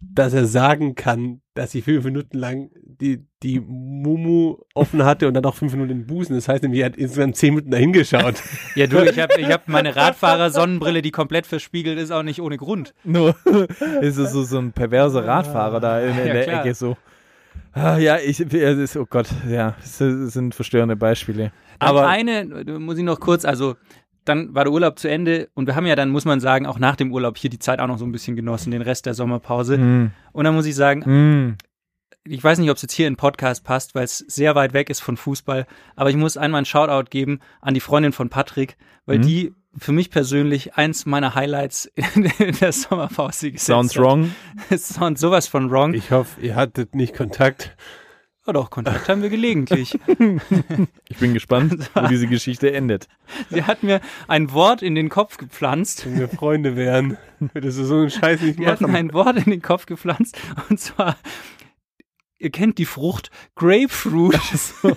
dass 0.00 0.32
er 0.32 0.46
sagen 0.46 0.94
kann, 0.94 1.42
dass 1.54 1.72
sie 1.72 1.82
fünf 1.82 2.04
Minuten 2.04 2.38
lang 2.38 2.70
die, 3.00 3.24
die 3.42 3.60
Mumu 3.60 4.58
offen 4.74 5.04
hatte 5.04 5.26
und 5.28 5.34
dann 5.34 5.44
auch 5.44 5.54
fünf 5.54 5.72
Minuten 5.72 5.88
den 5.90 6.06
Busen. 6.06 6.34
Das 6.36 6.48
heißt 6.48 6.62
nämlich, 6.62 6.80
er 6.80 6.86
hat 6.86 6.96
insgesamt 6.96 7.36
zehn 7.36 7.54
Minuten 7.54 7.70
dahin 7.70 7.92
geschaut. 7.92 8.42
Ja, 8.76 8.86
du, 8.86 9.02
ich 9.04 9.18
habe 9.18 9.40
ich 9.40 9.50
hab 9.50 9.66
meine 9.68 9.94
Radfahrer-Sonnenbrille, 9.96 11.02
die 11.02 11.10
komplett 11.10 11.46
verspiegelt 11.46 11.98
ist, 11.98 12.10
auch 12.10 12.22
nicht 12.22 12.40
ohne 12.40 12.56
Grund. 12.56 12.94
nur 13.04 13.34
ist 14.00 14.16
es 14.18 14.32
so, 14.32 14.42
so 14.44 14.58
ein 14.58 14.72
perverser 14.72 15.26
Radfahrer 15.26 15.80
da 15.80 16.00
in, 16.00 16.10
in 16.18 16.26
Ja, 16.26 16.32
der 16.32 16.44
klar. 16.44 16.60
Ecke 16.64 16.74
so. 16.74 16.96
Ah, 17.72 17.98
ja, 17.98 18.18
ich, 18.18 18.40
es 18.40 18.78
ist- 18.78 18.96
oh 18.96 19.06
Gott, 19.08 19.28
ja, 19.48 19.74
es 19.82 19.98
sind 19.98 20.54
verstörende 20.54 20.96
Beispiele. 20.96 21.52
Aber 21.78 22.00
Aber 22.00 22.08
eine, 22.08 22.44
muss 22.78 22.98
ich 22.98 23.04
noch 23.04 23.20
kurz, 23.20 23.44
also 23.44 23.76
dann 24.24 24.54
war 24.54 24.64
der 24.64 24.72
Urlaub 24.72 24.98
zu 24.98 25.08
Ende 25.08 25.48
und 25.54 25.66
wir 25.66 25.74
haben 25.76 25.86
ja 25.86 25.96
dann, 25.96 26.10
muss 26.10 26.24
man 26.24 26.40
sagen, 26.40 26.66
auch 26.66 26.78
nach 26.78 26.94
dem 26.96 27.12
Urlaub 27.12 27.38
hier 27.38 27.48
die 27.50 27.58
Zeit 27.58 27.80
auch 27.80 27.86
noch 27.86 27.98
so 27.98 28.04
ein 28.04 28.12
bisschen 28.12 28.36
genossen, 28.36 28.70
den 28.70 28.82
Rest 28.82 29.06
der 29.06 29.14
Sommerpause. 29.14 29.78
Mm, 29.78 30.10
Und 30.32 30.44
dann 30.44 30.54
muss 30.54 30.66
ich 30.66 30.74
sagen, 30.76 31.00
mm, 31.00 31.56
ich 32.24 32.42
weiß 32.42 32.58
nicht, 32.58 32.70
ob 32.70 32.76
es 32.76 32.82
jetzt 32.82 32.92
hier 32.92 33.06
in 33.06 33.14
den 33.14 33.18
Podcast 33.18 33.64
passt, 33.64 33.94
weil 33.94 34.04
es 34.04 34.18
sehr 34.18 34.54
weit 34.54 34.72
weg 34.72 34.90
ist 34.90 35.00
von 35.00 35.16
Fußball, 35.16 35.66
aber 35.96 36.10
ich 36.10 36.16
muss 36.16 36.36
einmal 36.36 36.58
einen 36.60 36.66
Shoutout 36.66 37.08
geben 37.10 37.40
an 37.60 37.74
die 37.74 37.80
Freundin 37.80 38.12
von 38.12 38.28
Patrick, 38.28 38.76
weil 39.06 39.18
Mhm. 39.18 39.22
die 39.22 39.54
für 39.78 39.92
mich 39.92 40.10
persönlich 40.10 40.74
eins 40.74 41.06
meiner 41.06 41.34
Highlights 41.36 41.90
in 41.94 42.30
der 42.60 42.72
Sommerpause 42.72 43.52
gesetzt 43.52 43.66
sounds 43.66 43.94
hat. 43.96 44.02
wrong. 44.02 44.34
Sounds 44.76 45.20
sowas 45.20 45.46
von 45.46 45.70
wrong. 45.70 45.94
Ich 45.94 46.10
hoffe, 46.10 46.40
ihr 46.40 46.56
hattet 46.56 46.94
nicht 46.96 47.14
Kontakt. 47.16 47.76
Ja, 48.46 48.52
doch, 48.54 48.70
Kontakt 48.70 49.08
haben 49.08 49.22
wir 49.22 49.28
gelegentlich. 49.30 49.96
Ich 51.08 51.18
bin 51.18 51.34
gespannt, 51.34 51.90
wo 51.94 52.06
diese 52.08 52.26
Geschichte 52.26 52.72
endet. 52.72 53.06
Sie 53.50 53.62
hat 53.64 53.82
mir 53.82 54.00
ein 54.28 54.52
Wort 54.52 54.82
in 54.82 54.94
den 54.94 55.08
Kopf 55.08 55.36
gepflanzt. 55.36 56.04
Wenn 56.06 56.18
wir 56.18 56.28
Freunde 56.28 56.74
wären, 56.74 57.16
würdest 57.52 57.78
du 57.78 57.84
so 57.84 57.96
einen 57.96 58.10
Scheiß 58.10 58.40
nicht 58.40 58.58
Wir 58.58 58.68
hatten 58.72 58.84
machen. 58.84 58.96
ein 58.96 59.12
Wort 59.12 59.36
in 59.36 59.50
den 59.50 59.62
Kopf 59.62 59.86
gepflanzt 59.86 60.36
und 60.68 60.80
zwar, 60.80 61.16
ihr 62.40 62.50
kennt 62.50 62.78
die 62.78 62.86
Frucht 62.86 63.30
Grapefruit. 63.54 64.40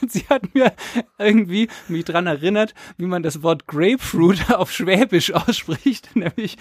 Und 0.00 0.10
sie 0.10 0.26
hat 0.28 0.52
mir 0.52 0.72
irgendwie 1.16 1.68
mich 1.86 2.04
dran 2.04 2.26
erinnert, 2.26 2.74
wie 2.98 3.06
man 3.06 3.22
das 3.22 3.42
Wort 3.42 3.68
Grapefruit 3.68 4.50
auf 4.54 4.72
Schwäbisch 4.72 5.32
ausspricht, 5.32 6.10
nämlich 6.16 6.56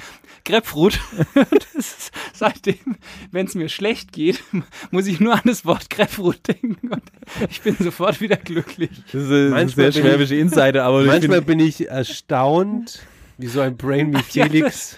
Grapefruit. 0.45 0.99
Und 1.33 1.67
das 1.73 1.75
ist 1.75 2.11
seitdem, 2.33 2.97
wenn 3.31 3.47
es 3.47 3.55
mir 3.55 3.67
schlecht 3.67 4.11
geht, 4.11 4.43
muss 4.91 5.07
ich 5.07 5.19
nur 5.19 5.33
an 5.33 5.41
das 5.45 5.65
Wort 5.65 5.89
Grapefruit 5.89 6.47
denken 6.47 6.89
und 6.89 7.03
ich 7.49 7.61
bin 7.61 7.75
sofort 7.79 8.21
wieder 8.21 8.37
glücklich. 8.37 8.91
Das 9.11 9.23
ist 9.23 9.53
ein 9.53 9.69
sehr 9.69 9.91
schwäbische 9.91 10.35
Insider, 10.35 10.83
aber 10.85 11.03
Manchmal 11.03 11.41
bin, 11.41 11.57
bin 11.57 11.67
ich 11.67 11.87
erstaunt, 11.87 13.01
wie 13.37 13.47
so 13.47 13.61
ein 13.61 13.75
Brain 13.75 14.13
wie 14.13 14.21
Felix, 14.21 14.97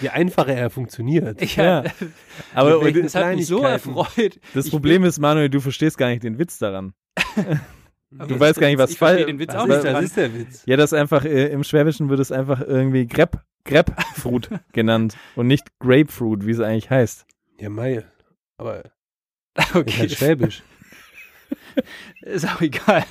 wie 0.00 0.08
einfach 0.08 0.48
er 0.48 0.70
funktioniert. 0.70 1.40
Ja. 1.56 1.84
Ja, 1.84 1.90
aber 2.54 2.78
und 2.80 2.96
das 2.96 3.14
hat 3.14 3.34
mich 3.36 3.46
so 3.46 3.62
erfreut. 3.62 4.38
das 4.54 4.66
Ich 4.66 4.70
Problem 4.70 5.04
ist, 5.04 5.18
Manuel, 5.18 5.48
du 5.50 5.60
verstehst 5.60 5.98
gar 5.98 6.08
nicht 6.08 6.22
den 6.22 6.38
Witz 6.38 6.58
daran. 6.58 6.92
Du 8.10 8.40
weißt 8.40 8.58
gar 8.58 8.68
nicht, 8.68 8.78
was 8.78 8.92
ich 8.92 8.98
den 8.98 9.38
Witz 9.38 9.52
Was 9.52 9.56
auch 9.56 9.66
ist, 9.66 9.68
nicht 9.68 9.84
das 9.84 9.92
dran. 9.92 10.04
ist 10.04 10.16
der 10.16 10.34
Witz. 10.34 10.62
Ja, 10.64 10.76
das 10.78 10.94
einfach, 10.94 11.26
äh, 11.26 11.48
im 11.48 11.62
Schwäbischen 11.62 12.08
wird 12.08 12.20
es 12.20 12.32
einfach 12.32 12.62
irgendwie 12.62 13.06
Grep, 13.06 13.42
Grapefruit 13.66 14.48
genannt 14.72 15.18
und 15.36 15.46
nicht 15.46 15.78
Grapefruit, 15.78 16.46
wie 16.46 16.52
es 16.52 16.60
eigentlich 16.60 16.88
heißt. 16.88 17.26
Ja, 17.60 17.68
Mai. 17.68 18.04
Aber 18.56 18.82
das 19.52 19.66
ist 19.66 19.74
halt 19.74 19.88
Okay, 19.88 20.08
Schwäbisch. 20.08 20.62
ist 22.22 22.46
auch 22.46 22.60
egal. 22.60 23.04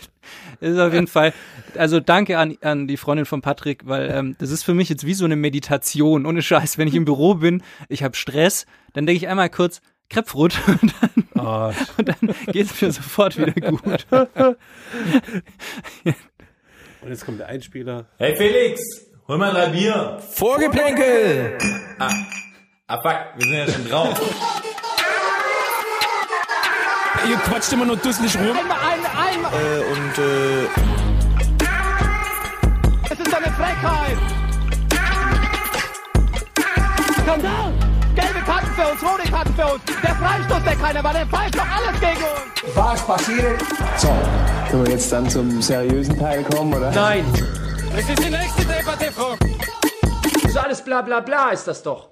Ist 0.60 0.79
auf 0.79 0.94
jeden 0.94 1.08
Fall. 1.08 1.34
Also 1.75 2.00
danke 2.00 2.38
an, 2.38 2.58
an 2.62 2.88
die 2.88 2.98
Freundin 2.98 3.25
von 3.25 3.41
Patrick, 3.41 3.88
weil 3.88 4.10
ähm, 4.12 4.36
das 4.39 4.51
ist 4.51 4.63
für 4.63 4.74
mich 4.74 4.89
jetzt 4.89 5.06
wie 5.06 5.13
so 5.13 5.25
eine 5.25 5.36
Meditation. 5.36 6.25
Ohne 6.25 6.41
Scheiß, 6.41 6.77
wenn 6.77 6.88
ich 6.88 6.96
im 6.96 7.06
Büro 7.06 7.36
bin, 7.36 7.63
ich 7.89 8.03
habe 8.03 8.15
Stress, 8.15 8.65
dann 8.94 9.06
denke 9.06 9.17
ich 9.17 9.27
einmal 9.27 9.50
kurz 9.50 9.82
Krepfrut 10.10 10.58
und 10.67 10.94
dann, 11.01 11.27
Oh, 11.39 11.72
und 11.98 12.08
dann 12.08 12.36
geht 12.48 12.65
es 12.65 12.82
mir 12.82 12.91
sofort 12.91 13.38
wieder 13.38 13.51
gut. 13.53 14.08
und 14.12 14.56
jetzt 17.08 17.25
kommt 17.25 17.39
der 17.39 17.48
Einspieler. 17.48 18.08
Hey 18.17 18.36
Felix, 18.36 18.82
hol 19.27 19.38
mal 19.38 19.51
drei 19.53 19.67
Bier. 19.67 20.20
Vorgeplänkel! 20.32 21.58
Ah, 22.00 22.12
ah 22.88 23.01
fuck, 23.01 23.20
wir 23.38 23.46
sind 23.46 23.53
ja 23.53 23.67
schon 23.72 23.88
drauf. 23.88 24.20
Ihr 27.29 27.38
quatscht 27.38 27.74
immer 27.74 27.86
nur 27.86 27.98
dusselig 27.98 28.38
rum. 28.38 28.55
Einmal, 28.57 28.77
einmal, 28.77 29.12
einmal. 29.27 29.51
Äh, 29.53 29.84
und 29.91 30.17
äh, 30.17 30.63
Es 33.10 33.19
ist 33.19 33.36
eine 33.36 33.51
Frechheit. 33.51 34.17
Skandal. 37.21 37.73
Gelbe 38.15 38.39
Karten 38.45 38.67
für 38.67 38.88
uns, 38.91 39.04
rote 39.04 39.30
Karten 39.30 39.54
für 39.56 39.65
uns. 39.73 39.82
Der 40.01 40.15
Freistoß, 40.15 40.63
der 40.63 40.75
keiner 40.75 41.04
war, 41.04 41.13
der 41.13 41.28
pfeift 41.28 41.56
doch 41.56 41.67
alles 41.67 41.99
gegen 41.99 42.23
uns. 42.23 42.75
Was 42.75 43.06
passiert? 43.06 43.62
So, 43.97 44.08
können 44.71 44.86
wir 44.86 44.91
jetzt 44.93 45.12
dann 45.12 45.30
zum 45.30 45.62
seriösen 45.62 46.17
Teil 46.17 46.43
kommen, 46.43 46.73
oder? 46.73 46.91
Nein. 46.91 47.25
das 47.93 48.08
ist 48.08 48.23
die 48.23 48.30
nächste 48.30 48.63
Debatte, 48.63 49.12
Frau. 49.12 49.36
So 50.49 50.60
alles 50.60 50.82
bla 50.82 51.01
bla 51.01 51.19
bla 51.19 51.49
ist 51.49 51.67
das 51.67 51.84
doch. 51.84 52.08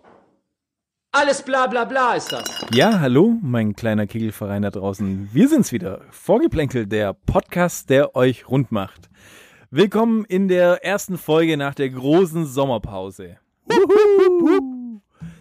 Alles 1.17 1.43
bla 1.43 1.65
bla 1.67 1.85
bla 1.85 2.15
ist 2.15 2.33
das. 2.33 2.65
Ja, 2.73 2.99
hallo, 2.99 3.37
mein 3.41 3.73
kleiner 3.73 4.05
Kegelverein 4.05 4.63
da 4.63 4.69
draußen. 4.69 5.29
Wir 5.31 5.47
sind's 5.47 5.71
wieder. 5.71 6.01
Vorgeplänkel, 6.11 6.87
der 6.87 7.13
Podcast, 7.13 7.89
der 7.89 8.17
euch 8.17 8.49
rund 8.49 8.73
macht. 8.73 9.09
Willkommen 9.71 10.25
in 10.25 10.49
der 10.49 10.83
ersten 10.83 11.17
Folge 11.17 11.55
nach 11.55 11.73
der 11.73 11.89
großen 11.89 12.45
Sommerpause. 12.45 13.37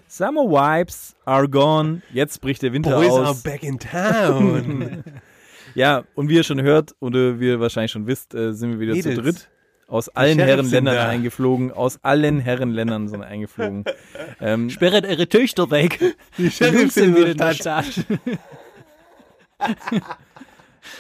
Summer 0.07 0.43
Vibes 0.45 1.17
are 1.25 1.49
gone. 1.49 2.03
Jetzt 2.13 2.41
bricht 2.41 2.63
der 2.63 2.73
Winter 2.73 2.95
Boys 2.95 3.11
are 3.11 3.29
aus. 3.31 3.43
back 3.43 3.65
in 3.65 3.81
town. 3.81 5.03
Ja, 5.77 6.05
und 6.15 6.29
wie 6.29 6.37
ihr 6.37 6.45
schon 6.45 6.63
hört 6.63 6.95
oder 7.01 7.41
wie 7.41 7.49
ihr 7.49 7.59
wahrscheinlich 7.59 7.91
schon 7.91 8.07
wisst, 8.07 8.33
äh, 8.33 8.53
sind 8.53 8.71
wir 8.71 8.79
wieder 8.79 8.93
zu 8.95 9.09
Mädels. 9.09 9.25
dritt. 9.25 9.51
Aus 9.95 10.09
allen 10.09 10.41
Herrenländern 10.41 10.97
eingeflogen. 10.99 11.71
Aus 11.71 12.03
allen 12.03 12.41
Herrenländern 12.41 13.07
sind 13.07 13.23
eingeflogen. 13.23 13.85
ähm, 14.41 14.69
Sperret 14.69 15.07
eure 15.07 15.29
Töchter 15.29 15.71
weg. 15.71 16.17
Die 16.37 16.51
Sheriffs 16.51 16.95
sind 16.95 17.15
wieder 17.17 17.31
in 17.31 17.39
der 17.39 17.55
Stadt. 17.55 17.85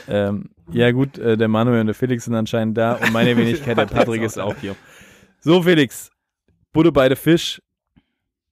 Ähm, 0.08 0.48
ja 0.72 0.90
gut, 0.92 1.18
äh, 1.18 1.36
der 1.36 1.48
Manuel 1.48 1.80
und 1.80 1.86
der 1.86 1.94
Felix 1.94 2.24
sind 2.24 2.34
anscheinend 2.34 2.78
da 2.78 2.94
und 2.94 3.12
meine 3.12 3.36
Wenigkeit, 3.36 3.76
der 3.76 3.84
Patrick, 3.86 4.22
ist 4.22 4.38
auch 4.38 4.56
hier. 4.56 4.74
So, 5.40 5.62
Felix, 5.62 6.10
Butter 6.72 6.90
bei 6.90 7.08
der 7.08 7.18
Fisch. 7.18 7.60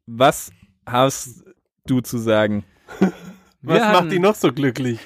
Was 0.06 0.52
hast 0.84 1.42
du 1.86 2.00
zu 2.00 2.18
sagen? 2.18 2.64
Was 2.98 3.10
Wir 3.62 3.86
hatten- 3.86 3.92
macht 4.04 4.12
die 4.12 4.18
noch 4.18 4.34
so 4.34 4.52
glücklich? 4.52 4.98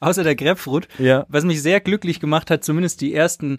Außer 0.00 0.22
der 0.22 0.34
Grapefruit. 0.36 0.86
Ja, 0.98 1.24
Was 1.30 1.44
mich 1.44 1.62
sehr 1.62 1.80
glücklich 1.80 2.20
gemacht 2.20 2.50
hat, 2.50 2.62
zumindest 2.62 3.00
die 3.00 3.14
ersten 3.14 3.58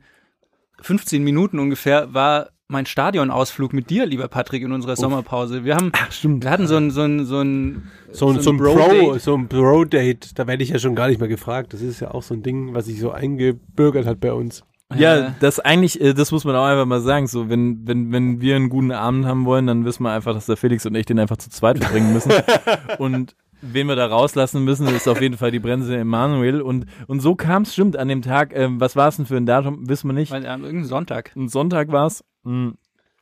15 0.82 1.24
Minuten 1.24 1.60
ungefähr, 1.60 2.14
war 2.14 2.50
mein 2.68 2.86
Stadionausflug 2.86 3.74
mit 3.74 3.90
dir, 3.90 4.06
lieber 4.06 4.28
Patrick, 4.30 4.64
in 4.64 4.72
unserer 4.72 4.96
Sommerpause. 4.96 5.66
Wir 5.66 5.76
haben, 5.76 5.92
stimmt. 6.10 6.44
wir 6.44 6.52
hatten 6.52 6.68
so 6.68 6.78
ein, 6.78 6.90
so 6.90 7.02
ein, 7.02 7.26
so 7.26 7.42
ein, 7.42 7.92
So 8.14 8.30
ein, 8.30 8.34
So 8.36 8.40
ein 8.40 8.42
so 8.42 8.50
ein 8.52 8.58
Bro-Date. 8.58 9.00
Pro, 9.02 9.18
so 9.18 9.36
ein 9.36 9.48
Bro-Date, 9.48 10.40
da 10.40 10.48
werde 10.48 10.64
ich 10.64 10.70
ja 10.70 10.80
schon 10.80 10.96
gar 10.96 11.10
nicht 11.10 11.20
mehr 11.20 11.28
gefragt. 11.28 11.74
Das 11.74 11.82
ist 11.82 12.00
ja 12.00 12.12
auch 12.12 12.24
so 12.24 12.34
ein 12.34 12.44
Ding, 12.44 12.74
was 12.74 12.86
sich 12.86 13.00
so 13.00 13.12
eingebürgert 13.12 14.06
hat 14.06 14.22
bei 14.22 14.32
uns. 14.32 14.64
Ja, 14.96 15.36
das 15.40 15.60
eigentlich, 15.60 16.02
äh, 16.02 16.14
das 16.14 16.32
muss 16.32 16.44
man 16.44 16.56
auch 16.56 16.66
einfach 16.66 16.86
mal 16.86 17.02
sagen. 17.02 17.28
So, 17.28 17.50
wenn, 17.50 17.88
wenn, 17.88 18.12
wenn 18.12 18.42
wir 18.42 18.56
einen 18.56 18.70
guten 18.70 18.92
Abend 18.92 19.26
haben 19.26 19.46
wollen, 19.46 19.68
dann 19.68 19.86
wissen 19.86 20.04
wir 20.04 20.12
einfach, 20.12 20.34
dass 20.34 20.46
der 20.46 20.58
Felix 20.58 20.86
und 20.86 20.96
ich 20.96 21.06
den 21.06 21.20
einfach 21.20 21.38
zu 21.38 21.50
zweit 21.50 21.80
verbringen 21.80 22.14
müssen. 22.14 22.32
und 22.98 23.36
wen 23.62 23.88
wir 23.88 23.96
da 23.96 24.08
rauslassen 24.08 24.64
müssen, 24.64 24.88
ist 24.88 25.08
auf 25.08 25.22
jeden 25.22 25.38
Fall 25.38 25.52
die 25.52 25.60
Bremse 25.60 25.98
Emanuel. 25.98 26.62
Und, 26.62 26.86
und 27.08 27.20
so 27.20 27.36
kam 27.36 27.64
es, 27.64 27.74
stimmt, 27.74 27.98
an 27.98 28.08
dem 28.08 28.22
Tag, 28.22 28.54
ähm, 28.56 28.80
was 28.80 28.96
war 28.96 29.08
es 29.08 29.18
denn 29.18 29.26
für 29.26 29.38
ein 29.38 29.46
Datum, 29.46 29.88
wissen 29.88 30.10
wir 30.10 30.14
nicht. 30.14 30.32
weil, 30.32 30.44
äh, 30.44 30.50
irgendein 30.50 30.86
Sonntag. 30.86 31.36
Ein 31.36 31.48
Sonntag 31.48 31.92
war's. 31.92 32.24
Mm. 32.44 32.70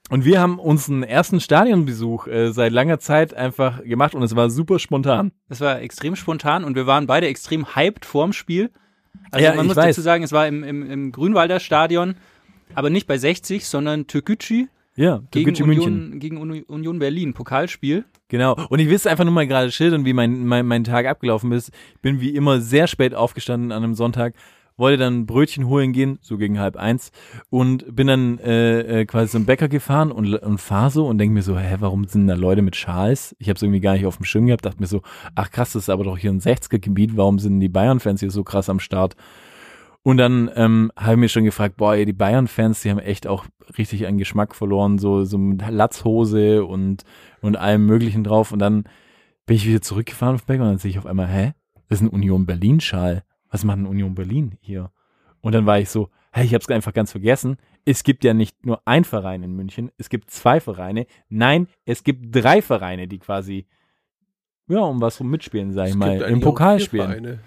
Und 0.10 0.26
wir 0.26 0.42
haben 0.42 0.58
uns 0.58 0.90
einen 0.90 1.04
ersten 1.04 1.40
Stadionbesuch 1.40 2.28
äh, 2.28 2.52
seit 2.52 2.72
langer 2.72 3.00
Zeit 3.00 3.34
einfach 3.34 3.84
gemacht 3.84 4.16
und 4.16 4.24
es 4.24 4.36
war 4.36 4.50
super 4.50 4.80
spontan. 4.80 5.32
Das 5.50 5.62
war 5.62 5.82
extrem 5.82 6.16
spontan 6.16 6.64
und 6.64 6.76
wir 6.76 6.88
waren 6.88 7.06
beide 7.06 7.28
extrem 7.28 7.76
hyped 7.76 8.06
vorm 8.06 8.34
Spiel. 8.34 8.72
Also 9.30 9.46
Ja, 9.46 9.54
man 9.54 9.68
muss 9.68 9.76
weiß. 9.76 9.96
dazu 9.96 10.02
sagen, 10.02 10.24
es 10.24 10.32
war 10.32 10.48
im, 10.48 10.64
im, 10.64 10.90
im 10.90 11.12
Grünwalder 11.12 11.60
Stadion, 11.60 12.16
aber 12.74 12.90
nicht 12.90 13.06
bei 13.06 13.20
60, 13.20 13.68
sondern 13.68 14.08
Türkgücü 14.08 14.68
Ja, 15.00 15.22
gegen 15.32 15.54
Türkgücü 15.54 15.64
München. 15.66 15.94
Union, 15.94 16.20
gegen 16.20 16.38
Uni- 16.38 16.66
Union 16.68 17.00
Berlin, 17.00 17.34
Pokalspiel. 17.34 18.04
Genau. 18.28 18.58
Und 18.68 18.80
ich 18.80 18.88
will 18.90 18.96
es 18.96 19.08
einfach 19.08 19.24
nur 19.24 19.34
mal 19.34 19.48
gerade 19.48 19.72
schildern, 19.72 20.04
wie 20.04 20.12
mein, 20.12 20.46
mein, 20.46 20.66
mein 20.66 20.84
Tag 20.84 21.06
abgelaufen 21.06 21.54
ist. 21.54 21.70
Ich 21.96 22.02
bin 22.02 22.20
wie 22.20 22.36
immer 22.36 22.60
sehr 22.60 22.86
spät 22.86 23.16
aufgestanden 23.16 23.72
an 23.72 23.82
einem 23.86 23.94
Sonntag, 23.94 24.34
wollte 24.76 24.98
dann 24.98 25.26
Brötchen 25.26 25.68
holen 25.68 25.94
gehen, 25.94 26.20
so 26.22 26.38
gegen 26.38 26.60
halb 26.60 26.76
eins, 26.76 27.12
und 27.50 27.96
bin 27.96 28.08
dann 28.08 28.40
äh, 28.40 29.02
äh, 29.02 29.06
quasi 29.06 29.32
zum 29.32 29.46
Bäcker 29.46 29.70
gefahren 29.70 30.12
und, 30.12 30.34
und 30.36 30.58
fahr 30.58 30.90
so 30.90 31.08
und 31.08 31.18
denke 31.18 31.34
mir 31.34 31.44
so, 31.44 31.58
hä, 31.58 31.78
warum 31.80 32.04
sind 32.06 32.28
da 32.28 32.34
Leute 32.36 32.62
mit 32.62 32.76
Schals? 32.76 33.34
Ich 33.40 33.48
habe 33.48 33.56
es 33.56 33.62
irgendwie 33.64 33.80
gar 33.80 33.94
nicht 33.94 34.06
auf 34.06 34.18
dem 34.18 34.26
Schirm 34.26 34.48
gehabt, 34.48 34.66
dachte 34.66 34.82
mir 34.82 34.88
so, 34.88 35.02
ach 35.34 35.50
krass, 35.50 35.72
das 35.72 35.84
ist 35.84 35.90
aber 35.90 36.04
doch 36.04 36.18
hier 36.18 36.32
ein 36.32 36.42
60er-Gebiet, 36.42 37.16
warum 37.16 37.40
sind 37.40 37.62
die 37.62 37.70
Bayern-Fans 37.70 38.20
hier 38.20 38.32
so 38.32 38.44
krass 38.44 38.70
am 38.70 38.82
Start? 38.82 39.16
Und 40.04 40.18
dann 40.18 40.50
ähm, 40.56 40.92
habe 40.96 41.14
ich 41.14 41.20
mir 41.20 41.30
schon 41.30 41.44
gefragt, 41.44 41.76
boah, 41.78 41.94
ey, 41.94 42.06
die 42.06 42.14
Bayern-Fans, 42.14 42.82
die 42.82 42.90
haben 42.90 43.00
echt 43.00 43.28
auch 43.28 43.46
richtig 43.78 44.08
an 44.08 44.18
Geschmack 44.18 44.56
verloren, 44.56 44.98
so, 44.98 45.26
so 45.26 45.38
mit 45.38 45.62
Latzhose 45.70 46.66
und, 46.66 47.04
und 47.42 47.58
allem 47.58 47.86
Möglichen 47.86 48.24
drauf. 48.24 48.52
Und 48.52 48.60
dann 48.60 48.86
bin 49.46 49.58
ich 49.58 49.68
wieder 49.68 49.82
zurückgefahren 49.82 50.36
auf 50.36 50.46
Bäcker 50.46 50.64
und 50.64 50.70
dann 50.70 50.78
sehe 50.78 50.92
ich 50.92 50.98
auf 51.00 51.06
einmal, 51.06 51.28
hä? 51.28 51.54
Das 51.90 52.00
ist 52.00 52.08
ein 52.08 52.10
Union 52.10 52.46
Berlin-Schal. 52.46 53.24
Was 53.50 53.64
macht 53.64 53.80
ein 53.80 53.88
Union 53.88 54.16
Berlin 54.16 54.58
hier? 54.62 54.92
Und 55.42 55.54
dann 55.54 55.66
war 55.66 55.80
ich 55.80 55.90
so, 55.90 56.10
hey, 56.32 56.46
ich 56.46 56.54
habe 56.54 56.62
es 56.62 56.70
einfach 56.70 56.94
ganz 56.94 57.12
vergessen. 57.12 57.58
Es 57.84 58.04
gibt 58.04 58.24
ja 58.24 58.34
nicht 58.34 58.66
nur 58.66 58.82
ein 58.86 59.04
Verein 59.04 59.44
in 59.44 59.54
München, 59.54 59.92
es 59.98 60.10
gibt 60.10 60.30
zwei 60.30 60.60
Vereine. 60.60 61.08
Nein, 61.30 61.68
es 61.86 62.04
gibt 62.04 62.34
drei 62.36 62.62
Vereine, 62.62 63.08
die 63.08 63.20
quasi 63.20 63.66
ja, 64.70 64.80
um 64.82 65.02
was 65.02 65.16
zum 65.16 65.30
Mitspielen, 65.32 65.74
sag 65.74 65.86
ich 65.86 65.92
Es 65.92 65.98
mal, 65.98 66.22
im 66.22 66.40
auch 66.40 66.44
Pokalspielen. 66.44 67.08
Vereine. 67.08 67.40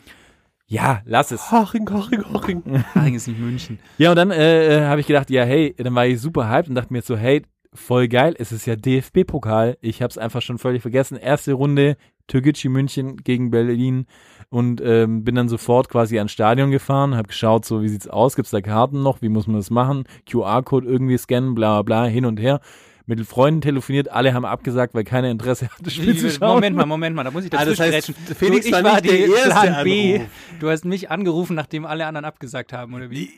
Ja, 0.72 1.02
lass 1.04 1.30
es. 1.32 1.52
Haching, 1.52 1.86
Haching, 1.90 2.24
Haching. 2.32 2.62
Haring 2.94 3.14
ist 3.14 3.28
nicht 3.28 3.38
München. 3.38 3.78
Ja, 3.98 4.08
und 4.08 4.16
dann 4.16 4.30
äh, 4.30 4.78
äh, 4.78 4.84
habe 4.86 5.02
ich 5.02 5.06
gedacht, 5.06 5.28
ja, 5.28 5.44
hey, 5.44 5.74
dann 5.76 5.94
war 5.94 6.06
ich 6.06 6.18
super 6.18 6.48
hyped 6.48 6.70
und 6.70 6.76
dachte 6.76 6.94
mir 6.94 7.02
so, 7.02 7.14
hey, 7.14 7.42
voll 7.74 8.08
geil, 8.08 8.34
es 8.38 8.52
ist 8.52 8.64
ja 8.64 8.74
DFB-Pokal. 8.74 9.76
Ich 9.82 10.00
habe 10.00 10.08
es 10.08 10.16
einfach 10.16 10.40
schon 10.40 10.56
völlig 10.56 10.80
vergessen. 10.80 11.18
Erste 11.18 11.52
Runde, 11.52 11.98
Türkgücü 12.26 12.70
München 12.70 13.18
gegen 13.18 13.50
Berlin 13.50 14.06
und 14.48 14.80
ähm, 14.82 15.24
bin 15.24 15.34
dann 15.34 15.50
sofort 15.50 15.90
quasi 15.90 16.16
ans 16.16 16.32
Stadion 16.32 16.70
gefahren, 16.70 17.16
habe 17.16 17.28
geschaut, 17.28 17.66
so 17.66 17.82
wie 17.82 17.88
sieht's 17.88 18.08
aus, 18.08 18.34
gibt's 18.34 18.50
da 18.50 18.62
Karten 18.62 19.02
noch, 19.02 19.20
wie 19.20 19.28
muss 19.28 19.46
man 19.46 19.56
das 19.56 19.68
machen, 19.68 20.04
QR-Code 20.26 20.88
irgendwie 20.88 21.18
scannen, 21.18 21.54
bla 21.54 21.82
bla 21.82 22.04
bla, 22.04 22.10
hin 22.10 22.24
und 22.24 22.40
her. 22.40 22.60
Mit 23.06 23.26
Freunden 23.26 23.60
telefoniert, 23.60 24.08
alle 24.08 24.32
haben 24.34 24.44
abgesagt, 24.44 24.94
weil 24.94 25.04
keiner 25.04 25.30
Interesse 25.30 25.66
hatte, 25.68 25.82
das 25.82 25.94
Spiel 25.94 26.16
zu 26.18 26.30
schauen. 26.30 26.54
Moment 26.54 26.76
mal, 26.76 26.86
Moment 26.86 27.16
mal, 27.16 27.24
da 27.24 27.30
muss 27.30 27.44
ich 27.44 27.52
Ah, 27.52 27.64
dazu 27.64 27.70
das 27.70 27.80
heißt, 27.80 28.08
sprechen. 28.08 28.34
Felix 28.36 28.64
du, 28.64 28.68
ich 28.68 28.74
war 28.74 28.84
war 28.84 29.00
der 29.00 29.12
die 29.12 29.18
erste 29.32 29.50
Plan 29.50 29.84
B. 29.84 30.14
Anruf. 30.14 30.28
Du 30.60 30.70
hast 30.70 30.84
mich 30.84 31.10
angerufen, 31.10 31.54
nachdem 31.56 31.84
alle 31.84 32.06
anderen 32.06 32.24
abgesagt 32.24 32.72
haben, 32.72 32.94
oder 32.94 33.10
wie? 33.10 33.30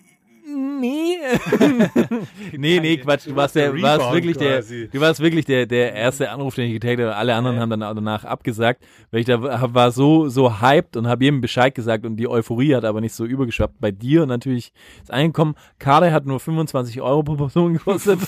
Nee. 0.54 1.18
nee, 2.56 2.80
nee, 2.80 2.96
Quatsch. 2.98 3.26
Du 3.26 3.34
warst, 3.34 3.56
der, 3.56 3.72
der 3.72 3.82
warst 3.82 4.12
wirklich 4.12 4.36
der, 4.36 4.62
du 4.62 5.00
warst 5.00 5.20
wirklich 5.20 5.44
der, 5.44 5.66
der 5.66 5.92
erste 5.94 6.30
Anruf, 6.30 6.54
den 6.54 6.66
ich 6.66 6.74
getätigt 6.74 7.00
habe. 7.00 7.16
Alle 7.16 7.34
anderen 7.34 7.58
haben 7.58 7.70
dann 7.70 7.80
danach 7.80 8.24
abgesagt, 8.24 8.84
weil 9.10 9.20
ich 9.20 9.26
da 9.26 9.42
war 9.42 9.90
so, 9.90 10.28
so 10.28 10.60
hyped 10.60 10.96
und 10.96 11.06
habe 11.06 11.24
jedem 11.24 11.40
Bescheid 11.40 11.74
gesagt 11.74 12.06
und 12.06 12.16
die 12.16 12.28
Euphorie 12.28 12.74
hat 12.74 12.84
aber 12.84 13.00
nicht 13.00 13.14
so 13.14 13.24
übergeschwappt. 13.24 13.80
Bei 13.80 13.90
dir 13.90 14.26
natürlich 14.26 14.72
ist 15.02 15.12
angekommen. 15.12 15.54
Karte 15.78 16.12
hat 16.12 16.26
nur 16.26 16.38
25 16.38 17.00
Euro 17.00 17.22
pro 17.22 17.36
Person 17.36 17.74
gekostet. 17.74 18.20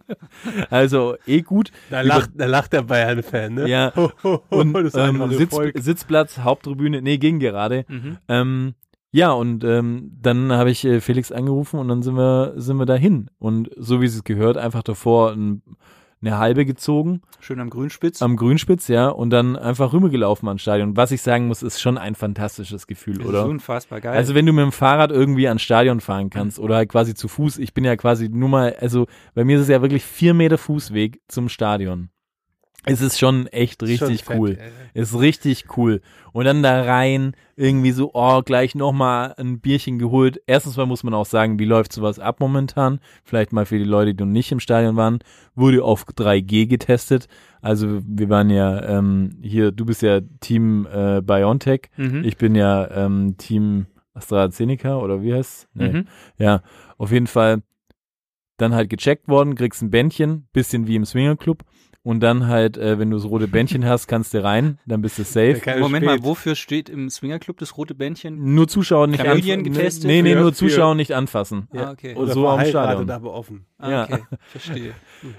also 0.70 1.16
eh 1.26 1.42
gut. 1.42 1.72
Da 1.90 2.02
lacht, 2.02 2.30
da 2.34 2.46
lacht 2.46 2.72
der 2.72 2.82
Bayern-Fan, 2.82 3.54
ne? 3.54 3.68
Ja. 3.68 3.88
Und 4.50 4.94
ähm, 4.94 5.32
Sitz, 5.32 5.54
Volk. 5.54 5.74
Sitzplatz, 5.78 6.38
Haupttribüne, 6.38 7.02
nee, 7.02 7.18
ging 7.18 7.38
gerade. 7.38 7.84
Mhm. 7.88 8.18
Ähm, 8.28 8.74
ja, 9.16 9.32
und 9.32 9.64
ähm, 9.64 10.12
dann 10.20 10.52
habe 10.52 10.70
ich 10.70 10.84
äh, 10.84 11.00
Felix 11.00 11.32
angerufen 11.32 11.80
und 11.80 11.88
dann 11.88 12.02
sind 12.02 12.16
wir, 12.16 12.52
sind 12.56 12.76
wir 12.76 12.84
dahin. 12.84 13.30
Und 13.38 13.70
so 13.76 14.02
wie 14.02 14.06
es 14.06 14.24
gehört, 14.24 14.58
einfach 14.58 14.82
davor 14.82 15.32
ein, 15.32 15.62
eine 16.20 16.36
halbe 16.36 16.66
gezogen 16.66 17.22
Schön 17.40 17.58
am 17.60 17.70
Grünspitz. 17.70 18.20
am 18.20 18.36
Grünspitz, 18.36 18.88
ja, 18.88 19.08
und 19.08 19.30
dann 19.30 19.56
einfach 19.56 19.92
rübergelaufen 19.94 20.48
ans 20.48 20.60
Stadion. 20.60 20.96
Was 20.96 21.12
ich 21.12 21.22
sagen 21.22 21.46
muss, 21.46 21.62
ist 21.62 21.80
schon 21.80 21.96
ein 21.96 22.14
fantastisches 22.14 22.86
Gefühl, 22.86 23.18
Das 23.18 23.26
oder? 23.28 23.38
ist 23.44 23.48
unfassbar 23.48 24.00
geil. 24.02 24.14
Also 24.16 24.34
wenn 24.34 24.44
du 24.44 24.52
mit 24.52 24.62
dem 24.64 24.72
Fahrrad 24.72 25.10
irgendwie 25.12 25.48
ans 25.48 25.62
Stadion 25.62 26.00
fahren 26.00 26.28
kannst 26.28 26.58
oder 26.58 26.76
halt 26.76 26.90
quasi 26.90 27.14
zu 27.14 27.28
Fuß, 27.28 27.56
ich 27.58 27.72
bin 27.72 27.84
ja 27.84 27.96
quasi 27.96 28.28
nur 28.28 28.48
mal, 28.50 28.76
also 28.80 29.06
bei 29.34 29.44
mir 29.44 29.56
ist 29.56 29.62
es 29.62 29.68
ja 29.68 29.80
wirklich 29.80 30.04
vier 30.04 30.34
Meter 30.34 30.58
Fußweg 30.58 31.20
zum 31.28 31.48
Stadion. 31.48 32.10
Es 32.86 33.00
ist 33.00 33.18
schon 33.18 33.48
echt 33.48 33.82
richtig 33.82 34.20
Schon 34.20 34.26
fett, 34.26 34.38
cool. 34.38 34.58
ey. 34.58 35.02
Ist 35.02 35.18
richtig 35.18 35.76
cool. 35.76 36.00
Und 36.32 36.44
dann 36.44 36.62
da 36.62 36.82
rein, 36.82 37.34
irgendwie 37.56 37.90
so, 37.90 38.12
oh, 38.14 38.42
gleich 38.42 38.74
nochmal 38.74 39.34
ein 39.38 39.60
Bierchen 39.60 39.98
geholt. 39.98 40.40
Erstens 40.46 40.76
mal 40.76 40.86
muss 40.86 41.02
man 41.02 41.12
auch 41.12 41.26
sagen, 41.26 41.58
wie 41.58 41.64
läuft 41.64 41.92
sowas 41.92 42.18
ab 42.18 42.38
momentan? 42.40 43.00
Vielleicht 43.24 43.52
mal 43.52 43.66
für 43.66 43.78
die 43.78 43.84
Leute, 43.84 44.14
die 44.14 44.24
noch 44.24 44.30
nicht 44.30 44.52
im 44.52 44.60
Stadion 44.60 44.94
waren. 44.96 45.18
Wurde 45.54 45.82
auf 45.82 46.04
3G 46.06 46.66
getestet. 46.66 47.26
Also 47.60 48.00
wir 48.06 48.28
waren 48.28 48.50
ja 48.50 48.98
ähm, 48.98 49.38
hier, 49.42 49.72
du 49.72 49.84
bist 49.84 50.02
ja 50.02 50.20
Team 50.40 50.86
äh, 50.86 51.20
BioNTech. 51.22 51.90
Mhm. 51.96 52.22
Ich 52.24 52.36
bin 52.36 52.54
ja 52.54 52.88
ähm, 52.90 53.36
Team 53.36 53.86
AstraZeneca 54.14 54.96
oder 54.98 55.22
wie 55.22 55.34
heißt 55.34 55.68
nee. 55.74 55.88
Mhm. 55.88 56.06
Ja, 56.38 56.62
auf 56.98 57.10
jeden 57.10 57.26
Fall 57.26 57.62
dann 58.56 58.74
halt 58.74 58.88
gecheckt 58.88 59.28
worden, 59.28 59.54
kriegst 59.54 59.82
ein 59.82 59.90
Bändchen, 59.90 60.48
bisschen 60.52 60.86
wie 60.86 60.96
im 60.96 61.04
Swingerclub. 61.04 61.62
Und 62.06 62.20
dann 62.20 62.46
halt, 62.46 62.76
äh, 62.76 63.00
wenn 63.00 63.10
du 63.10 63.16
das 63.16 63.26
rote 63.26 63.48
Bändchen 63.48 63.84
hast, 63.84 64.06
kannst 64.06 64.32
du 64.32 64.40
rein, 64.40 64.78
dann 64.86 65.02
bist 65.02 65.18
du 65.18 65.24
safe. 65.24 65.60
Moment 65.80 66.04
spät. 66.04 66.20
mal, 66.20 66.22
wofür 66.22 66.54
steht 66.54 66.88
im 66.88 67.10
Swingerclub 67.10 67.58
das 67.58 67.76
rote 67.76 67.96
Bändchen? 67.96 68.54
Nur 68.54 68.68
Zuschauer 68.68 69.08
nicht 69.08 69.26
anfassen. 69.26 69.64
getestet? 69.64 70.04
Nee, 70.04 70.22
nee, 70.22 70.36
nur 70.36 70.54
Zuschauer 70.54 70.94
nicht 70.94 71.12
anfassen. 71.12 71.66
Ah, 71.74 71.90
okay. 71.90 72.14
Und 72.14 72.22
Oder 72.22 72.32
so 72.32 72.46
am 72.46 72.64
Stadion. 72.64 73.10
aber 73.10 73.32
offen. 73.34 73.66
Ah, 73.78 73.90
ja. 73.90 74.04
okay. 74.04 74.22
Verstehe. 74.52 74.94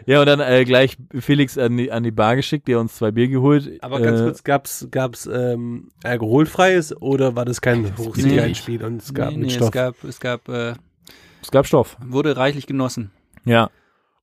Ja, 0.06 0.19
und 0.19 0.25
dann 0.25 0.41
äh, 0.41 0.65
gleich 0.65 0.97
Felix 1.17 1.58
an 1.58 1.77
die, 1.77 1.89
an 1.89 2.03
die 2.03 2.12
Bar 2.12 2.36
geschickt, 2.36 2.67
der 2.67 2.82
uns 2.82 2.97
zwei 2.97 3.12
Bier 3.12 3.30
geholt. 3.30 3.82
Aber 3.82 4.01
ganz 4.01 4.19
äh, 4.19 4.23
kurz, 4.25 4.43
gab's, 4.43 4.88
gab's 4.91 5.25
ähm, 5.25 5.88
alkoholfreies 6.03 7.01
oder 7.01 7.38
war 7.38 7.45
das 7.45 7.62
kein 7.62 7.97
Hochsicherheitsspiel 7.97 8.84
und 8.84 9.01
es 9.01 9.13
gab 9.13 9.32
nee, 9.32 9.38
mit 9.38 9.47
nee, 9.47 9.53
Stoff? 9.53 9.67
es 9.67 9.71
gab, 9.71 10.03
es 10.03 10.19
gab, 10.19 10.49
äh, 10.49 10.73
Es 11.41 11.49
gab 11.49 11.65
Stoff. 11.65 11.95
wurde 12.06 12.36
reichlich 12.36 12.67
genossen. 12.67 13.12
Ja. 13.45 13.69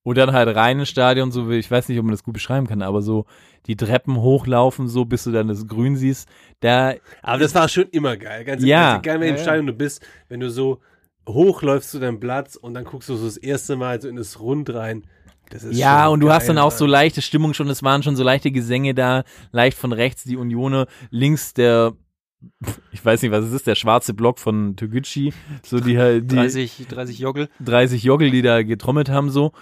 Und 0.04 0.18
dann 0.18 0.32
halt 0.32 0.54
rein 0.54 0.78
ins 0.78 0.90
Stadion, 0.90 1.32
so 1.32 1.48
wie, 1.50 1.54
ich 1.56 1.70
weiß 1.70 1.88
nicht, 1.88 1.98
ob 1.98 2.04
man 2.04 2.12
das 2.12 2.22
gut 2.22 2.34
beschreiben 2.34 2.66
kann, 2.66 2.82
aber 2.82 3.00
so 3.02 3.24
die 3.66 3.74
Treppen 3.74 4.18
hochlaufen, 4.18 4.86
so 4.86 5.06
bis 5.06 5.24
du 5.24 5.32
dann 5.32 5.48
das 5.48 5.66
Grün 5.66 5.96
siehst. 5.96 6.28
Da, 6.60 6.94
Aber 7.22 7.38
das 7.38 7.54
war 7.54 7.68
schon 7.70 7.88
immer 7.90 8.16
geil. 8.18 8.44
Ganz 8.44 8.62
Ja. 8.62 8.98
egal, 8.98 9.20
wenn 9.20 9.28
Ja, 9.28 9.32
im 9.32 9.36
ja. 9.36 9.42
Stadion 9.42 9.66
du 9.66 9.72
bist, 9.72 10.06
wenn 10.28 10.40
du 10.40 10.50
so 10.50 10.80
hochläufst 11.26 11.90
zu 11.90 11.98
deinem 11.98 12.20
Platz 12.20 12.54
und 12.56 12.74
dann 12.74 12.84
guckst 12.84 13.08
du 13.08 13.16
so 13.16 13.24
das 13.24 13.38
erste 13.38 13.76
Mal 13.76 14.00
so 14.00 14.08
in 14.08 14.16
das 14.16 14.38
Rund 14.40 14.72
rein. 14.74 15.04
Das 15.48 15.64
ist 15.64 15.76
ja, 15.78 16.04
schon 16.04 16.12
und 16.14 16.20
du 16.20 16.30
hast 16.30 16.48
dann 16.48 16.58
auch 16.58 16.70
so 16.70 16.84
leichte 16.86 17.22
Stimmung 17.22 17.54
schon, 17.54 17.68
es 17.68 17.82
waren 17.82 18.02
schon 18.02 18.16
so 18.16 18.22
leichte 18.22 18.50
Gesänge 18.50 18.94
da, 18.94 19.24
leicht 19.52 19.76
von 19.78 19.92
rechts 19.92 20.24
die 20.24 20.36
Unione, 20.36 20.86
links 21.10 21.54
der, 21.54 21.94
ich 22.92 23.02
weiß 23.04 23.22
nicht, 23.22 23.30
was 23.30 23.44
es 23.46 23.52
ist, 23.52 23.66
der 23.66 23.74
schwarze 23.74 24.12
Block 24.12 24.38
von 24.38 24.76
Toguchi, 24.76 25.32
so 25.62 25.80
die 25.80 25.98
halt, 25.98 26.30
die 26.30 26.36
30, 26.36 26.86
30 26.88 27.18
Joggle. 27.18 27.48
30 27.64 28.02
Joggle, 28.04 28.30
die 28.30 28.42
da 28.42 28.62
getrommelt 28.62 29.08
haben, 29.08 29.30
so. 29.30 29.52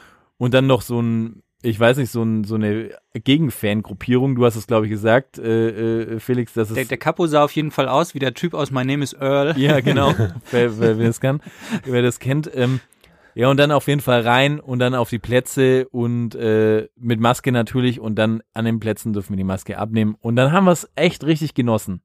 Und 0.43 0.55
dann 0.55 0.67
noch 0.67 0.83
so 0.83 1.01
ein, 1.01 1.45
ich 1.63 1.79
weiß 1.79 1.99
nicht, 1.99 2.11
so, 2.11 2.21
ein, 2.21 2.43
so 2.43 2.57
eine 2.57 2.91
Gegenfan-Gruppierung. 3.15 4.35
Du 4.35 4.45
hast 4.45 4.57
es, 4.57 4.67
glaube 4.67 4.87
ich, 4.87 4.91
gesagt, 4.91 5.39
äh, 5.39 6.15
äh, 6.15 6.19
Felix, 6.19 6.53
dass 6.55 6.71
es. 6.71 6.75
Der, 6.75 6.85
der 6.85 6.99
Capo 6.99 7.29
sah 7.29 7.45
auf 7.45 7.53
jeden 7.53 7.71
Fall 7.71 7.87
aus 7.87 8.13
wie 8.13 8.19
der 8.19 8.35
Typ 8.35 8.53
aus 8.53 8.73
My 8.73 8.85
Name 8.85 9.05
is 9.05 9.13
Earl. 9.13 9.57
ja, 9.57 9.79
genau. 9.85 10.13
wer, 10.51 10.81
wer, 10.81 10.99
wer 10.99 11.07
das 11.07 11.21
kann, 11.21 11.41
wer 11.85 12.03
das 12.03 12.19
kennt. 12.19 12.51
Ähm, 12.53 12.81
ja, 13.37 13.51
und 13.51 13.57
dann 13.57 13.71
auf 13.71 13.87
jeden 13.87 14.01
Fall 14.01 14.23
rein 14.23 14.59
und 14.59 14.81
dann 14.81 14.97
auf 14.97 15.11
die 15.11 15.21
Plätze 15.21 15.87
und 15.91 16.35
äh, 16.35 16.89
mit 16.97 17.21
Maske 17.21 17.53
natürlich 17.53 18.01
und 18.01 18.17
dann 18.17 18.43
an 18.53 18.65
den 18.65 18.81
Plätzen 18.81 19.13
dürfen 19.13 19.35
wir 19.35 19.37
die 19.37 19.45
Maske 19.45 19.79
abnehmen. 19.79 20.17
Und 20.19 20.35
dann 20.35 20.51
haben 20.51 20.65
wir 20.65 20.73
es 20.73 20.91
echt 20.97 21.23
richtig 21.23 21.55
genossen. 21.55 22.03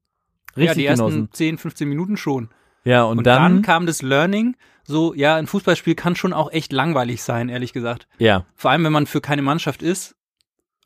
ja, 0.54 0.62
Richtig 0.62 0.76
die 0.76 0.86
ersten 0.86 1.06
genossen. 1.06 1.28
10, 1.32 1.58
15 1.58 1.88
Minuten 1.88 2.16
schon. 2.16 2.50
Ja, 2.84 3.02
und, 3.02 3.18
Und, 3.18 3.26
dann, 3.26 3.54
dann, 3.54 3.62
kam 3.62 3.86
das 3.86 4.00
Learning, 4.00 4.56
so, 4.88 5.12
ja, 5.14 5.36
ein 5.36 5.46
Fußballspiel 5.46 5.94
kann 5.94 6.16
schon 6.16 6.32
auch 6.32 6.50
echt 6.50 6.72
langweilig 6.72 7.22
sein, 7.22 7.48
ehrlich 7.50 7.72
gesagt. 7.72 8.08
ja, 8.18 8.44
Vor 8.56 8.70
allem, 8.70 8.84
wenn 8.84 8.92
man 8.92 9.06
für 9.06 9.20
keine 9.20 9.42
Mannschaft 9.42 9.82
ist, 9.82 10.16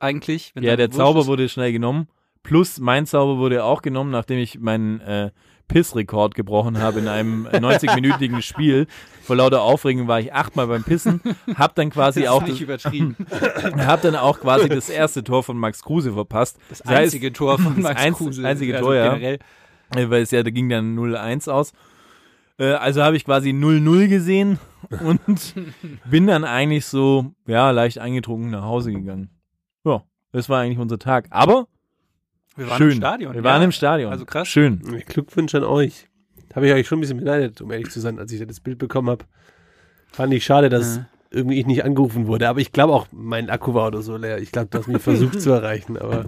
eigentlich. 0.00 0.50
Wenn 0.54 0.64
ja, 0.64 0.76
der 0.76 0.90
Zauber 0.90 1.20
ist. 1.20 1.26
wurde 1.28 1.48
schnell 1.48 1.72
genommen. 1.72 2.08
Plus 2.42 2.80
mein 2.80 3.06
Zauber 3.06 3.38
wurde 3.38 3.62
auch 3.62 3.82
genommen, 3.82 4.10
nachdem 4.10 4.38
ich 4.38 4.58
meinen 4.58 5.00
äh, 5.00 5.30
Pissrekord 5.68 6.34
gebrochen 6.34 6.78
habe 6.80 6.98
in 6.98 7.06
einem 7.06 7.46
90-minütigen 7.52 8.42
Spiel. 8.42 8.88
Vor 9.22 9.36
lauter 9.36 9.62
Aufregung 9.62 10.08
war 10.08 10.18
ich 10.18 10.34
achtmal 10.34 10.66
beim 10.66 10.82
Pissen, 10.82 11.20
hab 11.54 11.76
dann 11.76 11.90
quasi 11.90 12.22
Das 12.22 12.30
auch 12.30 12.42
das, 12.42 12.58
übertrieben. 12.60 13.16
hab 13.78 14.02
dann 14.02 14.16
auch 14.16 14.40
quasi 14.40 14.68
das 14.68 14.90
erste 14.90 15.22
Tor 15.22 15.44
von 15.44 15.56
Max 15.56 15.82
Kruse 15.84 16.12
verpasst. 16.12 16.58
Das 16.68 16.80
heißt, 16.84 16.88
einzige 17.04 17.32
Tor 17.32 17.58
von 17.60 17.74
das 17.76 17.84
Max 17.84 18.00
einz- 18.02 18.16
Kruse. 18.18 18.44
einzige 18.44 18.74
Also 18.74 18.86
Tor, 18.86 18.94
ja. 18.96 19.14
generell. 19.14 19.38
Weil 19.94 20.22
es 20.22 20.32
ja, 20.32 20.42
da 20.42 20.50
ging 20.50 20.68
dann 20.68 20.98
0-1 20.98 21.48
aus. 21.48 21.72
Äh, 22.58 22.72
also 22.72 23.02
habe 23.02 23.16
ich 23.16 23.24
quasi 23.24 23.50
0-0 23.50 24.08
gesehen 24.08 24.58
und 25.04 25.54
bin 26.04 26.26
dann 26.26 26.44
eigentlich 26.44 26.86
so, 26.86 27.32
ja, 27.46 27.70
leicht 27.70 27.98
eingetrunken 27.98 28.50
nach 28.50 28.62
Hause 28.64 28.92
gegangen. 28.92 29.30
Ja, 29.84 30.02
das 30.32 30.48
war 30.48 30.60
eigentlich 30.60 30.78
unser 30.78 30.98
Tag. 30.98 31.26
Aber 31.30 31.66
Wir 32.56 32.68
waren 32.68 32.78
schön. 32.78 32.90
im 32.92 32.96
Stadion. 32.96 33.32
Wir 33.34 33.40
ja. 33.40 33.44
waren 33.44 33.62
im 33.62 33.72
Stadion. 33.72 34.12
Also 34.12 34.24
krass. 34.24 34.48
Schön. 34.48 34.80
Glückwunsch 35.06 35.54
an 35.54 35.64
euch. 35.64 36.08
Habe 36.54 36.66
ich 36.66 36.72
euch 36.74 36.86
schon 36.86 36.98
ein 36.98 37.00
bisschen 37.00 37.18
beneidet, 37.18 37.60
um 37.62 37.70
ehrlich 37.72 37.90
zu 37.90 38.00
sein, 38.00 38.18
als 38.18 38.30
ich 38.30 38.38
da 38.38 38.44
das 38.44 38.60
Bild 38.60 38.78
bekommen 38.78 39.08
habe. 39.08 39.24
Fand 40.12 40.34
ich 40.34 40.44
schade, 40.44 40.68
dass 40.68 40.96
Ja. 40.96 41.06
irgendwie 41.30 41.58
ich 41.58 41.66
nicht 41.66 41.82
angerufen 41.84 42.26
wurde. 42.26 42.46
Aber 42.48 42.60
ich 42.60 42.72
glaube 42.72 42.92
auch, 42.92 43.06
mein 43.10 43.48
Akku 43.48 43.72
war 43.72 43.86
oder 43.86 44.02
so 44.02 44.18
leer. 44.18 44.36
Ich 44.38 44.52
glaube, 44.52 44.68
du 44.70 44.78
hast 44.78 44.86
mich 44.88 45.00
versucht 45.00 45.40
zu 45.40 45.50
erreichen, 45.52 45.96
aber 45.96 46.26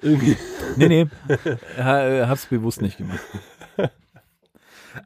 irgendwie. 0.00 0.38
Nee, 0.76 0.88
nee. 0.88 1.06
ha, 1.78 2.00
äh, 2.08 2.26
hab's 2.26 2.46
bewusst 2.46 2.80
nicht 2.80 2.96
gemacht. 2.96 3.20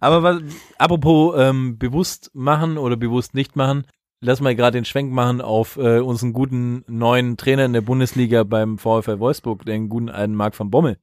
Aber 0.01 0.23
was, 0.23 0.41
apropos 0.79 1.35
ähm, 1.39 1.79
bewusst 1.79 2.31
machen 2.35 2.79
oder 2.79 2.97
bewusst 2.97 3.35
nicht 3.35 3.57
machen, 3.57 3.85
lass 4.21 4.41
mal 4.41 4.55
gerade 4.55 4.79
den 4.79 4.85
Schwenk 4.85 5.13
machen 5.13 5.41
auf 5.41 5.77
äh, 5.77 6.01
unseren 6.01 6.33
guten 6.33 6.85
neuen 6.89 7.37
Trainer 7.37 7.65
in 7.65 7.73
der 7.73 7.81
Bundesliga 7.83 8.45
beim 8.45 8.79
VfL 8.79 9.19
Wolfsburg, 9.19 9.65
den 9.65 9.89
guten 9.89 10.09
alten 10.09 10.35
Marc 10.35 10.59
van 10.59 10.71
Bommel. 10.71 10.99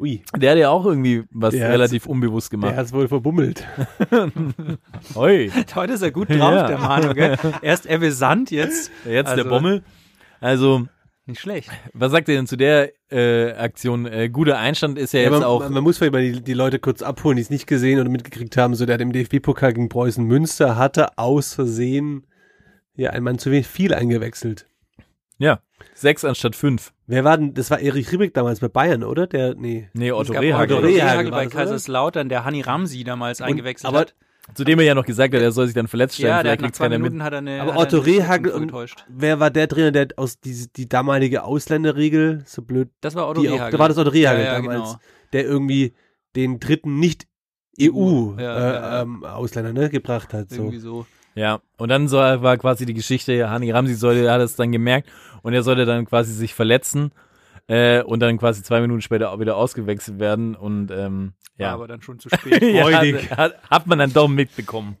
Ui, 0.00 0.22
Der 0.36 0.52
hat 0.52 0.58
ja 0.58 0.70
auch 0.70 0.86
irgendwie 0.86 1.24
was 1.32 1.54
Der 1.54 1.70
relativ 1.70 2.06
unbewusst 2.06 2.52
der 2.52 2.58
gemacht. 2.60 2.76
hat 2.76 2.86
es 2.86 2.92
wohl 2.92 3.08
verbummelt. 3.08 3.66
Hoi, 5.14 5.50
Heute 5.74 5.92
ist 5.92 6.02
er 6.02 6.10
gut 6.10 6.28
drauf, 6.30 6.38
Ja. 6.38 6.66
der 6.68 6.78
Manu, 6.78 7.14
gell? 7.14 7.36
Erst 7.62 7.86
Ebbe 7.86 8.12
Sand, 8.12 8.50
jetzt 8.50 8.90
jetzt 9.04 9.26
der 9.28 9.38
Also- 9.38 9.48
Bommel. 9.48 9.82
Also, 10.40 10.86
nicht 11.28 11.40
schlecht. 11.40 11.70
was 11.92 12.10
sagt 12.12 12.28
ihr 12.28 12.34
denn 12.36 12.46
zu 12.46 12.56
der 12.56 12.92
äh, 13.10 13.52
Aktion? 13.52 14.06
Äh, 14.06 14.28
guter 14.28 14.58
Einstand 14.58 14.98
ist 14.98 15.12
ja, 15.12 15.20
Ja, 15.20 15.26
jetzt 15.26 15.34
man, 15.34 15.44
auch. 15.44 15.68
man 15.68 15.82
muss 15.82 15.98
vielleicht 15.98 16.12
mal 16.12 16.22
die, 16.22 16.42
die 16.42 16.54
Leute 16.54 16.78
kurz 16.78 17.02
abholen, 17.02 17.36
die 17.36 17.42
es 17.42 17.50
nicht 17.50 17.66
gesehen 17.66 18.00
oder 18.00 18.08
mitgekriegt 18.08 18.56
haben. 18.56 18.74
So, 18.74 18.86
der 18.86 18.94
hat 18.94 19.00
im 19.00 19.12
DFB-Pokal 19.12 19.72
gegen 19.74 19.88
Preußen 19.88 20.24
Münster 20.24 20.76
hatte 20.76 21.16
aus 21.18 21.54
Versehen 21.54 22.26
ja 22.94 23.10
ein 23.10 23.22
Mann 23.22 23.38
zu 23.38 23.50
wenig 23.50 23.68
viel 23.68 23.94
eingewechselt. 23.94 24.66
Ja, 25.38 25.60
sechs 25.94 26.24
anstatt 26.24 26.56
fünf. 26.56 26.92
Wer 27.06 27.22
war 27.22 27.38
denn, 27.38 27.54
das 27.54 27.70
war 27.70 27.78
Erich 27.78 28.10
Ribbeck 28.10 28.34
damals 28.34 28.58
bei 28.60 28.68
Bayern, 28.68 29.04
oder? 29.04 29.26
Der, 29.28 29.54
nee. 29.54 29.88
Nee, 29.92 30.10
Otto 30.10 30.32
Rehagel. 30.32 30.78
Otto 30.78 30.86
Rehagel 30.86 31.30
bei? 31.30 31.46
Kaiserslautern, 31.46 32.28
der 32.28 32.44
Hanni 32.44 32.60
Ramsi 32.62 33.04
damals 33.04 33.40
eingewechselt 33.40 33.88
aber- 33.88 34.00
hat. 34.00 34.14
Zu 34.54 34.64
dem 34.64 34.78
er 34.78 34.84
ja 34.86 34.94
noch 34.94 35.04
gesagt 35.04 35.34
hat, 35.34 35.40
er 35.42 35.52
soll 35.52 35.66
sich 35.66 35.74
dann 35.74 35.88
verletzt 35.88 36.16
stellen. 36.16 36.30
Ja, 36.30 36.42
der 36.42 36.52
hat 36.52 36.60
nach 36.60 36.70
zwei 36.72 36.88
mit. 36.88 36.98
Minuten 37.00 37.22
hat 37.22 37.32
er 37.32 37.38
eine 37.38 37.60
Aber 37.62 37.74
hat 37.74 37.92
er 37.92 37.98
Otto 37.98 37.98
Rehagel 37.98 38.52
und 38.52 38.72
wer 39.08 39.40
war 39.40 39.50
der 39.50 39.68
Trainer, 39.68 39.92
der 39.92 40.08
aus 40.16 40.40
diese, 40.40 40.68
die 40.68 40.88
damalige 40.88 41.44
Ausländerregel, 41.44 42.42
so 42.46 42.62
blöd, 42.62 42.88
Das 43.00 43.14
war 43.14 43.28
Otto 43.28 43.42
die 43.42 43.48
auch, 43.50 43.54
Rehagel. 43.54 43.72
da 43.72 43.78
war 43.78 43.88
das 43.88 43.98
Otto 43.98 44.10
Rehagel 44.10 44.44
ja, 44.44 44.54
ja, 44.54 44.60
damals, 44.60 44.88
Genau. 44.90 45.00
der 45.32 45.44
irgendwie 45.44 45.94
den 46.34 46.58
dritten 46.60 46.98
nicht 46.98 47.26
EU 47.80 48.32
Ja, 48.36 48.40
äh, 48.40 48.42
ja, 48.42 48.72
ja. 48.72 49.02
Ähm, 49.02 49.24
Ausländer 49.24 49.72
ne, 49.72 49.88
gebracht 49.90 50.32
hat. 50.34 50.50
So. 50.50 50.56
Irgendwie 50.62 50.78
so. 50.78 51.06
Ja, 51.34 51.60
und 51.76 51.88
dann 51.90 52.08
soll, 52.08 52.42
war 52.42 52.56
quasi 52.56 52.84
die 52.84 52.94
Geschichte, 52.94 53.48
Hani 53.48 53.70
Ramsi 53.70 53.94
sollte, 53.94 54.28
hat 54.30 54.40
es 54.40 54.56
dann 54.56 54.72
gemerkt 54.72 55.08
und 55.42 55.52
er 55.52 55.62
sollte 55.62 55.84
dann 55.84 56.04
quasi 56.06 56.32
sich 56.32 56.54
verletzen 56.54 57.12
äh, 57.68 58.02
und 58.02 58.20
dann 58.20 58.38
quasi 58.38 58.62
zwei 58.62 58.80
Minuten 58.80 59.02
später 59.02 59.30
auch 59.30 59.38
wieder 59.38 59.56
ausgewechselt 59.56 60.18
werden 60.18 60.56
und 60.56 60.90
ähm, 60.90 61.34
War 61.56 61.66
ja. 61.66 61.74
aber 61.74 61.86
dann 61.86 62.02
schon 62.02 62.18
zu 62.18 62.28
spät. 62.28 62.62
ja 62.62 62.86
freudig. 62.86 63.30
hat, 63.30 63.62
hat 63.70 63.86
man 63.86 63.98
dann 63.98 64.12
doch 64.12 64.28
mitbekommen. 64.28 64.96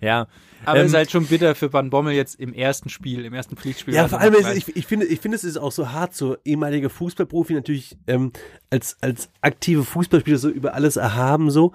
Ja. 0.00 0.28
aber 0.66 0.80
Ähm, 0.80 0.86
ist 0.86 0.94
halt 0.94 1.10
schon 1.10 1.26
bitter 1.26 1.54
für 1.54 1.72
Van 1.72 1.90
Bommel 1.90 2.14
jetzt 2.14 2.38
im 2.38 2.52
ersten 2.52 2.90
Spiel, 2.90 3.24
im 3.24 3.32
ersten 3.32 3.56
Pflichtspiel. 3.56 3.94
Ja, 3.94 4.02
Also 4.02 4.16
vor 4.16 4.20
allem, 4.20 4.34
ist, 4.34 4.56
ich, 4.56 4.76
ich 4.76 4.86
finde, 4.86 5.06
ich 5.06 5.20
finde, 5.20 5.36
es 5.36 5.44
ist 5.44 5.56
auch 5.56 5.72
so 5.72 5.92
hart, 5.92 6.14
so 6.14 6.36
ehemaliger 6.44 6.90
Fußballprofi 6.90 7.54
natürlich 7.54 7.96
ähm, 8.06 8.32
als, 8.70 8.98
als 9.00 9.30
aktive 9.40 9.84
Fußballspieler 9.84 10.38
so 10.38 10.50
über 10.50 10.74
alles 10.74 10.96
erhaben 10.96 11.50
so. 11.50 11.72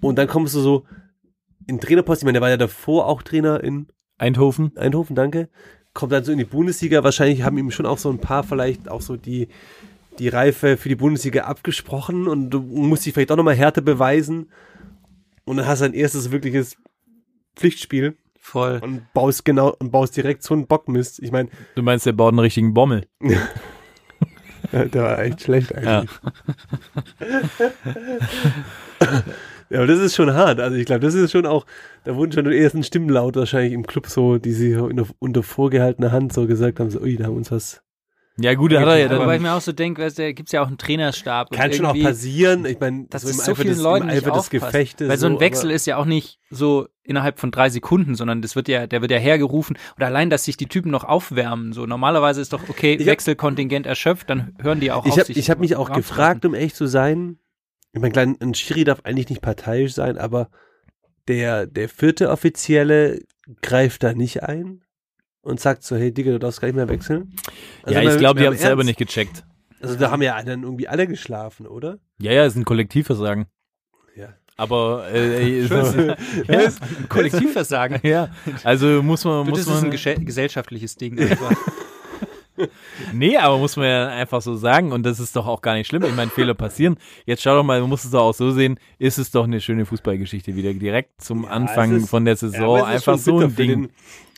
Und 0.00 0.16
dann 0.16 0.26
kommst 0.26 0.54
du 0.54 0.60
so 0.60 0.84
in 1.66 1.80
Trainerpost, 1.80 2.22
ich 2.22 2.24
meine, 2.24 2.36
der 2.36 2.42
war 2.42 2.50
ja 2.50 2.56
davor 2.56 3.06
auch 3.06 3.22
Trainer 3.22 3.62
in 3.62 3.86
Eindhoven. 4.18 4.76
Eindhoven, 4.76 5.14
danke. 5.14 5.48
Kommt 5.92 6.12
dann 6.12 6.24
so 6.24 6.32
in 6.32 6.38
die 6.38 6.44
Bundesliga. 6.44 7.02
Wahrscheinlich 7.02 7.42
haben 7.42 7.58
ihm 7.58 7.70
schon 7.70 7.86
auch 7.86 7.98
so 7.98 8.10
ein 8.10 8.18
paar 8.18 8.44
vielleicht 8.44 8.88
auch 8.88 9.00
so 9.00 9.16
die, 9.16 9.48
die 10.18 10.28
Reife 10.28 10.76
für 10.76 10.88
die 10.88 10.94
Bundesliga 10.96 11.44
abgesprochen 11.44 12.28
und 12.28 12.50
du 12.50 12.60
musst 12.60 13.04
dich 13.06 13.12
vielleicht 13.14 13.32
auch 13.32 13.36
nochmal 13.36 13.56
härter 13.56 13.80
beweisen. 13.80 14.50
Und 15.44 15.56
dann 15.56 15.66
hast 15.66 15.80
du 15.80 15.86
ein 15.86 15.94
erstes 15.94 16.30
wirkliches 16.30 16.76
Pflichtspiel 17.56 18.16
voll. 18.38 18.78
und 18.82 19.12
baust 19.12 19.44
genau 19.44 19.74
und 19.78 19.90
baust 19.90 20.16
direkt 20.16 20.42
so 20.44 20.54
einen 20.54 20.66
Bockmist. 20.66 21.20
Ich 21.20 21.32
meine, 21.32 21.48
Du 21.74 21.82
meinst, 21.82 22.06
der 22.06 22.12
baut 22.12 22.32
einen 22.32 22.38
richtigen 22.40 22.72
Bommel. 22.72 23.06
der 24.72 24.94
war 25.02 25.18
echt 25.18 25.42
schlecht 25.42 25.74
eigentlich. 25.74 26.10
Ja. 29.00 29.22
aber 29.72 29.86
das 29.86 29.98
ist 30.00 30.14
schon 30.16 30.32
hart. 30.34 30.60
Also 30.60 30.76
ich 30.76 30.86
glaube, 30.86 31.00
das 31.00 31.14
ist 31.14 31.30
schon 31.32 31.46
auch, 31.46 31.66
da 32.04 32.14
wurden 32.16 32.32
schon 32.32 32.44
die 32.44 32.58
ersten 32.58 32.82
Stimmen 32.82 33.08
laut 33.08 33.36
wahrscheinlich 33.36 33.72
im 33.72 33.86
Club 33.86 34.06
so, 34.08 34.38
die 34.38 34.52
sie 34.52 34.76
unter 35.18 35.42
vorgehaltener 35.42 36.12
Hand 36.12 36.32
so 36.32 36.46
gesagt 36.46 36.80
haben, 36.80 36.90
so, 36.90 37.00
ui, 37.00 37.16
da 37.16 37.24
haben 37.26 37.36
uns 37.36 37.50
was. 37.50 37.82
Ja, 38.38 38.54
gut, 38.54 38.72
da 38.72 38.80
hat 38.80 38.88
er 38.88 38.96
ja 38.96 39.10
Wobei 39.10 39.34
ich 39.34 39.42
dann. 39.42 39.42
mir 39.42 39.52
auch 39.54 39.60
so 39.60 39.72
denke, 39.72 40.02
weißt 40.02 40.18
du, 40.18 40.22
da 40.22 40.32
gibt's 40.32 40.52
ja 40.52 40.62
auch 40.62 40.68
einen 40.68 40.78
Trainerstab. 40.78 41.50
und 41.50 41.56
Kann 41.58 41.72
schon 41.74 41.84
auch 41.84 41.98
passieren. 42.00 42.64
Ich 42.64 42.80
meine, 42.80 43.04
dass 43.10 43.22
so 43.22 43.28
es 43.28 43.34
im 43.38 43.44
so 43.44 43.52
Eifer 43.52 43.62
vielen 43.62 43.74
des, 43.74 43.82
Leuten 43.82 44.08
im 44.08 44.16
Eifer 44.16 44.30
des. 44.30 44.48
Gefechtes. 44.48 45.08
Weil 45.10 45.18
so 45.18 45.26
ein 45.26 45.40
Wechsel 45.40 45.70
ist 45.70 45.86
ja 45.86 45.98
auch 45.98 46.06
nicht 46.06 46.38
so 46.48 46.88
innerhalb 47.02 47.38
von 47.38 47.50
drei 47.50 47.68
Sekunden, 47.68 48.14
sondern 48.14 48.40
das 48.40 48.56
wird 48.56 48.68
ja, 48.68 48.86
der 48.86 49.02
wird 49.02 49.10
ja 49.10 49.18
hergerufen. 49.18 49.76
Und 49.96 50.02
allein, 50.02 50.30
dass 50.30 50.44
sich 50.44 50.56
die 50.56 50.68
Typen 50.68 50.90
noch 50.90 51.04
aufwärmen, 51.04 51.74
so 51.74 51.84
normalerweise 51.84 52.40
ist 52.40 52.54
doch 52.54 52.62
okay, 52.68 52.96
hab- 52.98 53.04
Wechselkontingent 53.06 53.84
erschöpft, 53.84 54.30
dann 54.30 54.54
hören 54.62 54.80
die 54.80 54.90
auch 54.90 55.04
Ich 55.04 55.12
auf 55.12 55.18
habe 55.18 55.26
sich 55.26 55.36
ich 55.36 55.50
hab 55.50 55.58
mich 55.58 55.76
auch 55.76 55.92
gefragt, 55.92 56.46
um 56.46 56.54
echt 56.54 56.76
zu 56.76 56.86
sein. 56.86 57.36
Ich 57.92 58.00
meine, 58.00 58.12
klein, 58.12 58.36
ein 58.40 58.54
Schiri 58.54 58.84
darf 58.84 59.00
eigentlich 59.04 59.28
nicht 59.30 59.42
parteiisch 59.42 59.92
sein, 59.94 60.16
aber 60.18 60.48
der, 61.28 61.66
der 61.66 61.88
vierte 61.88 62.30
Offizielle 62.30 63.20
greift 63.62 64.02
da 64.02 64.12
nicht 64.12 64.42
ein 64.42 64.82
und 65.42 65.60
sagt 65.60 65.82
so, 65.82 65.96
hey 65.96 66.12
Digga, 66.12 66.32
du 66.32 66.38
darfst 66.38 66.60
gar 66.60 66.68
nicht 66.68 66.76
mehr 66.76 66.88
wechseln. 66.88 67.34
Also 67.82 67.98
Ja, 67.98 68.10
ich 68.10 68.18
glaube, 68.18 68.40
die 68.40 68.46
haben 68.46 68.54
es 68.54 68.60
selber 68.60 68.84
nicht 68.84 68.98
gecheckt. 68.98 69.44
Also 69.80 69.96
da 69.96 70.10
haben 70.10 70.22
ja 70.22 70.40
dann 70.42 70.62
irgendwie 70.62 70.88
alle 70.88 71.06
geschlafen, 71.06 71.66
oder? 71.66 71.98
Ja, 72.20 72.32
ja, 72.32 72.44
ist 72.44 72.56
ein 72.56 72.64
Kollektivversagen. 72.64 73.46
Ja. 74.14 74.34
Aber 74.56 75.08
äh, 75.10 75.58
ist 75.60 75.70
das, 75.70 75.94
Ja, 76.48 76.70
Kollektivversagen. 77.08 78.00
ja, 78.02 78.28
also 78.62 79.02
muss 79.02 79.24
man, 79.24 79.44
Du, 79.46 79.50
muss 79.50 79.64
das 79.64 79.74
ist 79.74 79.82
ein 79.82 80.14
man, 80.16 80.24
gesellschaftliches 80.26 80.96
Ding. 80.96 81.16
nee, 83.12 83.36
aber 83.36 83.58
muss 83.58 83.76
man 83.76 83.86
ja 83.86 84.08
einfach 84.08 84.42
so 84.42 84.54
sagen 84.56 84.92
und 84.92 85.04
das 85.04 85.20
ist 85.20 85.34
doch 85.36 85.46
auch 85.46 85.60
gar 85.62 85.74
nicht 85.74 85.86
schlimm. 85.88 86.04
Ich 86.04 86.14
meine, 86.14 86.30
Fehler 86.30 86.54
passieren. 86.54 86.96
Jetzt 87.26 87.42
schau 87.42 87.54
doch 87.56 87.62
mal, 87.64 87.80
man 87.80 87.88
muss 87.88 88.04
es 88.04 88.10
doch 88.10 88.22
auch 88.22 88.34
so 88.34 88.50
sehen, 88.50 88.78
ist 88.98 89.18
es 89.18 89.30
doch 89.30 89.44
eine 89.44 89.60
schöne 89.60 89.86
Fußballgeschichte 89.86 90.54
wieder 90.56 90.72
direkt 90.74 91.20
zum 91.22 91.44
Anfang 91.44 91.92
es 91.92 92.02
ist- 92.04 92.10
von 92.10 92.24
der 92.24 92.34
Ja, 92.34 92.38
Saison 92.38 92.78
ist 92.78 92.84
einfach 92.84 93.18
so 93.18 93.38
ein 93.40 93.54
Ding. 93.56 93.68
Den, 93.68 93.88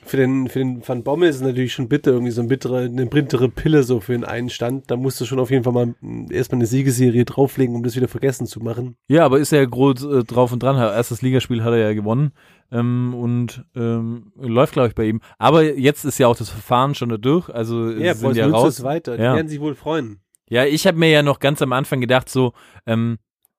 für 0.04 0.16
den, 0.16 0.48
für 0.48 0.58
den 0.58 0.86
Van 0.86 1.02
Bommel 1.02 1.28
ist 1.28 1.36
es 1.36 1.42
natürlich 1.42 1.72
schon 1.72 1.88
bitter, 1.88 2.12
irgendwie 2.12 2.32
so 2.32 2.42
ein 2.42 2.48
bittere, 2.48 2.80
eine 2.80 3.06
bittere 3.06 3.48
Pille 3.48 3.82
so 3.82 4.00
für 4.00 4.12
den 4.12 4.24
einen 4.24 4.50
Stand. 4.50 4.90
Da 4.90 4.96
musst 4.96 5.20
du 5.20 5.24
schon 5.24 5.38
auf 5.38 5.50
jeden 5.50 5.64
Fall 5.64 5.72
mal 5.72 5.94
mm, 6.00 6.26
erstmal 6.30 6.58
eine 6.58 6.66
Siegeserie 6.66 7.24
drauflegen, 7.24 7.74
um 7.74 7.82
das 7.82 7.96
wieder 7.96 8.08
vergessen 8.08 8.46
zu 8.46 8.60
machen. 8.60 8.96
Ja, 9.08 9.24
aber 9.24 9.38
ist 9.38 9.52
er 9.52 9.60
ja 9.60 9.66
groß 9.66 10.04
äh, 10.04 10.24
drauf 10.24 10.52
und 10.52 10.62
dran. 10.62 10.76
Erstes 10.76 11.22
Ligaspiel 11.22 11.62
hat 11.62 11.72
er 11.72 11.78
ja 11.78 11.92
gewonnen 11.94 12.32
ähm, 12.70 13.14
und 13.14 13.64
ähm, 13.76 14.32
läuft, 14.36 14.72
glaube 14.72 14.88
ich, 14.88 14.94
bei 14.94 15.04
ihm. 15.04 15.20
Aber 15.38 15.62
jetzt 15.62 16.04
ist 16.04 16.18
ja 16.18 16.26
auch 16.26 16.36
das 16.36 16.50
Verfahren 16.50 16.94
schon 16.94 17.08
da 17.08 17.16
durch. 17.16 17.48
Also 17.48 17.90
Ja, 17.90 18.14
sind 18.14 18.36
ja 18.36 18.46
nutzt 18.48 18.56
raus. 18.56 18.78
es 18.78 18.84
weiter. 18.84 19.12
Ja. 19.12 19.32
Die 19.32 19.36
werden 19.36 19.48
sich 19.48 19.60
wohl 19.60 19.74
freuen. 19.74 20.20
Ja, 20.48 20.64
ich 20.64 20.86
habe 20.86 20.98
mir 20.98 21.10
ja 21.10 21.22
noch 21.22 21.38
ganz 21.38 21.62
am 21.62 21.72
Anfang 21.72 22.00
gedacht, 22.00 22.28
so, 22.28 22.52
ähm, 22.86 23.18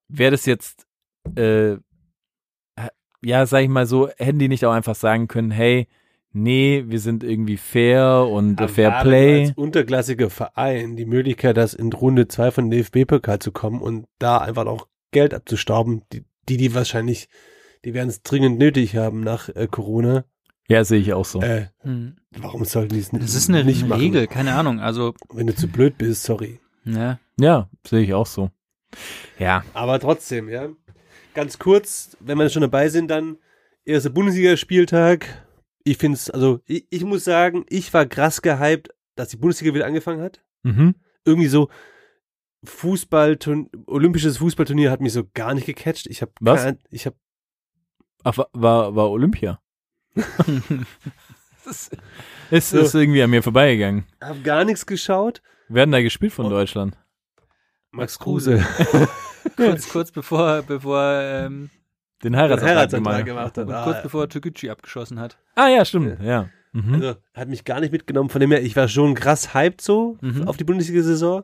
wäre 0.09 0.31
das 0.31 0.45
jetzt, 0.45 0.85
äh, 1.35 1.77
ja, 3.23 3.45
sag 3.45 3.61
ich 3.61 3.69
mal 3.69 3.85
so, 3.85 4.09
hätten 4.17 4.37
die 4.39 4.49
nicht 4.49 4.65
auch 4.65 4.73
einfach 4.73 4.95
sagen 4.95 5.27
können, 5.27 5.49
hey, 5.49 5.87
nee, 6.33 6.83
wir 6.87 6.99
sind 6.99 7.23
irgendwie 7.23 7.57
fair 7.57 8.27
und 8.29 8.59
äh, 8.59 8.67
Fair 8.67 8.93
Aber 8.95 9.09
Play. 9.09 9.41
Als 9.47 9.51
unterklassiger 9.55 10.29
Verein 10.29 10.95
die 10.95 11.05
Möglichkeit, 11.05 11.57
das 11.57 11.73
in 11.73 11.91
Runde 11.93 12.27
zwei 12.27 12.51
von 12.51 12.69
DFB-Pokal 12.69 13.39
zu 13.39 13.51
kommen 13.51 13.81
und 13.81 14.05
da 14.19 14.39
einfach 14.39 14.65
auch 14.65 14.87
Geld 15.11 15.33
abzustauben, 15.33 16.01
die, 16.11 16.25
die, 16.49 16.57
die 16.57 16.73
wahrscheinlich, 16.75 17.29
die 17.85 17.93
werden 17.93 18.09
es 18.09 18.21
dringend 18.23 18.57
nötig 18.59 18.95
haben 18.97 19.21
nach 19.21 19.49
äh, 19.49 19.67
Corona. 19.69 20.25
Ja, 20.67 20.83
sehe 20.83 20.99
ich 20.99 21.13
auch 21.13 21.25
so. 21.25 21.41
Äh, 21.41 21.67
Hm. 21.81 22.15
warum 22.37 22.63
sollten 22.65 22.93
die 22.93 22.99
es 23.01 23.09
Das 23.11 23.35
ist 23.35 23.49
eine 23.49 23.63
nicht 23.63 23.87
machen? 23.87 24.01
Regel, 24.01 24.27
keine 24.27 24.53
Ahnung. 24.55 24.79
Also, 24.79 25.13
Wenn 25.33 25.47
du 25.47 25.55
zu 25.55 25.67
blöd 25.67 25.97
bist, 25.97 26.23
sorry. 26.23 26.59
ja. 26.85 27.19
Ja, 27.39 27.67
sehe 27.85 28.01
ich 28.01 28.13
auch 28.13 28.27
so. 28.27 28.51
Ja, 29.39 29.63
Aber 29.73 29.99
trotzdem, 29.99 30.49
ja. 30.49 30.69
Ganz 31.33 31.57
kurz, 31.57 32.15
wenn 32.19 32.37
wir 32.37 32.47
schon 32.49 32.61
dabei 32.61 32.89
sind, 32.89 33.09
dann 33.09 33.37
erster 33.85 34.11
Bundesligaspieltag. 34.11 35.42
Ich 35.83 35.97
finde 35.97 36.15
es, 36.15 36.29
also 36.29 36.61
ich, 36.65 36.87
ich 36.89 37.03
muss 37.03 37.23
sagen, 37.25 37.65
ich 37.69 37.93
war 37.93 38.05
krass 38.05 38.41
gehypt, 38.41 38.89
dass 39.15 39.29
die 39.29 39.37
Bundesliga 39.37 39.73
wieder 39.73 39.85
angefangen 39.85 40.21
hat. 40.21 40.43
mhm. 40.63 40.95
Irgendwie 41.25 41.47
so 41.47 41.69
Fußball, 42.65 43.37
olympisches 43.87 44.37
Fußballturnier 44.37 44.89
hat 44.91 45.01
mich 45.01 45.11
so 45.13 45.23
gar 45.33 45.53
nicht 45.53 45.65
gecatcht. 45.65 46.07
Ich 46.07 46.21
habe 46.21 46.31
Was? 46.39 46.65
ich 46.89 47.05
habe 47.05 47.15
Ach, 48.23 48.37
wa- 48.37 48.47
war, 48.53 48.95
war 48.95 49.09
Olympia. 49.11 49.61
es 52.51 52.69
So. 52.69 52.79
ist 52.79 52.93
irgendwie 52.95 53.21
an 53.21 53.29
mir 53.29 53.43
vorbeigegangen. 53.43 54.05
hab 54.21 54.43
gar 54.43 54.63
nichts 54.65 54.85
geschaut. 54.85 55.41
Werden 55.69 55.91
da 55.91 56.01
gespielt 56.01 56.33
von 56.33 56.45
Oh. 56.47 56.49
Deutschland? 56.49 56.97
Max 57.91 58.17
Kruse. 58.19 58.65
kurz, 59.55 59.89
kurz 59.89 60.11
bevor, 60.11 60.61
bevor, 60.63 61.03
ähm, 61.21 61.69
Den 62.23 62.31
Den 62.33 62.37
Heiratsantrag 62.41 62.75
Heiratsantrag 62.77 63.25
gemacht. 63.25 63.53
gemacht 63.53 63.57
hat. 63.57 63.67
und 63.67 63.73
Ah, 63.73 63.83
kurz 63.83 64.01
bevor 64.03 64.29
Türkgücü 64.29 64.69
abgeschossen 64.69 65.19
hat. 65.19 65.37
Ah 65.55 65.67
ja, 65.67 65.83
stimmt. 65.85 66.21
Ja. 66.21 66.49
Mhm. 66.71 66.93
Also 66.95 67.15
hat 67.33 67.49
mich 67.49 67.65
gar 67.65 67.79
nicht 67.81 67.91
mitgenommen. 67.91 68.29
Von 68.29 68.41
dem 68.41 68.51
her, 68.51 68.63
ich 68.63 68.75
war 68.75 68.87
schon 68.87 69.13
krass 69.13 69.53
hyped 69.53 69.81
so 69.81 70.17
Mhm. 70.21 70.47
auf 70.47 70.57
die 70.57 70.63
Bundesliga-Saison. 70.63 71.43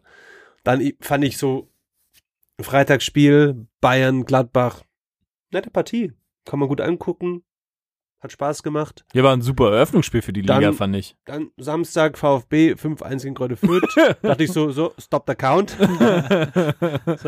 Dann 0.64 0.92
fand 1.02 1.24
ich 1.24 1.38
so 1.38 1.70
Freitagsspiel, 2.62 3.68
Bayern, 3.82 4.26
Gladbach, 4.26 4.84
nette 5.52 5.70
Partie. 5.70 6.14
Kann 6.46 6.60
man 6.60 6.68
gut 6.70 6.82
angucken. 6.82 7.44
Hat 8.22 8.34
Spaß 8.34 8.64
gemacht. 8.64 9.06
Ja, 9.14 9.24
war 9.24 9.32
ein 9.32 9.42
super 9.42 9.72
Eröffnungsspiel 9.72 10.22
für 10.22 10.34
die 10.34 10.42
Liga, 10.42 10.60
Dann- 10.60 10.74
fand 10.74 10.94
ich. 10.98 11.16
Dann 11.24 11.52
Samstag 11.58 12.18
VfB 12.18 12.76
5-1 12.76 13.24
gegen 13.24 13.34
Kräuter 13.36 13.56
Fürth. 13.56 13.84
Dachte 14.22 14.44
ich 14.44 14.52
so, 14.52 14.72
so, 14.72 14.94
stop 14.98 15.24
the 15.26 15.36
count. 15.36 15.70
so 15.80 15.86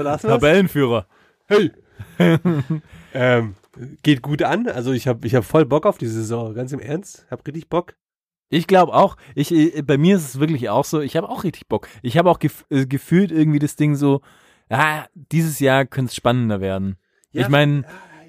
lassen 0.01 0.27
wir's. 0.27 0.41
Tabellenführer. 0.41 1.07
Hey. 1.51 1.71
ähm, 3.13 3.55
geht 4.03 4.21
gut 4.21 4.41
an. 4.41 4.67
Also 4.67 4.91
ich 4.91 5.07
habe 5.07 5.27
ich 5.27 5.35
hab 5.35 5.43
voll 5.43 5.65
Bock 5.65 5.85
auf 5.85 5.97
die 5.97 6.07
Saison. 6.07 6.53
Ganz 6.53 6.71
im 6.71 6.79
Ernst. 6.79 7.25
Hab 7.29 7.45
richtig 7.45 7.67
Bock. 7.67 7.95
Ich 8.49 8.67
glaube 8.67 8.93
auch. 8.93 9.17
Ich, 9.35 9.51
äh, 9.51 9.81
bei 9.81 9.97
mir 9.97 10.15
ist 10.15 10.29
es 10.29 10.39
wirklich 10.39 10.69
auch 10.69 10.85
so. 10.85 11.01
Ich 11.01 11.17
habe 11.17 11.29
auch 11.29 11.43
richtig 11.43 11.67
Bock. 11.67 11.87
Ich 12.01 12.17
habe 12.17 12.29
auch 12.29 12.39
gef 12.39 12.65
äh, 12.69 12.85
gefühlt 12.85 13.31
irgendwie 13.31 13.59
das 13.59 13.75
Ding 13.75 13.95
so. 13.95 14.21
Ah, 14.69 15.05
dieses 15.13 15.59
Jahr 15.59 15.85
könnte 15.85 16.09
es 16.09 16.15
spannender 16.15 16.61
werden. 16.61 16.95
ich 17.33 17.49
meine, 17.49 17.83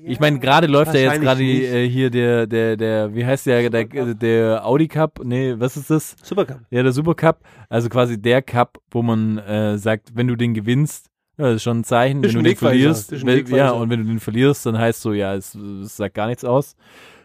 ich 0.05 0.19
meine, 0.19 0.41
gerade 0.41 0.67
läuft 0.67 0.95
ja 0.95 1.01
jetzt 1.01 1.21
gerade 1.21 1.45
äh, 1.45 1.89
hier 1.89 2.11
der, 2.11 2.49
der, 2.49 2.77
der, 2.77 3.15
wie 3.15 3.25
heißt 3.25 3.47
der, 3.47 3.71
der, 3.71 3.85
der 4.15 4.67
Audi 4.67 4.89
Cup? 4.89 5.21
Nee, 5.23 5.55
was 5.59 5.77
ist 5.77 5.91
das? 5.91 6.17
Supercup. 6.23 6.61
Ja, 6.71 6.83
der 6.83 6.91
Super 6.91 7.15
Cup. 7.15 7.45
Also 7.69 7.89
quasi 7.89 8.21
der 8.21 8.43
Cup, 8.43 8.81
wo 8.91 9.03
man 9.03 9.39
äh, 9.39 9.79
sagt, 9.79 10.17
wenn 10.17 10.27
du 10.27 10.35
den 10.35 10.55
gewinnst, 10.55 11.12
ja, 11.39 11.47
das 11.47 11.57
ist 11.57 11.63
schon 11.63 11.81
ein 11.81 11.85
Zeichen. 11.85 12.23
Ist 12.23 12.35
wenn 12.35 12.41
ein 12.41 12.45
du 12.45 12.51
den 12.51 12.57
verlierst, 12.57 13.27
wenn, 13.27 13.47
ja, 13.47 13.71
und 13.71 13.91
wenn 13.91 14.01
du 14.01 14.07
den 14.07 14.21
verlierst, 14.21 14.67
dann 14.67 14.79
heißt 14.79 15.01
so, 15.01 15.13
ja, 15.13 15.35
es, 15.35 15.55
es 15.55 15.97
sagt 15.97 16.15
gar 16.15 16.27
nichts 16.27 16.45
aus. 16.45 16.77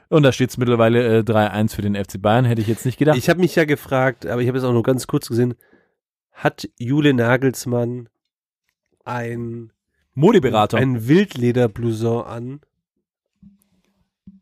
Und 0.09 0.23
da 0.23 0.31
steht 0.31 0.49
es 0.49 0.57
mittlerweile 0.57 1.19
äh, 1.19 1.21
3-1 1.21 1.75
für 1.75 1.81
den 1.81 1.95
FC 1.95 2.21
Bayern, 2.21 2.45
hätte 2.45 2.61
ich 2.61 2.67
jetzt 2.67 2.85
nicht 2.85 2.97
gedacht. 2.97 3.17
Ich 3.17 3.29
habe 3.29 3.41
mich 3.41 3.55
ja 3.55 3.65
gefragt, 3.65 4.25
aber 4.25 4.41
ich 4.41 4.47
habe 4.47 4.57
es 4.57 4.63
auch 4.63 4.71
nur 4.71 4.83
ganz 4.83 5.07
kurz 5.07 5.27
gesehen, 5.27 5.55
hat 6.31 6.69
Jule 6.77 7.13
Nagelsmann 7.13 8.07
ein, 9.03 9.73
Modeberater. 10.13 10.77
ein 10.77 11.07
Wildlederblouson 11.07 12.25
an 12.25 12.61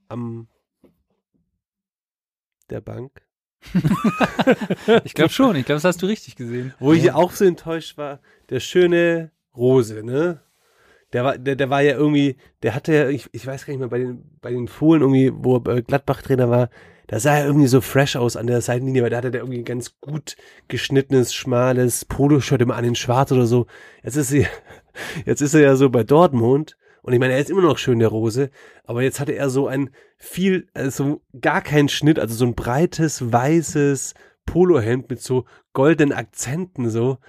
am 0.08 0.47
der 2.69 2.82
Bank, 2.82 3.25
Ich 5.04 5.13
glaube 5.13 5.32
schon, 5.32 5.56
ich 5.56 5.65
glaube, 5.65 5.78
das 5.78 5.84
hast 5.84 6.01
du 6.01 6.06
richtig 6.06 6.36
gesehen. 6.36 6.73
wo 6.80 6.93
ich 6.93 7.12
auch 7.12 7.32
so 7.32 7.45
enttäuscht 7.45 7.97
war, 7.97 8.19
der 8.49 8.60
schöne 8.60 9.32
Rose, 9.58 10.04
ne? 10.04 10.41
Der 11.13 11.24
war, 11.24 11.38
der, 11.38 11.56
der 11.56 11.70
war 11.70 11.82
ja 11.82 11.96
irgendwie, 11.96 12.36
der 12.63 12.76
hatte 12.76 12.94
ja, 12.94 13.10
ich, 13.10 13.30
ich 13.32 13.46
weiß 13.46 13.65
gar 13.65 13.72
nicht 13.72 13.80
mehr, 13.80 13.89
bei 13.89 14.00
den, 14.00 14.38
bei 14.41 14.52
den 14.52 14.68
Fohlen 14.68 15.02
irgendwie, 15.02 15.32
wo 15.34 15.58
er 15.58 15.82
Gladbach-Trainer 15.82 16.50
war, 16.50 16.70
da 17.08 17.20
sah 17.20 17.38
er 17.38 17.46
irgendwie 17.46 17.68
so 17.68 17.82
fresh 17.82 18.15
aus 18.15 18.36
an 18.36 18.48
der 18.48 18.62
Seitenlinie, 18.62 19.04
weil 19.04 19.12
da 19.12 19.18
hatte 19.18 19.32
der 19.32 19.41
irgendwie 19.41 19.60
ein 19.60 19.65
ganz 19.65 20.00
gut 20.02 20.36
geschnittenes, 20.68 21.34
schmales 21.34 22.06
Poloshirt 22.06 22.62
immer 22.62 22.76
an 22.76 22.84
den 22.84 22.96
Schwarz 22.96 23.32
oder 23.32 23.46
so. 23.46 23.68
Jetzt 24.04 24.15
ist 24.15 24.30
sie, 24.30 24.48
jetzt 25.26 25.41
ist 25.41 25.54
er 25.54 25.62
ja 25.62 25.76
so 25.76 25.89
bei 25.89 26.04
Dortmund 26.04 26.78
und 27.06 27.13
ich 27.13 27.20
meine, 27.20 27.34
er 27.34 27.39
ist 27.39 27.52
immer 27.52 27.62
noch 27.62 27.78
schön, 27.78 28.00
der 28.00 28.08
Rose, 28.08 28.50
aber 28.84 29.04
jetzt 29.04 29.20
hatte 29.20 29.34
er 29.34 29.52
so 29.52 29.68
ein 29.68 29.91
viel, 30.18 30.68
also 30.74 31.22
gar 31.39 31.62
keinen 31.62 31.88
Schnitt, 31.88 32.18
also 32.18 32.34
so 32.34 32.46
ein 32.46 32.56
breites, 32.56 33.32
weißes 33.32 34.15
Polohemd 34.48 35.10
mit 35.10 35.22
so 35.22 35.46
goldenen 35.74 36.18
Akzenten 36.18 36.89
so. 36.89 37.20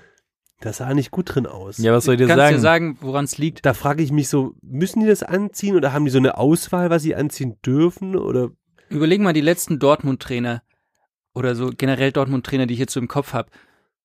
Das 0.61 0.79
sah 0.79 0.95
nicht 0.95 1.11
gut 1.11 1.35
drin 1.35 1.47
aus. 1.47 1.79
ja, 1.79 1.93
was 1.93 2.05
soll 2.05 2.15
ich 2.15 2.19
dir 2.19 2.27
Kannst 2.29 2.41
sagen? 2.41 2.57
dir 2.57 2.61
sagen, 2.61 2.99
woran 3.01 3.25
es 3.27 3.37
liegt? 3.37 3.67
Da 3.67 3.75
frage 3.75 4.03
ich 4.03 4.11
mich 4.11 4.29
so, 4.29 4.55
müssen 4.63 5.01
die 5.01 5.07
das 5.07 5.23
anziehen 5.23 5.77
oder 5.77 5.93
haben 5.93 6.05
die 6.07 6.11
so 6.11 6.19
eine 6.19 6.39
Auswahl, 6.39 6.89
was 6.89 7.03
sie 7.03 7.15
anziehen 7.15 7.57
dürfen 7.65 8.17
oder 8.17 8.51
Überleg 8.89 9.21
mal 9.21 9.33
die 9.33 9.41
letzten 9.41 9.79
Dortmund-Trainer 9.79 10.63
oder 11.35 11.55
so 11.57 11.71
generell 11.77 12.13
Dortmund-Trainer, 12.13 12.67
die 12.67 12.75
ich 12.75 12.81
jetzt 12.81 12.93
so 12.95 13.01
im 13.01 13.09
Kopf 13.09 13.33
habe. 13.33 13.51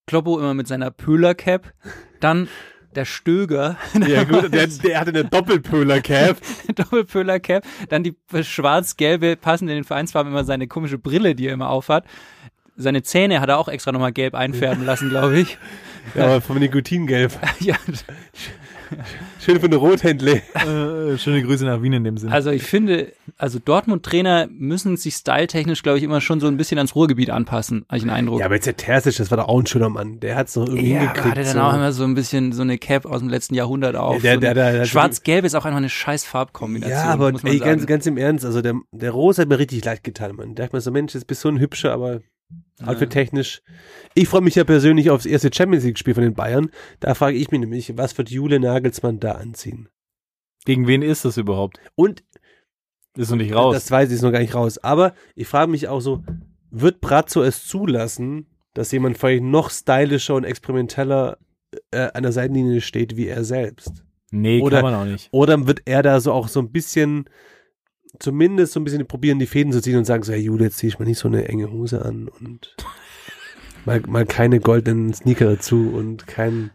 Kloppo 0.08 0.40
immer 0.40 0.54
mit 0.56 0.68
seiner 0.68 0.90
Pöhler-Cap, 0.92 1.74
dann 2.20 2.50
der 2.96 3.06
Stöger, 3.06 3.78
Ja 4.08 4.24
gut, 4.26 4.52
der, 4.54 4.68
der 4.68 5.00
hatte 5.00 5.12
eine 5.12 5.24
Doppelpöhler-Cap. 5.24 6.38
Doppelpöhler-Cap, 6.76 7.64
dann 7.90 8.04
die 8.04 8.16
schwarz-gelbe, 8.42 9.38
passend 9.38 9.70
in 9.70 9.76
den 9.78 9.84
Vereinsfarben 9.86 10.32
immer 10.34 10.44
seine 10.44 10.68
komische 10.68 10.98
Brille, 10.98 11.36
die 11.36 11.48
er 11.48 11.54
immer 11.54 11.70
aufhat. 11.70 12.04
Seine 12.76 13.04
Zähne 13.04 13.40
hat 13.40 13.48
er 13.50 13.60
auch 13.60 13.68
extra 13.70 13.92
nochmal 13.92 14.12
gelb 14.12 14.34
einfärben 14.34 14.86
lassen, 14.86 15.10
glaube 15.10 15.40
ich. 15.40 15.58
Ja, 16.16 16.26
aber 16.26 16.42
vom 16.42 16.60
Nikotingelb. 16.60 17.32
ja, 17.60 17.76
Schön 19.40 19.60
für 19.62 19.68
eine 19.68 19.78
Rothändle. 19.78 20.42
äh, 20.54 21.18
schöne 21.18 21.42
Grüße 21.44 21.64
nach 21.64 21.82
Wien 21.82 21.94
in 21.94 22.04
dem 22.04 22.18
Sinne. 22.18 22.34
also 22.34 22.50
ich 22.52 22.64
finde, 22.64 23.14
also 23.38 23.58
Dortmund-Trainer 23.58 24.50
müssen 24.52 24.98
sich 24.98 25.14
styletechnisch, 25.16 25.82
glaube 25.82 25.98
ich, 25.98 26.04
immer 26.04 26.20
schon 26.20 26.42
so 26.42 26.48
ein 26.48 26.58
bisschen 26.58 26.78
ans 26.78 26.94
Ruhrgebiet 26.94 27.30
anpassen, 27.30 27.86
habe 27.88 27.98
ich 27.98 28.04
den 28.04 28.10
Eindruck. 28.10 28.40
Ja, 28.42 28.48
aber 28.48 28.56
jetzt 28.56 28.66
der 28.68 28.76
Terzic, 28.76 29.16
das 29.16 29.32
war 29.32 29.38
doch 29.38 29.48
auch 29.48 29.60
ein 29.60 29.66
schöner 29.66 29.88
Mann. 29.88 30.20
Der 30.20 30.36
hat's 30.36 30.54
doch 30.54 30.66
irgendwie 30.68 30.92
Ja, 30.92 30.98
aber 30.98 31.06
hingekriegt. 31.08 31.36
hatte 31.38 31.44
dann 31.46 31.54
so. 31.54 31.62
auch 31.62 31.74
immer 31.74 31.92
so 31.94 32.04
ein 32.04 32.16
bisschen 32.16 32.52
so 32.52 32.64
eine 32.64 32.78
Cap 32.78 33.06
aus 33.06 33.20
dem 33.20 33.30
letzten 33.30 33.56
Jahrhundert 33.56 33.96
auf. 33.96 34.22
der- 34.22 34.34
so 34.36 34.40
der- 34.42 34.54
der- 34.56 34.72
der- 34.74 34.86
Schwarz-Gelb 34.86 35.46
ist 35.46 35.56
auch 35.56 35.64
einfach 35.64 35.78
eine 35.78 35.88
scheiß 35.90 36.26
Farbkombination. 36.26 36.98
ja, 37.00 37.14
aber 37.14 37.32
muss 37.32 37.44
man 37.44 37.54
ey, 37.54 37.60
sagen. 37.60 37.72
ganz, 37.72 37.86
ganz 37.88 38.06
im 38.08 38.18
Ernst, 38.18 38.44
also 38.44 38.62
der, 38.62 38.74
der 38.92 39.12
Rose 39.12 39.42
hat 39.42 39.48
mir 39.48 39.58
richtig 39.60 39.86
leid 39.86 40.04
getan, 40.04 40.36
Mann. 40.36 40.54
Da 40.56 40.64
dachte 40.64 40.76
mir 40.76 40.82
so, 40.82 40.92
Mensch, 40.92 41.14
jetzt 41.14 41.28
bist 41.28 41.46
du 41.46 41.48
so 41.48 41.54
ein 41.56 41.60
hübscher, 41.62 41.94
aber 41.94 42.20
outfit-technisch. 42.84 43.62
Ich 44.14 44.28
freue 44.28 44.42
mich 44.42 44.56
ja 44.56 44.64
persönlich 44.64 45.10
aufs 45.10 45.26
erste 45.26 45.52
Champions 45.54 45.86
League-Spiel 45.86 46.14
von 46.14 46.24
den 46.24 46.34
Bayern. 46.34 46.70
Da 47.00 47.14
frage 47.14 47.38
ich 47.38 47.52
mich 47.52 47.60
nämlich, 47.60 47.98
was 47.98 48.18
wird 48.18 48.30
Jule 48.30 48.60
Nagelsmann 48.60 49.20
da 49.20 49.34
anziehen? 49.34 49.90
Gegen 50.66 50.88
wen 50.88 51.02
ist 51.02 51.26
das 51.26 51.38
überhaupt? 51.38 51.80
Und 51.96 52.24
Ist 53.18 53.30
noch 53.30 53.38
nicht 53.38 53.54
raus. 53.54 53.74
Das 53.74 53.90
weiß 53.92 54.10
ich 54.10 54.16
ist 54.16 54.22
noch 54.22 54.32
gar 54.32 54.40
nicht 54.40 54.56
raus. 54.56 54.78
Aber 54.78 55.14
ich 55.36 55.48
frage 55.48 55.72
mich 55.72 55.88
auch 55.88 56.02
so, 56.02 56.24
wird 56.70 57.02
Brazzo 57.02 57.42
es 57.44 57.66
zulassen, 57.66 58.48
dass 58.74 58.92
jemand 58.92 59.18
vielleicht 59.18 59.44
noch 59.44 59.70
stylischer 59.70 60.36
und 60.36 60.44
experimenteller 60.44 61.38
äh, 61.92 62.10
an 62.14 62.24
der 62.24 62.32
Seitenlinie 62.32 62.82
steht 62.82 63.16
wie 63.18 63.28
er 63.28 63.44
selbst? 63.44 64.04
nee, 64.32 64.62
oder- 64.62 64.78
kann 64.82 64.92
man 64.92 64.96
auch 64.96 65.06
nicht. 65.06 65.30
Oder 65.32 65.68
wird 65.68 65.82
er 65.86 66.04
da 66.04 66.20
so 66.20 66.32
auch 66.32 66.48
so 66.48 66.60
ein 66.62 66.72
bisschen, 66.72 67.26
zumindest 68.20 68.74
so 68.74 68.80
ein 68.80 68.84
bisschen 68.84 69.06
probieren, 69.08 69.40
die 69.40 69.48
Fäden 69.48 69.72
zu 69.72 69.82
ziehen 69.82 69.98
und 69.98 70.06
sagen 70.06 70.24
so, 70.24 70.34
hey 70.34 70.42
Jule, 70.42 70.66
jetzt 70.66 70.78
zieh 70.78 70.88
ich 70.88 71.00
mal 71.00 71.06
nicht 71.06 71.20
so 71.20 71.28
eine 71.28 71.48
enge 71.48 71.72
Hose 71.72 72.04
an 72.04 72.28
und 72.28 72.76
mal, 73.86 74.02
mal 74.08 74.26
keine 74.26 74.60
goldenen 74.60 75.14
Sneaker 75.14 75.46
dazu 75.46 75.92
und 75.94 76.28
kein, 76.28 76.72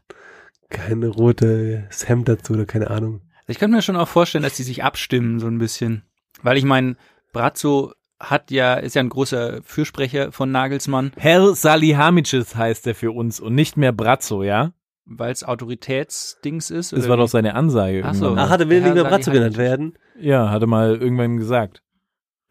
keine 0.69 1.09
rote 1.09 1.89
Hemd 2.05 2.29
dazu 2.29 2.55
oder 2.55 2.67
keine 2.67 2.91
Ahnung. 2.91 3.23
Ich 3.47 3.59
könnte 3.59 3.77
mir 3.77 3.83
schon 3.83 3.97
auch 3.97 4.09
vorstellen, 4.09 4.43
dass 4.43 4.57
die 4.57 4.65
sich 4.65 4.83
abstimmen, 4.83 5.39
so 5.39 5.47
ein 5.47 5.59
bisschen. 5.59 6.03
Weil 6.43 6.57
ich 6.57 6.65
meine, 6.65 6.97
Brazzo 7.33 7.93
hat 8.19 8.51
ja, 8.51 8.75
ist 8.75 8.95
ja 8.95 9.03
ein 9.03 9.09
großer 9.09 9.61
Fürsprecher 9.63 10.33
von 10.33 10.51
Nagelsmann, 10.51 11.13
Herr 11.17 11.55
Salihamidzic 11.55 12.57
heißt 12.57 12.87
er 12.87 12.95
für 12.95 13.13
uns 13.13 13.41
und 13.41 13.55
nicht 13.55 13.77
mehr 13.77 13.93
Brazzo, 13.93 14.43
ja? 14.43 14.73
weil 15.07 15.33
es 15.33 15.45
Autoritätsdings 15.45 16.71
ist. 16.71 16.93
Das 16.93 17.01
oder 17.01 17.09
war 17.11 17.17
wie? 17.17 17.21
doch 17.23 17.29
seine 17.29 17.55
Ansage. 17.55 18.03
Ach 18.05 18.15
so. 18.15 18.31
Ach, 18.31 18.35
mal. 18.35 18.49
hat 18.49 18.61
er 18.61 18.69
will 18.69 18.83
nicht 18.83 18.95
mehr 18.95 19.05
Brazzo 19.05 19.31
genannt 19.31 19.57
werden? 19.57 19.97
Ja, 20.21 20.51
hatte 20.51 20.67
mal 20.67 20.97
irgendwann 20.97 21.37
gesagt. 21.37 21.83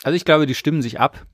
Also 0.04 0.16
ich 0.16 0.26
glaube, 0.26 0.46
die 0.46 0.56
stimmen 0.56 0.82
sich 0.82 1.00
ab. 1.00 1.26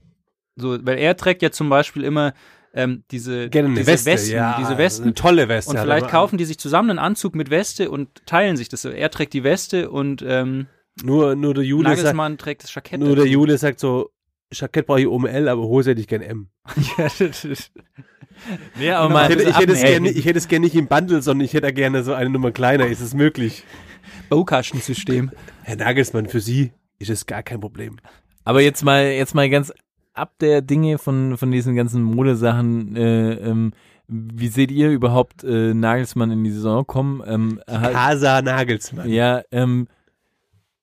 So, 0.55 0.77
weil 0.85 0.97
er 0.97 1.15
trägt 1.17 1.41
ja 1.41 1.51
zum 1.51 1.69
Beispiel 1.69 2.03
immer 2.03 2.33
ähm, 2.73 3.03
diese, 3.11 3.49
Gerne 3.49 3.67
eine 3.69 3.77
diese 3.79 3.87
Weste, 3.91 4.11
Westen, 4.11 4.33
ja, 4.35 4.55
diese 4.57 4.69
Eine 4.69 4.77
Westen. 4.77 5.15
tolle 5.15 5.49
Weste. 5.49 5.71
Und 5.71 5.79
vielleicht 5.79 6.07
kaufen 6.07 6.37
die 6.37 6.45
sich 6.45 6.57
zusammen 6.57 6.91
einen 6.91 6.99
Anzug 6.99 7.35
mit 7.35 7.49
Weste 7.49 7.89
und 7.89 8.25
teilen 8.25 8.55
sich 8.57 8.69
das. 8.69 8.81
so. 8.81 8.89
Er 8.89 9.09
trägt 9.11 9.33
die 9.33 9.43
Weste 9.43 9.89
und 9.89 10.23
ähm, 10.25 10.67
Nur, 11.03 11.35
nur 11.35 11.53
der 11.53 11.63
Jule 11.63 11.95
sagt, 11.95 12.39
trägt 12.39 12.63
das 12.63 12.73
Jackett. 12.73 12.99
nur 12.99 13.15
der. 13.15 13.25
Jule 13.25 13.57
sagt 13.57 13.79
so, 13.79 14.11
Jackett 14.53 14.85
brauche 14.85 15.01
ich 15.01 15.07
oben 15.07 15.25
L, 15.27 15.47
aber 15.49 15.63
Hose 15.63 15.91
hätte 15.91 16.01
ich 16.01 16.07
gern 16.07 16.21
M. 16.21 16.49
Nee, 18.75 18.91
aber 18.91 19.07
Ich 19.07 19.13
mal 19.13 19.29
hätte, 19.29 19.43
ich, 19.43 19.57
hätte 19.57 19.73
es 19.73 19.81
gerne, 19.81 20.09
ich 20.09 20.25
hätte 20.25 20.37
es 20.39 20.47
gerne 20.47 20.65
nicht 20.65 20.75
im 20.75 20.87
Bundle, 20.87 21.21
sondern 21.21 21.45
ich 21.45 21.53
hätte 21.53 21.71
gerne 21.73 22.03
so 22.03 22.13
eine 22.13 22.29
Nummer 22.29 22.51
kleiner. 22.51 22.87
Ist 22.87 23.01
es 23.01 23.13
möglich? 23.13 23.63
Baukastensystem. 24.29 25.31
Herr 25.63 25.75
Nagelsmann, 25.75 26.27
für 26.27 26.39
Sie 26.39 26.71
ist 26.99 27.09
es 27.09 27.25
gar 27.25 27.43
kein 27.43 27.59
Problem. 27.59 27.97
Aber 28.43 28.61
jetzt 28.61 28.83
mal, 28.83 29.05
jetzt 29.05 29.35
mal 29.35 29.49
ganz 29.49 29.71
ab 30.13 30.33
der 30.39 30.61
Dinge 30.61 30.97
von, 30.97 31.37
von 31.37 31.51
diesen 31.51 31.75
ganzen 31.75 32.03
Modesachen, 32.03 32.95
äh, 32.95 33.33
ähm, 33.33 33.73
wie 34.07 34.49
seht 34.49 34.71
ihr 34.71 34.89
überhaupt 34.89 35.43
äh, 35.43 35.73
Nagelsmann 35.73 36.31
in 36.31 36.43
die 36.43 36.51
Saison 36.51 36.85
kommen? 36.85 37.23
Ähm, 37.25 37.61
Casa 37.65 38.41
Nagelsmann. 38.41 39.09
ja, 39.09 39.41
ähm, 39.51 39.87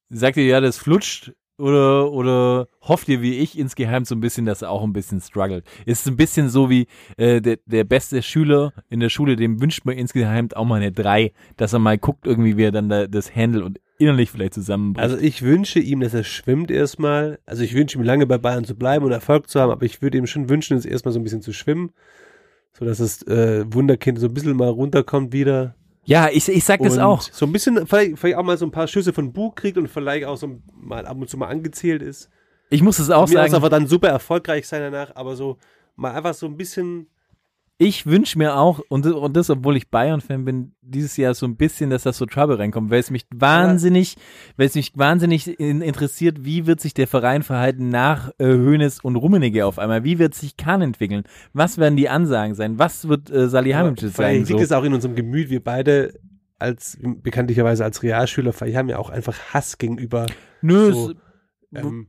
sagt 0.09 0.39
ihr 0.39 0.47
ja, 0.47 0.61
das 0.61 0.79
flutscht 0.79 1.35
oder, 1.59 2.13
oder 2.13 2.69
hofft 2.83 3.09
ihr 3.09 3.21
wie 3.21 3.39
ich 3.39 3.59
insgeheim 3.59 4.05
so 4.05 4.15
ein 4.15 4.21
bisschen, 4.21 4.47
dass 4.47 4.63
er 4.63 4.71
auch 4.71 4.83
ein 4.85 4.93
bisschen 4.93 5.21
struggelt? 5.21 5.65
Ist 5.87 6.07
ein 6.07 6.17
bisschen 6.17 6.49
so 6.49 6.71
wie 6.71 6.87
äh, 7.17 7.41
der, 7.41 7.59
der 7.67 7.85
beste 7.85 8.23
Schüler 8.23 8.73
in 8.89 9.01
der 9.01 9.09
Schule, 9.09 9.37
dem 9.37 9.61
wünscht 9.61 9.85
man 9.85 9.97
insgeheim 9.97 10.49
auch 10.55 10.65
mal 10.65 10.77
eine 10.77 10.93
3, 10.93 11.33
dass 11.57 11.73
er 11.73 11.81
mal 11.81 11.99
guckt 11.99 12.27
irgendwie, 12.27 12.57
wie 12.57 12.65
er 12.65 12.73
dann 12.73 12.89
da, 12.89 13.07
das 13.07 13.35
handelt 13.35 13.65
und 13.65 13.81
innerlich 13.99 14.31
vielleicht 14.31 14.55
zusammenbricht. 14.55 15.03
Also 15.03 15.19
ich 15.19 15.43
wünsche 15.43 15.81
ihm, 15.81 16.01
dass 16.01 16.15
er 16.15 16.25
schwimmt 16.25 16.71
erstmal. 16.71 17.41
Also 17.45 17.65
ich 17.65 17.75
wünsche 17.75 17.99
ihm 17.99 18.05
lange 18.05 18.27
bei 18.27 18.39
Bayern 18.39 18.65
zu 18.65 18.77
bleiben 18.77 19.05
und 19.05 19.13
Erfolg 19.13 19.51
zu 19.51 19.61
haben, 19.61 19.73
aber 19.73 19.85
ich 19.85 20.01
würde 20.01 20.19
ihm 20.19 20.27
schon 20.27 20.49
wünschen, 20.49 20.77
jetzt 20.77 20.87
erstmal 20.87 21.13
so 21.13 21.19
ein 21.19 21.25
bisschen 21.25 21.43
zu 21.43 21.53
schwimmen. 21.53 21.91
So 22.79 22.85
dass 22.85 22.99
das 22.99 23.23
äh, 23.27 23.65
Wunderkind 23.73 24.21
so 24.21 24.29
ein 24.29 24.35
bisschen 24.35 24.57
mal 24.57 24.69
runterkommt 24.69 25.33
wieder. 25.33 25.75
Ja, 26.09 26.31
ich, 26.33 26.49
ich 26.49 26.65
sag 26.65 26.81
das 26.81 26.95
und 26.95 27.01
auch. 27.01 27.21
So 27.21 27.45
ein 27.45 27.53
bisschen, 27.53 27.87
vielleicht, 27.87 28.19
vielleicht 28.19 28.39
auch 28.39 28.43
mal 28.43 28.57
so 28.57 28.65
ein 28.65 28.71
paar 28.71 28.89
Schüsse 28.89 29.13
von 29.13 29.31
Bug 29.31 29.57
kriegt 29.57 29.77
und 29.77 29.89
vielleicht 29.89 30.25
auch 30.25 30.39
so 30.39 30.59
mal 30.75 31.05
ab 31.05 31.19
und 31.19 31.29
zu 31.29 31.37
mal 31.37 31.49
angezählt 31.49 32.01
ist. 32.01 32.31
Ich 32.71 32.83
muss 32.83 32.99
es 32.99 33.11
auch 33.11 33.29
Mir 33.29 33.35
sagen. 33.35 33.55
aber 33.55 33.69
dann 33.69 33.87
super 33.87 34.09
erfolgreich 34.09 34.67
sein 34.67 34.81
danach, 34.81 35.15
aber 35.17 35.37
so 35.37 35.59
mal 35.97 36.13
einfach 36.13 36.33
so 36.33 36.47
ein 36.47 36.57
bisschen. 36.57 37.09
Ich 37.81 38.07
wünsche 38.07 38.37
mir 38.39 38.57
auch, 38.57 38.81
und, 38.89 39.07
das- 39.07 39.13
und 39.13 39.37
das, 39.37 39.51
obwohl 39.51 39.77
ich 39.77 39.89
Bayern-Fan 39.89 40.45
bin, 40.45 40.73
dieses 40.83 41.17
Jahr 41.17 41.33
so 41.35 41.47
ein 41.47 41.55
bisschen, 41.57 41.91
dass 41.91 42.03
das 42.03 42.19
so 42.19 42.27
Trouble 42.27 42.59
reinkommt, 42.59 42.91
weil 42.91 42.99
es 42.99 43.13
mich 43.13 43.25
wahnsinnig, 43.33 44.17
weil 44.57 44.67
es 44.67 44.75
mich 44.75 44.93
wahnsinnig 44.97 45.61
in, 45.61 45.81
interessiert, 45.81 46.45
wie 46.45 46.67
wird 46.67 46.81
sich 46.81 46.93
der 46.93 47.07
Verein 47.07 47.45
verhalten 47.45 47.89
nach 47.89 48.31
äh, 48.39 48.47
Hoeneß 48.47 48.99
und 49.05 49.15
Rummenigge 49.15 49.65
auf 49.65 49.79
einmal? 49.79 50.03
Wie 50.03 50.19
wird 50.19 50.35
sich 50.35 50.57
Kahn 50.57 50.83
entwickeln? 50.83 51.23
Was 51.53 51.79
werden 51.79 51.97
die 51.97 52.09
Ansagen 52.09 52.57
sein? 52.57 52.81
Was 52.81 53.07
wird 53.07 53.31
äh, 53.31 53.49
Salihamidzic 53.49 54.11
sagen? 54.11 54.15
Vielleicht 54.15 54.49
liegt 54.49 54.59
So? 54.59 54.65
es 54.65 54.73
auch 54.73 54.83
in 54.85 54.93
unserem 54.95 55.15
Gemüt. 55.15 55.49
Wir 55.49 55.63
beide 55.63 56.15
als 56.59 56.99
bekanntlicherweise 57.01 57.85
als 57.85 58.03
Realschüler, 58.03 58.53
vielleicht 58.53 58.77
haben 58.77 58.89
wir 58.89 58.99
auch 58.99 59.11
einfach 59.11 59.39
Hass 59.55 59.79
gegenüber 59.79 60.27
Nö, 60.63 60.93
so, 60.93 61.13
ähm, 61.73 62.09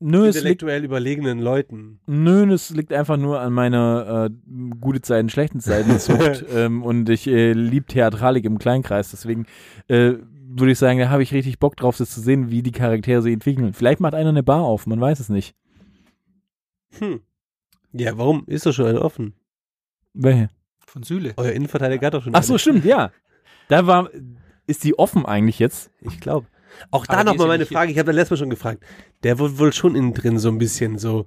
nö, 0.00 0.26
es 0.26 0.34
liegt, 0.34 0.36
intellektuell 0.36 0.84
überlegenen 0.84 1.38
Leuten. 1.38 2.00
nö, 2.06 2.52
es 2.52 2.70
liegt 2.70 2.92
einfach 2.92 3.16
nur 3.16 3.40
an 3.40 3.52
meiner 3.52 4.30
äh, 4.30 4.74
gute 4.80 5.00
Zeiten, 5.00 5.28
schlechten 5.28 5.60
Zeiten 5.60 5.98
Sucht, 5.98 6.44
ähm, 6.54 6.82
und 6.82 7.08
ich 7.08 7.26
äh, 7.26 7.52
lieb 7.52 7.88
Theatralik 7.88 8.44
im 8.44 8.58
Kleinkreis, 8.58 9.10
deswegen 9.10 9.46
äh, 9.88 10.14
würde 10.52 10.72
ich 10.72 10.78
sagen, 10.78 10.98
da 10.98 11.10
habe 11.10 11.22
ich 11.22 11.32
richtig 11.32 11.58
Bock 11.60 11.76
drauf, 11.76 11.96
das 11.96 12.10
zu 12.10 12.20
sehen, 12.20 12.50
wie 12.50 12.62
die 12.62 12.72
Charaktere 12.72 13.22
sich 13.22 13.32
entwickeln. 13.32 13.72
Vielleicht 13.72 14.00
macht 14.00 14.14
einer 14.14 14.30
eine 14.30 14.42
Bar 14.42 14.62
auf, 14.62 14.86
man 14.86 15.00
weiß 15.00 15.20
es 15.20 15.28
nicht. 15.28 15.54
Hm. 16.98 17.20
Ja, 17.92 18.18
warum 18.18 18.44
ist 18.46 18.66
doch 18.66 18.72
schon 18.72 18.86
eine 18.86 19.00
offen? 19.02 19.34
Welche? 20.12 20.48
Von 20.86 21.04
Süle. 21.04 21.34
Euer 21.36 21.52
Innenverteidiger 21.52 22.08
hat 22.08 22.14
doch 22.14 22.24
schon 22.24 22.34
Ach 22.34 22.42
so, 22.42 22.54
eine. 22.54 22.58
stimmt, 22.58 22.84
ja. 22.84 23.12
Da 23.68 23.86
war, 23.86 24.10
ist 24.66 24.82
die 24.82 24.98
offen 24.98 25.24
eigentlich 25.24 25.60
jetzt? 25.60 25.90
Ich 26.00 26.18
glaube. 26.20 26.46
Auch 26.90 27.06
da 27.06 27.24
nochmal 27.24 27.46
ja 27.46 27.46
meine 27.46 27.64
hier. 27.64 27.76
Frage, 27.76 27.92
ich 27.92 27.98
habe 27.98 28.06
da 28.06 28.12
letztes 28.12 28.30
Mal 28.32 28.36
schon 28.38 28.50
gefragt. 28.50 28.82
Der 29.22 29.38
wird 29.38 29.58
wohl 29.58 29.72
schon 29.72 29.94
innen 29.94 30.14
drin 30.14 30.38
so 30.38 30.48
ein 30.48 30.58
bisschen 30.58 30.98
so 30.98 31.26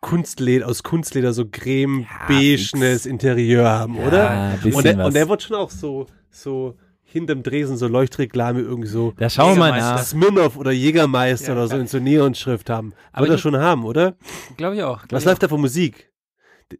Kunstleder, 0.00 0.66
aus 0.66 0.82
Kunstleder 0.82 1.32
so 1.32 1.44
creme 1.50 2.06
beigenes 2.26 3.04
Interieur 3.06 3.68
haben, 3.68 3.98
oder? 3.98 4.30
ein 4.30 4.60
bisschen 4.60 4.74
Und 4.74 4.84
der, 4.84 4.98
was. 4.98 5.06
und 5.08 5.14
der 5.14 5.28
wird 5.28 5.42
schon 5.42 5.56
auch 5.56 5.70
so, 5.70 6.06
so 6.30 6.76
hinterm 7.02 7.42
Dresen 7.42 7.76
so 7.76 7.86
Leuchtreklame 7.88 8.60
irgendwie 8.60 8.88
so 8.88 9.12
Da 9.18 9.28
schauen 9.28 9.56
wir 9.56 9.58
mal 9.58 9.78
nach. 9.78 10.02
Smirnoff 10.02 10.56
oder 10.56 10.70
Jägermeister 10.70 11.48
Ja, 11.48 11.52
oder 11.54 11.68
so 11.68 11.76
in 11.76 11.86
so 11.86 11.98
Neonschrift 11.98 12.70
haben. 12.70 12.94
Aber 13.12 13.26
Wird 13.26 13.34
er 13.34 13.38
schon 13.38 13.56
haben, 13.56 13.84
oder? 13.84 14.16
Glaube 14.56 14.76
ich 14.76 14.82
auch. 14.82 15.00
glaub 15.00 15.12
Was 15.12 15.22
ich 15.22 15.26
läuft 15.26 15.42
da 15.42 15.48
für 15.48 15.58
Musik? 15.58 16.10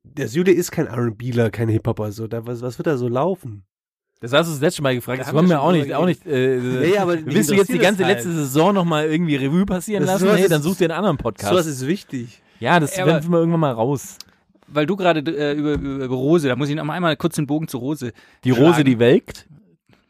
Der 0.05 0.29
Süle 0.29 0.53
ist 0.53 0.71
kein 0.71 0.87
R&Bler, 0.87 1.51
kein 1.51 1.69
Hip-Hopper, 1.69 2.13
so. 2.13 2.29
Da, 2.29 2.47
was, 2.47 2.63
was 2.63 2.79
wird 2.79 2.87
da 2.87 2.97
so 2.97 3.09
laufen? 3.09 3.65
Das 4.21 4.33
hast 4.35 4.49
du 4.49 4.53
das 4.53 4.61
letzte 4.61 4.83
Mal 4.83 4.95
gefragt. 4.95 5.21
Da 5.21 5.25
Das 5.25 5.33
wollen 5.35 5.49
wir 5.49 5.63
auch 5.63 5.73
nicht, 5.73 5.95
auch 5.95 6.05
nicht. 6.07 6.27
Äh, 6.27 6.59
Nee, 6.59 6.99
aber 6.99 7.17
willst 7.25 7.51
du 7.51 7.55
jetzt 7.55 7.73
die 7.73 7.79
ganze 7.79 8.05
halt. 8.05 8.17
letzte 8.17 8.33
Saison 8.33 8.75
nochmal 8.75 9.07
irgendwie 9.07 9.37
Revue 9.37 9.65
passieren 9.65 10.05
Das 10.05 10.21
lassen? 10.21 10.37
Nee, 10.41 10.49
dann 10.49 10.61
such 10.63 10.77
dir 10.77 10.85
einen 10.85 10.93
anderen 10.99 11.17
Podcast. 11.17 11.51
Sowas 11.51 11.67
ist 11.67 11.87
wichtig. 11.87 12.43
ja, 12.61 12.79
das 12.79 12.97
Ja, 12.97 13.07
werden 13.07 13.31
wir 13.33 13.39
irgendwann 13.39 13.61
mal 13.61 13.73
raus. 13.73 14.19
weil 14.67 14.85
du 14.87 14.95
gerade 14.97 15.21
äh, 15.21 15.55
über, 15.55 15.73
über, 15.73 16.05
über 16.05 16.15
Rose, 16.15 16.49
da 16.49 16.57
muss 16.57 16.69
ich 16.69 16.75
noch 16.77 16.85
mal 16.85 16.93
einmal 16.95 17.17
kurz 17.17 17.37
den 17.37 17.47
Bogen 17.47 17.67
zu 17.67 17.79
Rose. 17.79 18.13
Die 18.45 18.53
schlagen. 18.53 18.67
Rose, 18.67 18.85
die 18.85 18.99
welkt. 18.99 19.47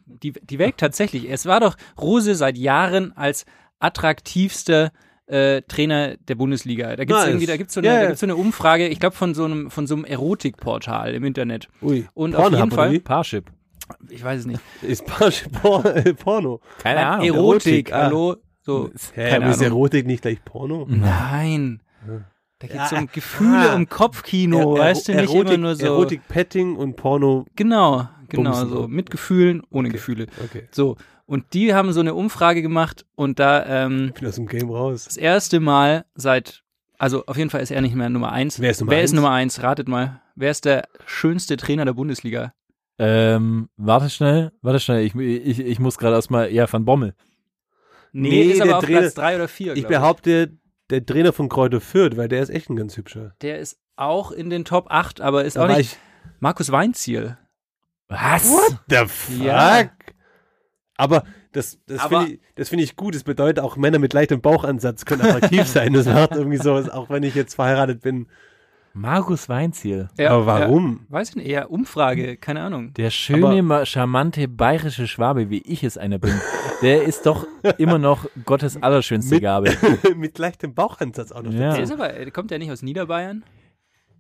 Die, 0.07 0.33
die 0.33 0.59
welkt 0.59 0.81
tatsächlich. 0.81 1.31
Es 1.31 1.47
war 1.47 1.61
doch 1.61 1.77
Rose 1.99 2.35
seit 2.35 2.59
Jahren 2.59 3.17
als 3.17 3.47
attraktivster 3.79 4.91
äh, 5.27 5.63
Trainer 5.63 6.17
der 6.17 6.35
Bundesliga. 6.35 6.97
Da 6.97 7.05
gibt's 7.05 7.13
Nice. 7.23 7.29
irgendwie, 7.29 7.47
da 7.47 7.57
gibt's 7.57 7.75
so 7.75 7.81
eine, 7.81 7.89
da 7.89 8.07
gibt's 8.07 8.21
so 8.21 8.27
eine 8.27 8.35
Umfrage, 8.37 8.89
ich 8.89 8.99
glaube 8.99 9.15
von 9.15 9.35
so 9.35 9.45
einem 9.45 9.71
von 9.71 9.87
so 9.87 9.95
einem 9.95 10.05
Erotikportal 10.05 11.15
im 11.15 11.25
Internet. 11.25 11.69
Ui. 11.81 12.07
Und 12.15 12.35
auf 12.35 12.43
Pornhub, 12.43 12.59
jeden 12.61 12.73
oder 12.73 12.77
Fall? 12.83 13.01
Parship. 13.01 13.45
Ich 14.09 14.23
weiß 14.23 14.41
es 14.41 14.47
nicht. 14.47 14.61
Ist 14.83 15.05
Por 15.07 15.85
äh, 15.85 16.15
Porno. 16.15 16.61
Keine 16.83 17.05
Ahnung. 17.07 17.27
Erotik, 17.27 17.93
ah. 17.93 18.05
hallo, 18.05 18.37
so 18.63 18.91
Hä, 19.15 19.31
keine 19.31 19.45
aber 19.47 19.55
ist. 19.55 19.63
Erotik 19.63 20.07
nicht 20.07 20.23
gleich 20.23 20.45
Porno? 20.45 20.87
Nein. 20.89 21.81
Da 22.59 22.67
geht's 22.67 22.91
Ja, 22.91 22.99
um 22.99 23.07
Gefühle, 23.11 23.71
ah. 23.71 23.75
um 23.75 23.89
Kopfkino, 23.89 24.77
Er- 24.77 24.81
weißt 24.83 25.09
du, 25.09 25.13
nicht 25.15 25.31
Erotik, 25.33 25.53
immer 25.55 25.59
nur 25.59 25.77
so. 25.77 25.87
Erotik, 25.87 26.29
Petting 26.29 26.77
und 26.77 26.97
Porno. 26.97 27.47
Genau, 27.57 28.09
genau, 28.29 28.51
Bumsen. 28.51 28.69
so 28.69 28.89
mit 28.89 29.11
Gefühlen, 29.11 29.63
ohne 29.71 29.89
Gefühle. 29.89 30.27
Okay. 30.45 30.69
So, 30.71 30.97
und 31.27 31.55
die 31.55 31.73
haben 31.75 31.93
so 31.93 32.01
eine 32.01 32.15
Umfrage 32.15 32.61
gemacht 32.61 33.07
und 33.15 33.39
da 33.39 33.65
ähm, 33.87 34.07
Ich 34.09 34.21
bin 34.21 34.29
aus 34.29 34.35
dem 34.35 34.47
Game 34.47 34.69
raus. 34.71 35.05
das 35.05 35.17
erste 35.17 35.61
Mal 35.61 36.05
seit, 36.15 36.63
also 36.99 37.25
auf 37.27 37.37
jeden 37.39 37.49
Fall 37.51 37.63
ist 37.63 37.71
er 37.71 37.81
nicht 37.81 37.95
mehr 37.95 38.11
Nummer 38.11 38.33
eins. 38.33 38.61
Wer 38.61 38.71
ist 38.73 38.81
Nummer 38.81 38.93
Wer 38.93 39.03
ist 39.05 39.11
eins? 39.13 39.17
Nummer 39.17 39.31
eins? 39.31 39.63
Ratet 39.63 39.89
mal. 39.89 40.21
Wer 40.35 40.51
ist 40.51 40.65
der 40.65 40.89
schönste 41.07 41.57
Trainer 41.57 41.85
der 41.85 41.93
Bundesliga? 41.95 42.53
Ähm, 43.03 43.71
warte 43.77 44.11
schnell, 44.11 44.53
warte 44.61 44.79
schnell. 44.79 45.05
Ich, 45.07 45.15
ich, 45.15 45.59
ich 45.59 45.79
muss 45.79 45.97
gerade 45.97 46.17
erstmal, 46.17 46.53
ja, 46.53 46.71
Van 46.71 46.85
Bommel. 46.85 47.15
Nee, 48.13 48.29
Nee, 48.29 48.43
ist 48.53 48.61
aber 48.61 48.69
der 48.69 48.79
auf 48.79 48.85
Trainer- 48.85 48.99
Platz 49.01 49.15
drei 49.15 49.37
oder 49.37 49.49
vier. 49.49 49.73
Ich 49.75 49.87
glaub 49.87 49.89
behaupte, 50.03 50.53
der 50.91 51.07
Trainer 51.07 51.33
von 51.33 51.49
Kräuter 51.49 51.81
Fürth, 51.81 52.17
weil 52.17 52.29
der 52.29 52.43
ist 52.43 52.51
echt 52.51 52.69
ein 52.69 52.77
ganz 52.77 52.97
hübscher. 52.97 53.35
Der 53.41 53.59
ist 53.59 53.79
auch 53.97 54.33
in 54.33 54.51
den 54.51 54.65
Top 54.65 54.87
8, 54.91 55.21
aber 55.21 55.45
ist 55.45 55.57
Da 55.57 55.65
auch 55.65 55.69
nicht. 55.69 55.93
ich, 55.93 55.99
Markus 56.41 56.71
Weinziel. 56.73 57.39
Was? 58.09 58.51
the 58.89 59.07
fuck? 59.07 59.45
Ja. 59.45 59.89
Aber 60.97 61.25
das, 61.53 61.79
das 61.87 62.03
finde 62.05 62.33
ich, 62.33 62.41
das 62.57 62.69
finde 62.69 62.85
ich 62.85 62.97
gut. 62.97 63.15
Das 63.15 63.25
bedeutet 63.25 63.61
auch, 63.65 63.77
Männer 63.77 63.99
mit 63.99 64.13
leichtem 64.13 64.41
Bauchansatz 64.41 65.05
können 65.07 65.23
attraktiv 65.23 65.65
sein. 65.67 65.93
Das 65.95 66.07
macht 66.07 66.33
irgendwie 66.33 66.59
sowas, 66.59 66.91
auch 66.91 67.09
wenn 67.09 67.23
ich 67.23 67.35
jetzt 67.35 67.55
verheiratet 67.55 68.03
bin. 68.03 68.27
Markus 68.93 69.49
Weinziel. 69.49 70.09
Ja, 70.19 70.31
Aber 70.31 70.47
warum? 70.47 71.01
Ja, 71.09 71.15
weiß 71.15 71.31
ich 71.31 71.37
nicht, 71.37 71.47
eher 71.49 71.71
Umfrage, 71.71 72.37
keine 72.37 72.63
Ahnung. 72.63 72.93
Der 72.95 73.11
schöne, 73.11 73.47
Aber- 73.47 73.63
ma- 73.63 73.87
charmante 73.87 74.49
bayerische 74.49 75.07
Schwabe, 75.07 75.49
wie 75.49 75.63
ich 75.65 75.85
es 75.85 75.97
einer 75.97 76.19
bin, 76.19 76.35
der 76.83 77.05
ist 77.05 77.25
doch 77.27 77.47
immer 77.79 77.99
noch 77.99 78.27
Gottes 78.47 78.83
allerschönste 78.83 79.35
Mit- 79.37 79.43
Gabe. 79.43 79.71
mit 80.17 80.39
leichtem 80.39 80.75
Bauchansatz 80.75 81.31
auch 81.31 81.43
noch. 81.43 81.53
Ja. 81.53 81.75
Der 81.75 81.83
ist 81.83 81.93
aber, 81.93 82.17
äh, 82.19 82.31
kommt 82.33 82.51
der 82.51 82.59
nicht 82.59 82.71
aus 82.73 82.83
Niederbayern? 82.83 83.45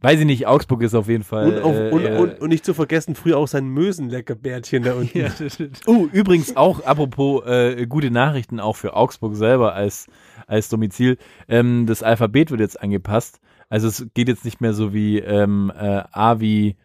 Weiß 0.03 0.18
ich 0.18 0.25
nicht, 0.25 0.47
Augsburg 0.47 0.81
ist 0.83 0.95
auf 0.95 1.09
jeden 1.09 1.25
Fall. 1.25 1.57
Und, 1.57 1.62
auf, 1.62 1.75
äh, 1.77 1.91
und, 1.91 2.05
äh, 2.07 2.16
und, 2.16 2.41
und 2.41 2.49
nicht 2.49 2.64
zu 2.64 2.73
vergessen, 2.73 3.14
früher 3.14 3.37
auch 3.37 3.49
sein 3.49 3.66
Mösenleckerbärtchen 3.68 4.83
da 4.83 4.95
unten. 4.95 5.31
Oh, 5.87 6.07
übrigens 6.12 6.57
auch, 6.57 6.85
apropos 6.85 7.45
äh, 7.45 7.87
gute 7.87 8.11
Nachrichten 8.11 8.61
auch 8.61 8.77
für 8.77 8.95
Augsburg 8.95 9.35
selber 9.37 9.75
als, 9.75 10.07
als 10.47 10.68
Domizil. 10.71 11.18
Ähm, 11.49 11.85
das 11.87 12.03
Alphabet 12.03 12.51
wird 12.51 12.61
jetzt 12.61 12.81
angepasst. 12.81 13.41
Also 13.71 13.89
es 13.89 14.07
geht 14.12 14.29
jetzt 14.29 14.45
nicht 14.45 14.61
mehr 14.61 14.75
so 14.75 14.93
wie 14.93 15.18
ähm, 15.18 15.73
äh, 15.75 16.03
A 16.12 16.41
wie, 16.41 16.77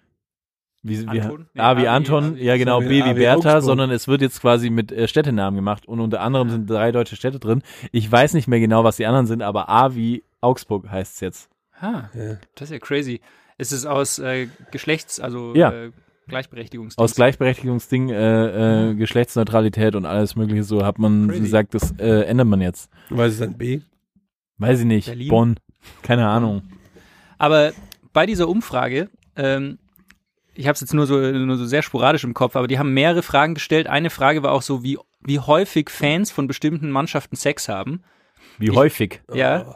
wie, 0.84 1.02
wie 1.12 1.20
Anton? 1.22 1.48
Nee, 1.54 1.62
A 1.62 1.78
wie 1.78 1.88
Anton, 1.88 2.38
ja 2.38 2.56
genau, 2.58 2.80
so 2.82 2.88
wie 2.90 3.02
B 3.02 3.10
wie 3.10 3.14
Bertha, 3.16 3.60
sondern 3.62 3.90
es 3.92 4.08
wird 4.08 4.22
jetzt 4.22 4.40
quasi 4.40 4.70
mit 4.70 4.92
äh, 4.92 5.08
Städtenamen 5.08 5.56
gemacht 5.58 5.88
und 5.88 6.00
unter 6.00 6.22
anderem 6.22 6.50
sind 6.50 6.70
drei 6.70 6.92
deutsche 6.92 7.16
Städte 7.16 7.40
drin. 7.40 7.64
Ich 7.92 8.10
weiß 8.10 8.34
nicht 8.36 8.48
mehr 8.48 8.60
genau, 8.60 8.84
was 8.84 8.98
die 8.98 9.06
anderen 9.08 9.26
sind, 9.26 9.42
aber 9.42 9.68
A 9.68 9.96
wie 9.96 10.24
Augsburg 10.42 10.90
heißt 10.90 11.16
es 11.16 11.20
jetzt. 11.22 11.50
Ah, 11.80 12.04
Ja. 12.14 12.38
das 12.56 12.70
ist 12.70 12.72
ja 12.72 12.80
crazy. 12.80 13.20
Ist 13.58 13.72
es 13.72 13.86
aus 13.86 14.20
äh, 14.20 14.48
Geschlechts-, 14.72 15.20
also 15.20 15.56
Ja. 15.56 15.72
äh, 15.72 15.92
Gleichberechtigungsdienst? 16.28 17.00
Aus 17.00 17.16
Gleichberechtigungsding, 17.16 18.10
äh, 18.10 18.92
äh, 18.92 18.96
Geschlechtsneutralität 18.96 19.96
und 19.96 20.06
alles 20.06 20.36
mögliche 20.36 20.64
so 20.64 20.86
hat 20.86 21.00
man 21.00 21.28
Crazy. 21.30 21.42
gesagt, 21.42 21.74
das 21.74 21.94
äh, 22.00 22.22
ändert 22.26 22.48
man 22.48 22.62
jetzt. 22.62 22.92
Was 23.10 23.34
ist 23.34 23.42
dann 23.42 23.58
B? 23.58 23.82
Weiß 24.58 24.80
ich 24.80 24.86
nicht. 24.86 25.08
Berlin? 25.08 25.28
Bonn. 25.30 25.56
Keine 26.02 26.28
Ahnung. 26.28 26.64
Aber 27.38 27.74
bei 28.14 28.26
dieser 28.26 28.48
Umfrage, 28.48 29.10
ähm, 29.36 29.78
ich 30.54 30.68
habe 30.68 30.76
es 30.76 30.82
jetzt 30.82 30.94
nur 30.94 31.06
so, 31.06 31.18
nur 31.20 31.58
so 31.58 31.66
sehr 31.66 31.82
sporadisch 31.82 32.24
im 32.24 32.34
Kopf, 32.34 32.56
aber 32.56 32.68
die 32.68 32.80
haben 32.80 32.94
mehrere 32.94 33.24
Fragen 33.24 33.56
gestellt. 33.56 33.88
Eine 33.88 34.10
Frage 34.10 34.42
war 34.44 34.52
auch 34.54 34.62
so, 34.62 34.84
wie, 34.84 34.98
wie 35.22 35.40
häufig 35.40 35.90
Fans 35.90 36.32
von 36.32 36.48
bestimmten 36.48 36.92
Mannschaften 36.92 37.36
Sex 37.36 37.68
haben. 37.68 38.04
Wie 38.58 38.68
Ich- 38.70 38.76
häufig. 38.76 39.22
Ja. 39.34 39.76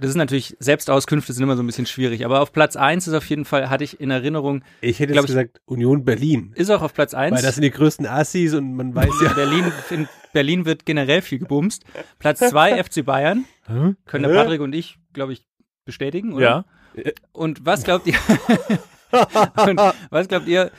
Das 0.00 0.08
ist 0.10 0.16
natürlich, 0.16 0.56
Selbstauskünfte 0.58 1.32
sind 1.32 1.44
immer 1.44 1.54
so 1.54 1.62
ein 1.62 1.66
bisschen 1.66 1.86
schwierig. 1.86 2.24
Aber 2.24 2.40
auf 2.40 2.52
Platz 2.52 2.74
eins 2.74 3.06
ist 3.06 3.14
auf 3.14 3.26
jeden 3.26 3.44
Fall, 3.44 3.70
hatte 3.70 3.84
ich 3.84 4.00
in 4.00 4.10
Erinnerung, 4.10 4.64
Ich 4.80 4.98
hätte 4.98 5.12
jetzt 5.14 5.22
ich- 5.24 5.26
gesagt 5.28 5.60
Union 5.66 6.04
Berlin. 6.04 6.52
ist 6.56 6.70
auch 6.70 6.82
auf 6.82 6.94
Platz 6.94 7.14
eins. 7.14 7.36
Weil 7.36 7.42
das 7.42 7.54
sind 7.54 7.62
die 7.62 7.70
größten 7.70 8.06
Assis 8.06 8.54
und 8.54 8.74
man 8.74 8.94
weiß 8.96 9.10
ja. 9.22 9.32
Berlin, 9.34 9.70
in 9.90 10.08
Berlin 10.32 10.64
wird 10.64 10.86
generell 10.86 11.22
viel 11.22 11.38
gebumst. 11.38 11.84
Platz 12.18 12.38
zwei 12.40 12.82
FC 12.84 13.04
Bayern. 13.04 13.44
Hä? 13.66 13.94
Können 14.06 14.28
der? 14.28 14.34
Patrick 14.42 14.60
und 14.60 14.74
ich, 14.74 14.98
glaube 15.12 15.32
ich, 15.32 15.44
bestätigen, 15.84 16.32
oder? 16.32 16.64
Ja. 16.94 17.12
Und 17.32 17.64
was 17.64 17.84
glaubt 17.84 18.06
ihr? 18.06 18.14
und 19.66 19.80
was 20.10 20.28
glaubt 20.28 20.46
ihr? 20.46 20.70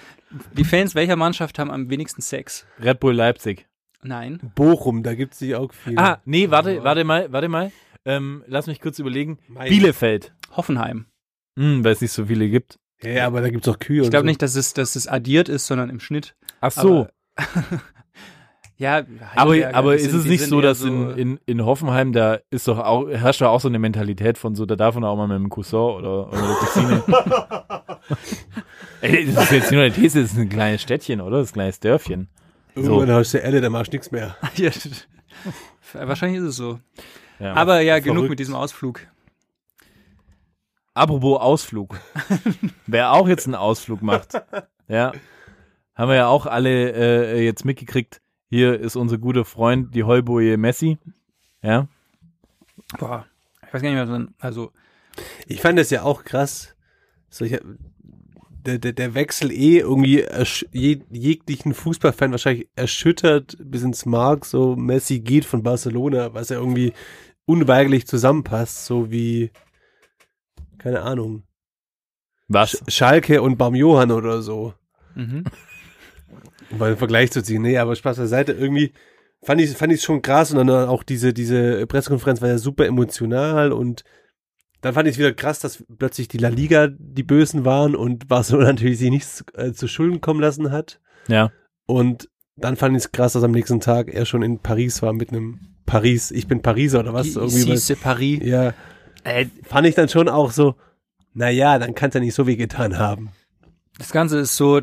Die 0.53 0.63
Fans 0.63 0.95
welcher 0.95 1.15
Mannschaft 1.15 1.59
haben 1.59 1.71
am 1.71 1.89
wenigsten 1.89 2.21
Sex? 2.21 2.65
Red 2.79 2.99
Bull 2.99 3.13
Leipzig. 3.15 3.67
Nein. 4.01 4.51
Bochum, 4.55 5.03
da 5.03 5.13
gibt 5.15 5.33
es 5.33 5.39
sich 5.39 5.55
auch 5.55 5.71
viel. 5.73 5.97
Ah, 5.97 6.21
nee, 6.25 6.49
warte, 6.49 6.83
warte 6.83 7.03
mal, 7.03 7.31
warte 7.31 7.47
mal. 7.49 7.71
Ähm, 8.05 8.43
lass 8.47 8.67
mich 8.67 8.81
kurz 8.81 8.99
überlegen. 8.99 9.39
Mein- 9.47 9.69
Bielefeld. 9.69 10.33
Hoffenheim. 10.51 11.05
Hm, 11.57 11.83
weil 11.83 11.93
es 11.93 12.01
nicht 12.01 12.11
so 12.11 12.25
viele 12.25 12.49
gibt. 12.49 12.79
Ja, 13.01 13.27
aber 13.27 13.41
da 13.41 13.49
gibt 13.49 13.65
es 13.67 13.73
auch 13.73 13.79
Kühe 13.79 14.01
Ich 14.03 14.09
glaube 14.09 14.23
so. 14.23 14.27
nicht, 14.27 14.41
dass 14.41 14.55
es, 14.55 14.73
dass 14.73 14.95
es 14.95 15.07
addiert 15.07 15.49
ist, 15.49 15.67
sondern 15.67 15.89
im 15.89 15.99
Schnitt. 15.99 16.35
Ach 16.61 16.71
so. 16.71 17.07
Ja, 18.83 18.97
aber 19.35 19.51
Heidelberger, 19.51 19.77
aber 19.77 19.95
ist 19.95 20.03
sind- 20.03 20.15
es 20.17 20.23
die 20.23 20.29
nicht 20.31 20.45
so, 20.45 20.59
dass 20.59 20.81
in, 20.81 21.11
in, 21.11 21.39
in 21.45 21.65
Hoffenheim, 21.65 22.11
da 22.11 22.39
ist 22.49 22.67
doch 22.67 22.79
auch, 22.79 23.07
herrscht 23.07 23.39
doch 23.41 23.47
auch 23.49 23.61
so 23.61 23.69
eine 23.69 23.79
Mentalität 23.79 24.37
von 24.37 24.55
so, 24.55 24.65
da 24.65 24.75
darf 24.75 24.95
man 24.95 25.05
auch 25.05 25.15
mal 25.15 25.27
mit 25.27 25.37
dem 25.37 25.49
Cousin 25.49 25.79
oder, 25.79 26.27
oder 26.27 26.37
der 26.41 26.55
Cousine. 26.55 27.03
Ey, 29.01 29.31
das 29.33 29.45
ist 29.45 29.51
jetzt 29.51 29.71
nur 29.71 29.81
eine 29.83 29.93
These, 29.93 30.21
das 30.21 30.33
ist 30.33 30.37
ein 30.37 30.49
kleines 30.49 30.81
Städtchen, 30.81 31.21
oder? 31.21 31.37
Das 31.37 31.47
ist 31.47 31.51
ein 31.51 31.53
kleines 31.53 31.79
Dörfchen. 31.79 32.27
Irgendwann 32.75 33.11
hast 33.11 33.33
du 33.33 33.41
Elle, 33.41 33.61
da 33.61 33.69
machst 33.69 33.93
du 33.93 33.95
nichts 33.95 34.11
mehr. 34.11 34.35
Ja, 35.93 36.07
wahrscheinlich 36.07 36.39
ist 36.41 36.47
es 36.49 36.55
so. 36.55 36.79
Ja. 37.39 37.53
Aber 37.53 37.81
ja, 37.81 37.99
genug 37.99 38.15
Verrückt. 38.15 38.29
mit 38.31 38.39
diesem 38.39 38.55
Ausflug. 38.55 39.01
Apropos 40.93 41.39
Ausflug. 41.39 41.99
Wer 42.87 43.11
auch 43.13 43.27
jetzt 43.27 43.45
einen 43.45 43.55
Ausflug 43.55 44.01
macht, 44.01 44.33
ja, 44.87 45.11
haben 45.95 46.09
wir 46.09 46.15
ja 46.15 46.27
auch 46.27 46.45
alle 46.47 46.91
äh, 47.35 47.43
jetzt 47.45 47.63
mitgekriegt. 47.65 48.21
Hier 48.53 48.79
ist 48.79 48.95
unser 48.95 49.17
guter 49.17 49.45
Freund, 49.45 49.95
die 49.95 50.03
Heuboje 50.03 50.57
Messi. 50.57 50.99
Ja. 51.63 51.87
Boah, 52.99 53.25
ich 53.65 53.73
weiß 53.73 53.81
gar 53.81 53.89
nicht 53.89 53.95
mehr, 53.95 54.03
was 54.03 54.11
man, 54.11 54.35
also, 54.37 54.71
Ich 55.47 55.59
fand 55.59 55.79
das 55.79 55.89
ja 55.89 56.03
auch 56.03 56.23
krass. 56.23 56.75
So, 57.31 57.45
ich, 57.45 57.59
der, 58.51 58.77
der, 58.77 58.93
der 58.93 59.15
Wechsel 59.15 59.51
eh 59.51 59.79
irgendwie 59.79 60.23
je, 60.71 61.01
jeglichen 61.09 61.73
Fußballfan 61.73 62.29
wahrscheinlich 62.29 62.69
erschüttert 62.75 63.57
bis 63.59 63.81
ins 63.81 64.05
Mark. 64.05 64.45
So 64.45 64.75
Messi 64.75 65.21
geht 65.21 65.45
von 65.45 65.63
Barcelona, 65.63 66.35
was 66.35 66.49
ja 66.49 66.59
irgendwie 66.59 66.93
unweigerlich 67.45 68.05
zusammenpasst, 68.05 68.85
so 68.85 69.09
wie 69.09 69.49
keine 70.77 71.01
Ahnung 71.01 71.41
Was? 72.49 72.73
Sch 72.87 72.93
Schalke 72.93 73.41
und 73.41 73.57
Baum 73.57 73.73
Johann 73.73 74.11
oder 74.11 74.43
so. 74.43 74.75
mhm. 75.15 75.43
Um 76.71 76.77
mal 76.77 76.87
einen 76.87 76.97
Vergleich 76.97 77.31
zu 77.31 77.43
ziehen. 77.43 77.61
Nee, 77.61 77.77
aber 77.77 77.95
Spaß 77.95 78.17
beiseite. 78.17 78.53
Irgendwie 78.53 78.93
fand 79.43 79.61
ich 79.61 79.71
fand 79.71 79.93
ich 79.93 80.01
schon 80.01 80.21
krass 80.21 80.51
und 80.51 80.57
dann 80.57 80.87
auch 80.87 81.03
diese 81.03 81.33
diese 81.33 81.85
Pressekonferenz 81.87 82.41
war 82.41 82.49
ja 82.49 82.57
super 82.57 82.85
emotional 82.85 83.71
und 83.71 84.03
dann 84.81 84.93
fand 84.93 85.07
ich 85.07 85.13
es 85.13 85.19
wieder 85.19 85.33
krass, 85.33 85.59
dass 85.59 85.83
plötzlich 85.97 86.27
die 86.27 86.37
La 86.37 86.49
Liga 86.49 86.89
die 86.89 87.23
Bösen 87.23 87.63
waren 87.63 87.95
und 87.95 88.27
Barcelona 88.27 88.67
natürlich 88.73 88.99
sich 88.99 89.09
nichts 89.09 89.43
äh, 89.53 89.71
zu 89.71 89.87
Schulden 89.87 90.19
kommen 90.19 90.41
lassen 90.41 90.71
hat. 90.71 90.99
Ja. 91.27 91.51
Und 91.85 92.29
dann 92.55 92.75
fand 92.75 92.95
ich 92.95 93.03
es 93.03 93.11
krass, 93.11 93.33
dass 93.33 93.43
am 93.43 93.51
nächsten 93.51 93.79
Tag 93.79 94.13
er 94.13 94.25
schon 94.25 94.43
in 94.43 94.59
Paris 94.59 95.01
war 95.01 95.13
mit 95.13 95.29
einem 95.29 95.59
Paris, 95.85 96.31
ich 96.31 96.47
bin 96.47 96.61
Pariser 96.61 96.99
oder 96.99 97.13
was? 97.13 97.35
Irgendwie 97.35 97.69
was, 97.69 97.93
Paris. 97.99 98.39
ja. 98.43 98.73
Ey, 99.23 99.49
fand 99.63 99.87
ich 99.87 99.95
dann 99.95 100.09
schon 100.09 100.27
auch 100.27 100.51
so, 100.51 100.75
naja, 101.33 101.79
dann 101.79 101.95
kann 101.95 102.09
es 102.09 102.15
ja 102.15 102.19
nicht 102.19 102.35
so 102.35 102.45
weh 102.45 102.55
getan 102.55 102.97
haben. 102.97 103.31
Das 103.97 104.11
Ganze 104.11 104.39
ist 104.39 104.57
so, 104.57 104.81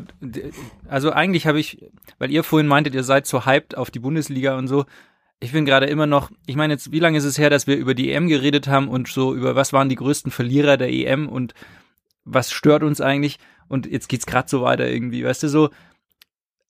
also 0.87 1.11
eigentlich 1.11 1.45
habe 1.45 1.59
ich, 1.59 1.85
weil 2.17 2.31
ihr 2.31 2.43
vorhin 2.43 2.67
meintet, 2.67 2.95
ihr 2.95 3.03
seid 3.03 3.27
so 3.27 3.45
hyped 3.45 3.75
auf 3.75 3.91
die 3.91 3.99
Bundesliga 3.99 4.57
und 4.57 4.67
so. 4.67 4.85
Ich 5.39 5.51
bin 5.51 5.65
gerade 5.65 5.87
immer 5.87 6.05
noch, 6.05 6.31
ich 6.45 6.55
meine 6.55 6.73
jetzt, 6.73 6.91
wie 6.91 6.99
lange 6.99 7.17
ist 7.17 7.25
es 7.25 7.37
her, 7.37 7.49
dass 7.49 7.67
wir 7.67 7.75
über 7.75 7.93
die 7.93 8.11
EM 8.11 8.27
geredet 8.27 8.67
haben 8.67 8.87
und 8.87 9.07
so 9.07 9.35
über 9.35 9.55
was 9.55 9.73
waren 9.73 9.89
die 9.89 9.95
größten 9.95 10.31
Verlierer 10.31 10.77
der 10.77 10.91
EM 10.91 11.27
und 11.27 11.53
was 12.23 12.51
stört 12.51 12.83
uns 12.83 13.01
eigentlich? 13.01 13.39
Und 13.67 13.85
jetzt 13.85 14.07
geht's 14.07 14.25
gerade 14.25 14.47
so 14.49 14.61
weiter 14.61 14.87
irgendwie, 14.87 15.25
weißt 15.25 15.43
du, 15.43 15.49
so 15.49 15.69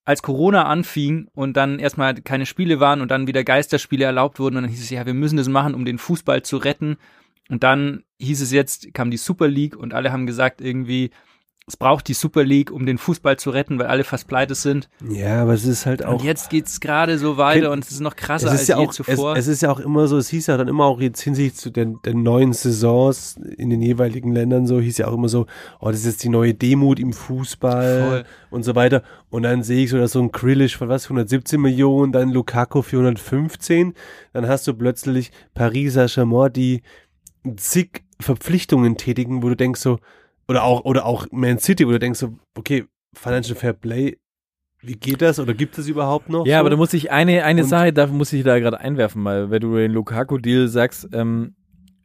als 0.03 0.23
Corona 0.23 0.65
anfing 0.65 1.27
und 1.33 1.55
dann 1.57 1.79
erstmal 1.79 2.15
keine 2.15 2.45
Spiele 2.45 2.79
waren 2.79 3.01
und 3.01 3.11
dann 3.11 3.27
wieder 3.27 3.43
Geisterspiele 3.43 4.05
erlaubt 4.05 4.39
wurden 4.39 4.57
und 4.57 4.63
dann 4.63 4.71
hieß 4.71 4.81
es 4.81 4.89
ja, 4.89 5.05
wir 5.05 5.13
müssen 5.13 5.37
das 5.37 5.47
machen, 5.47 5.75
um 5.75 5.85
den 5.85 5.99
Fußball 5.99 6.41
zu 6.41 6.57
retten. 6.57 6.97
Und 7.49 7.63
dann 7.63 8.03
hieß 8.19 8.41
es 8.41 8.51
jetzt, 8.51 8.93
kam 8.93 9.11
die 9.11 9.17
Super 9.17 9.47
League 9.47 9.75
und 9.75 9.93
alle 9.93 10.11
haben 10.11 10.25
gesagt 10.25 10.61
irgendwie, 10.61 11.11
es 11.71 11.77
braucht 11.77 12.09
die 12.09 12.13
Super 12.13 12.43
League, 12.43 12.69
um 12.69 12.85
den 12.85 12.97
Fußball 12.97 13.37
zu 13.37 13.49
retten, 13.49 13.79
weil 13.79 13.87
alle 13.87 14.03
fast 14.03 14.27
pleite 14.27 14.55
sind. 14.55 14.89
Ja, 15.09 15.43
aber 15.43 15.53
es 15.53 15.63
ist 15.63 15.85
halt 15.85 16.03
auch. 16.03 16.19
Und 16.19 16.23
jetzt 16.25 16.49
geht's 16.49 16.81
gerade 16.81 17.17
so 17.17 17.37
weiter 17.37 17.61
Kind- 17.61 17.71
und 17.71 17.85
es 17.85 17.91
ist 17.91 18.01
noch 18.01 18.17
krasser 18.17 18.47
es 18.47 18.51
als 18.51 18.61
ist 18.63 18.67
ja 18.67 18.77
je 18.77 18.85
auch, 18.85 18.89
es, 18.89 18.95
zuvor. 18.97 19.37
es 19.37 19.47
ist 19.47 19.61
ja 19.61 19.71
auch 19.71 19.79
immer 19.79 20.09
so, 20.09 20.17
es 20.17 20.27
hieß 20.27 20.47
ja 20.47 20.57
dann 20.57 20.67
immer 20.67 20.83
auch 20.83 20.99
jetzt 20.99 21.21
hinsichtlich 21.21 21.57
zu 21.57 21.69
den, 21.69 22.01
den 22.03 22.23
neuen 22.23 22.51
Saisons 22.51 23.37
in 23.57 23.69
den 23.69 23.81
jeweiligen 23.81 24.33
Ländern 24.33 24.67
so, 24.67 24.81
hieß 24.81 24.97
ja 24.97 25.07
auch 25.07 25.13
immer 25.13 25.29
so, 25.29 25.45
oh, 25.79 25.87
das 25.87 26.01
ist 26.01 26.07
jetzt 26.07 26.23
die 26.25 26.29
neue 26.29 26.53
Demut 26.53 26.99
im 26.99 27.13
Fußball 27.13 28.09
Voll. 28.09 28.23
und 28.49 28.63
so 28.63 28.75
weiter. 28.75 29.01
Und 29.29 29.43
dann 29.43 29.63
sehe 29.63 29.85
ich 29.85 29.91
so, 29.91 29.97
dass 29.97 30.11
so 30.11 30.21
ein 30.21 30.33
Grillish 30.33 30.75
von 30.75 30.89
was, 30.89 31.05
117 31.05 31.61
Millionen, 31.61 32.11
dann 32.11 32.31
Lukaku 32.31 32.81
für 32.81 32.97
115, 32.97 33.93
dann 34.33 34.45
hast 34.45 34.67
du 34.67 34.73
plötzlich 34.73 35.31
Paris 35.53 35.93
Saint-Germain, 35.93 36.51
die 36.51 36.81
zig 37.55 38.03
Verpflichtungen 38.19 38.97
tätigen, 38.97 39.41
wo 39.41 39.47
du 39.47 39.55
denkst 39.55 39.79
so, 39.79 39.99
oder 40.51 40.63
auch, 40.63 40.83
oder 40.83 41.05
auch 41.05 41.27
Man 41.31 41.57
City, 41.59 41.87
wo 41.87 41.91
du 41.91 41.99
denkst 41.99 42.19
so, 42.19 42.33
okay, 42.57 42.85
Financial 43.13 43.55
Fair 43.55 43.73
Play, 43.73 44.17
wie 44.81 44.93
geht 44.95 45.21
das 45.21 45.39
oder 45.39 45.53
gibt 45.53 45.77
es 45.77 45.87
überhaupt 45.87 46.29
noch? 46.29 46.45
Ja, 46.45 46.57
so? 46.57 46.59
aber 46.61 46.69
da 46.71 46.75
muss 46.75 46.93
ich 46.93 47.09
eine, 47.11 47.43
eine 47.43 47.61
Und- 47.63 47.67
Sache, 47.69 47.93
da 47.93 48.07
muss 48.07 48.33
ich 48.33 48.43
da 48.43 48.59
gerade 48.59 48.79
einwerfen, 48.79 49.23
weil 49.23 49.49
wenn 49.49 49.61
du 49.61 49.75
den 49.75 49.91
Lukaku-Deal 49.91 50.67
sagst, 50.67 51.07
ähm, 51.13 51.55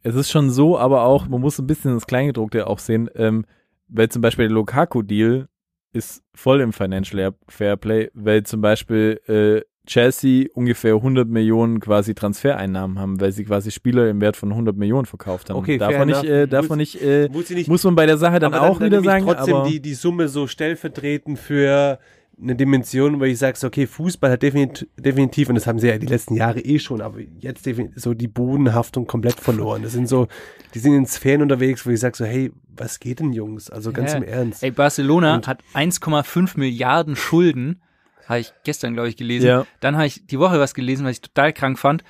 es 0.03 0.15
ist 0.15 0.31
schon 0.31 0.49
so, 0.49 0.77
aber 0.77 1.01
auch, 1.03 1.27
man 1.27 1.41
muss 1.41 1.59
ein 1.59 1.67
bisschen 1.67 1.93
das 1.95 2.07
Kleingedruckte 2.07 2.67
auch 2.67 2.79
sehen, 2.79 3.09
ähm, 3.15 3.45
weil 3.89 4.09
zum 4.09 4.21
Beispiel 4.21 4.47
der 4.47 4.55
Lukaku-Deal 4.55 5.47
ist 5.93 6.23
voll 6.35 6.61
im 6.61 6.71
Financial 6.71 7.33
Fairplay, 7.49 8.09
weil 8.13 8.43
zum 8.43 8.61
Beispiel 8.61 9.19
äh, 9.27 9.61
Chelsea 9.87 10.47
ungefähr 10.53 10.93
100 10.95 11.27
Millionen 11.27 11.79
quasi 11.79 12.13
Transfereinnahmen 12.13 12.99
haben, 12.99 13.19
weil 13.19 13.31
sie 13.31 13.43
quasi 13.45 13.71
Spieler 13.71 14.09
im 14.09 14.21
Wert 14.21 14.37
von 14.37 14.49
100 14.51 14.77
Millionen 14.77 15.05
verkauft 15.05 15.49
haben. 15.49 15.57
Okay, 15.57 15.77
darf 15.77 15.97
man 15.97 16.07
nicht, 16.09 16.23
äh, 16.23 16.47
darf 16.47 16.63
Muss- 16.63 16.69
man 16.69 16.77
nicht, 16.77 17.01
äh, 17.01 17.29
muss, 17.31 17.49
nicht 17.49 17.67
muss 17.69 17.83
man 17.83 17.95
bei 17.95 18.05
der 18.05 18.17
Sache 18.17 18.39
dann 18.39 18.53
aber 18.53 18.69
auch 18.69 18.79
wieder 18.79 18.89
nehme 18.89 19.01
ich 19.01 19.05
sagen, 19.05 19.25
trotzdem 19.25 19.55
aber 19.55 19.67
die, 19.69 19.79
die 19.79 19.93
Summe 19.95 20.27
so 20.27 20.45
stellvertretend 20.47 21.39
für 21.39 21.99
eine 22.39 22.55
Dimension, 22.55 23.19
wo 23.19 23.23
ich 23.23 23.39
sage, 23.39 23.57
so, 23.57 23.65
okay, 23.65 23.87
Fußball 23.87 24.29
hat 24.29 24.43
definitiv, 24.43 24.87
definitiv, 24.95 25.49
und 25.49 25.55
das 25.55 25.65
haben 25.65 25.79
sie 25.79 25.87
ja 25.87 25.97
die 25.97 26.05
letzten 26.05 26.35
Jahre 26.35 26.59
eh 26.59 26.77
schon, 26.77 27.01
aber 27.01 27.17
jetzt 27.39 27.67
so 27.95 28.13
die 28.13 28.27
Bodenhaftung 28.27 29.07
komplett 29.07 29.39
verloren. 29.39 29.81
Das 29.81 29.93
sind 29.93 30.07
so, 30.07 30.27
die 30.75 30.79
sind 30.79 30.93
in 30.93 31.07
Sphären 31.07 31.41
unterwegs, 31.41 31.83
wo 31.87 31.89
ich 31.89 31.99
sage 31.99 32.15
so, 32.15 32.25
hey, 32.25 32.51
was 32.75 32.99
geht 32.99 33.21
denn, 33.21 33.33
Jungs? 33.33 33.71
Also 33.71 33.91
ganz 33.91 34.11
Ja. 34.11 34.17
im 34.17 34.23
Ernst. 34.23 34.61
Ey, 34.61 34.69
Barcelona 34.69 35.33
Und- 35.37 35.47
hat 35.47 35.63
1,5 35.73 36.57
Milliarden 36.57 37.15
Schulden. 37.15 37.81
Habe 38.27 38.39
ich 38.39 38.53
gestern, 38.63 38.93
glaube 38.93 39.09
ich, 39.09 39.15
gelesen. 39.17 39.47
Ja. 39.47 39.65
Dann 39.79 39.95
habe 39.95 40.07
ich 40.07 40.25
die 40.27 40.39
Woche 40.39 40.59
was 40.59 40.73
gelesen, 40.73 41.05
was 41.05 41.13
ich 41.13 41.21
total 41.21 41.53
krank 41.53 41.79
fand. 41.79 42.03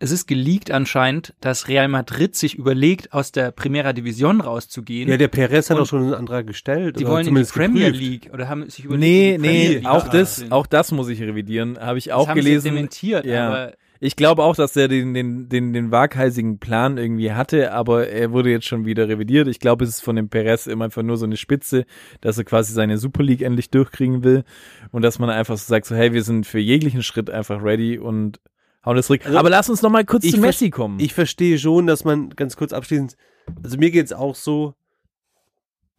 Es 0.00 0.10
ist 0.10 0.26
geleakt 0.26 0.70
anscheinend, 0.72 1.32
dass 1.40 1.68
Real 1.68 1.86
Madrid 1.88 2.34
sich 2.34 2.56
überlegt, 2.56 3.12
aus 3.12 3.30
der 3.32 3.52
Primera 3.52 3.92
Division 3.92 4.40
rauszugehen. 4.40 5.08
Ja, 5.08 5.16
der 5.16 5.28
Perez 5.28 5.70
hat 5.70 5.78
doch 5.78 5.86
schon 5.86 6.02
einen 6.02 6.14
Antrag 6.14 6.46
gestellt. 6.46 6.98
die 6.98 7.04
oder 7.04 7.12
wollen 7.14 7.20
in 7.20 7.24
die 7.26 7.28
zumindest 7.44 7.54
Premier 7.54 7.92
geprüft. 7.92 8.02
League 8.02 8.30
oder 8.34 8.48
haben 8.48 8.68
sich 8.68 8.84
überlegt, 8.84 9.40
Nee, 9.40 9.78
nee, 9.80 9.86
auch 9.86 10.08
das, 10.08 10.50
auch 10.50 10.66
das 10.66 10.90
muss 10.90 11.08
ich 11.08 11.22
revidieren. 11.22 11.78
Habe 11.78 11.98
ich 11.98 12.06
Das 12.06 12.14
auch 12.14 12.28
haben 12.28 12.40
sie 12.42 12.46
gelesen. 12.48 12.74
dementiert, 12.74 13.24
Ja. 13.24 13.46
aber 13.48 13.72
Ich 14.00 14.16
glaube 14.16 14.42
auch, 14.42 14.56
dass 14.56 14.76
er 14.76 14.88
den, 14.88 15.14
den, 15.14 15.48
den, 15.48 15.72
den 15.72 15.90
waghalsigen 15.90 16.58
Plan 16.58 16.98
irgendwie 16.98 17.32
hatte, 17.32 17.72
aber 17.72 18.08
er 18.08 18.32
wurde 18.32 18.50
jetzt 18.50 18.66
schon 18.66 18.84
wieder 18.84 19.08
revidiert. 19.08 19.48
Ich 19.48 19.60
glaube, 19.60 19.84
es 19.84 19.90
ist 19.90 20.00
von 20.00 20.16
dem 20.16 20.28
Perez 20.28 20.66
immer 20.66 20.86
einfach 20.86 21.02
nur 21.02 21.16
so 21.16 21.24
eine 21.24 21.36
Spitze, 21.36 21.86
dass 22.20 22.36
er 22.36 22.44
quasi 22.44 22.72
seine 22.72 22.98
Super 22.98 23.22
League 23.22 23.42
endlich 23.42 23.70
durchkriegen 23.70 24.24
will 24.24 24.44
und 24.90 25.02
dass 25.02 25.18
man 25.18 25.30
einfach 25.30 25.56
so 25.56 25.64
sagt, 25.66 25.86
so 25.86 25.94
hey, 25.94 26.12
wir 26.12 26.22
sind 26.22 26.46
für 26.46 26.58
jeglichen 26.58 27.02
Schritt 27.02 27.30
einfach 27.30 27.62
ready 27.62 27.98
und 27.98 28.40
hauen 28.84 28.96
das 28.96 29.06
zurück. 29.06 29.24
Also, 29.24 29.38
aber 29.38 29.50
lass 29.50 29.70
uns 29.70 29.82
noch 29.82 29.90
mal 29.90 30.04
kurz 30.04 30.28
zu 30.28 30.38
Messi 30.38 30.70
kommen. 30.70 30.98
Ich 30.98 31.14
verstehe 31.14 31.58
schon, 31.58 31.86
dass 31.86 32.04
man 32.04 32.30
ganz 32.30 32.56
kurz 32.56 32.72
abschließend, 32.72 33.16
also 33.62 33.78
mir 33.78 33.90
geht's 33.90 34.12
auch 34.12 34.34
so, 34.34 34.74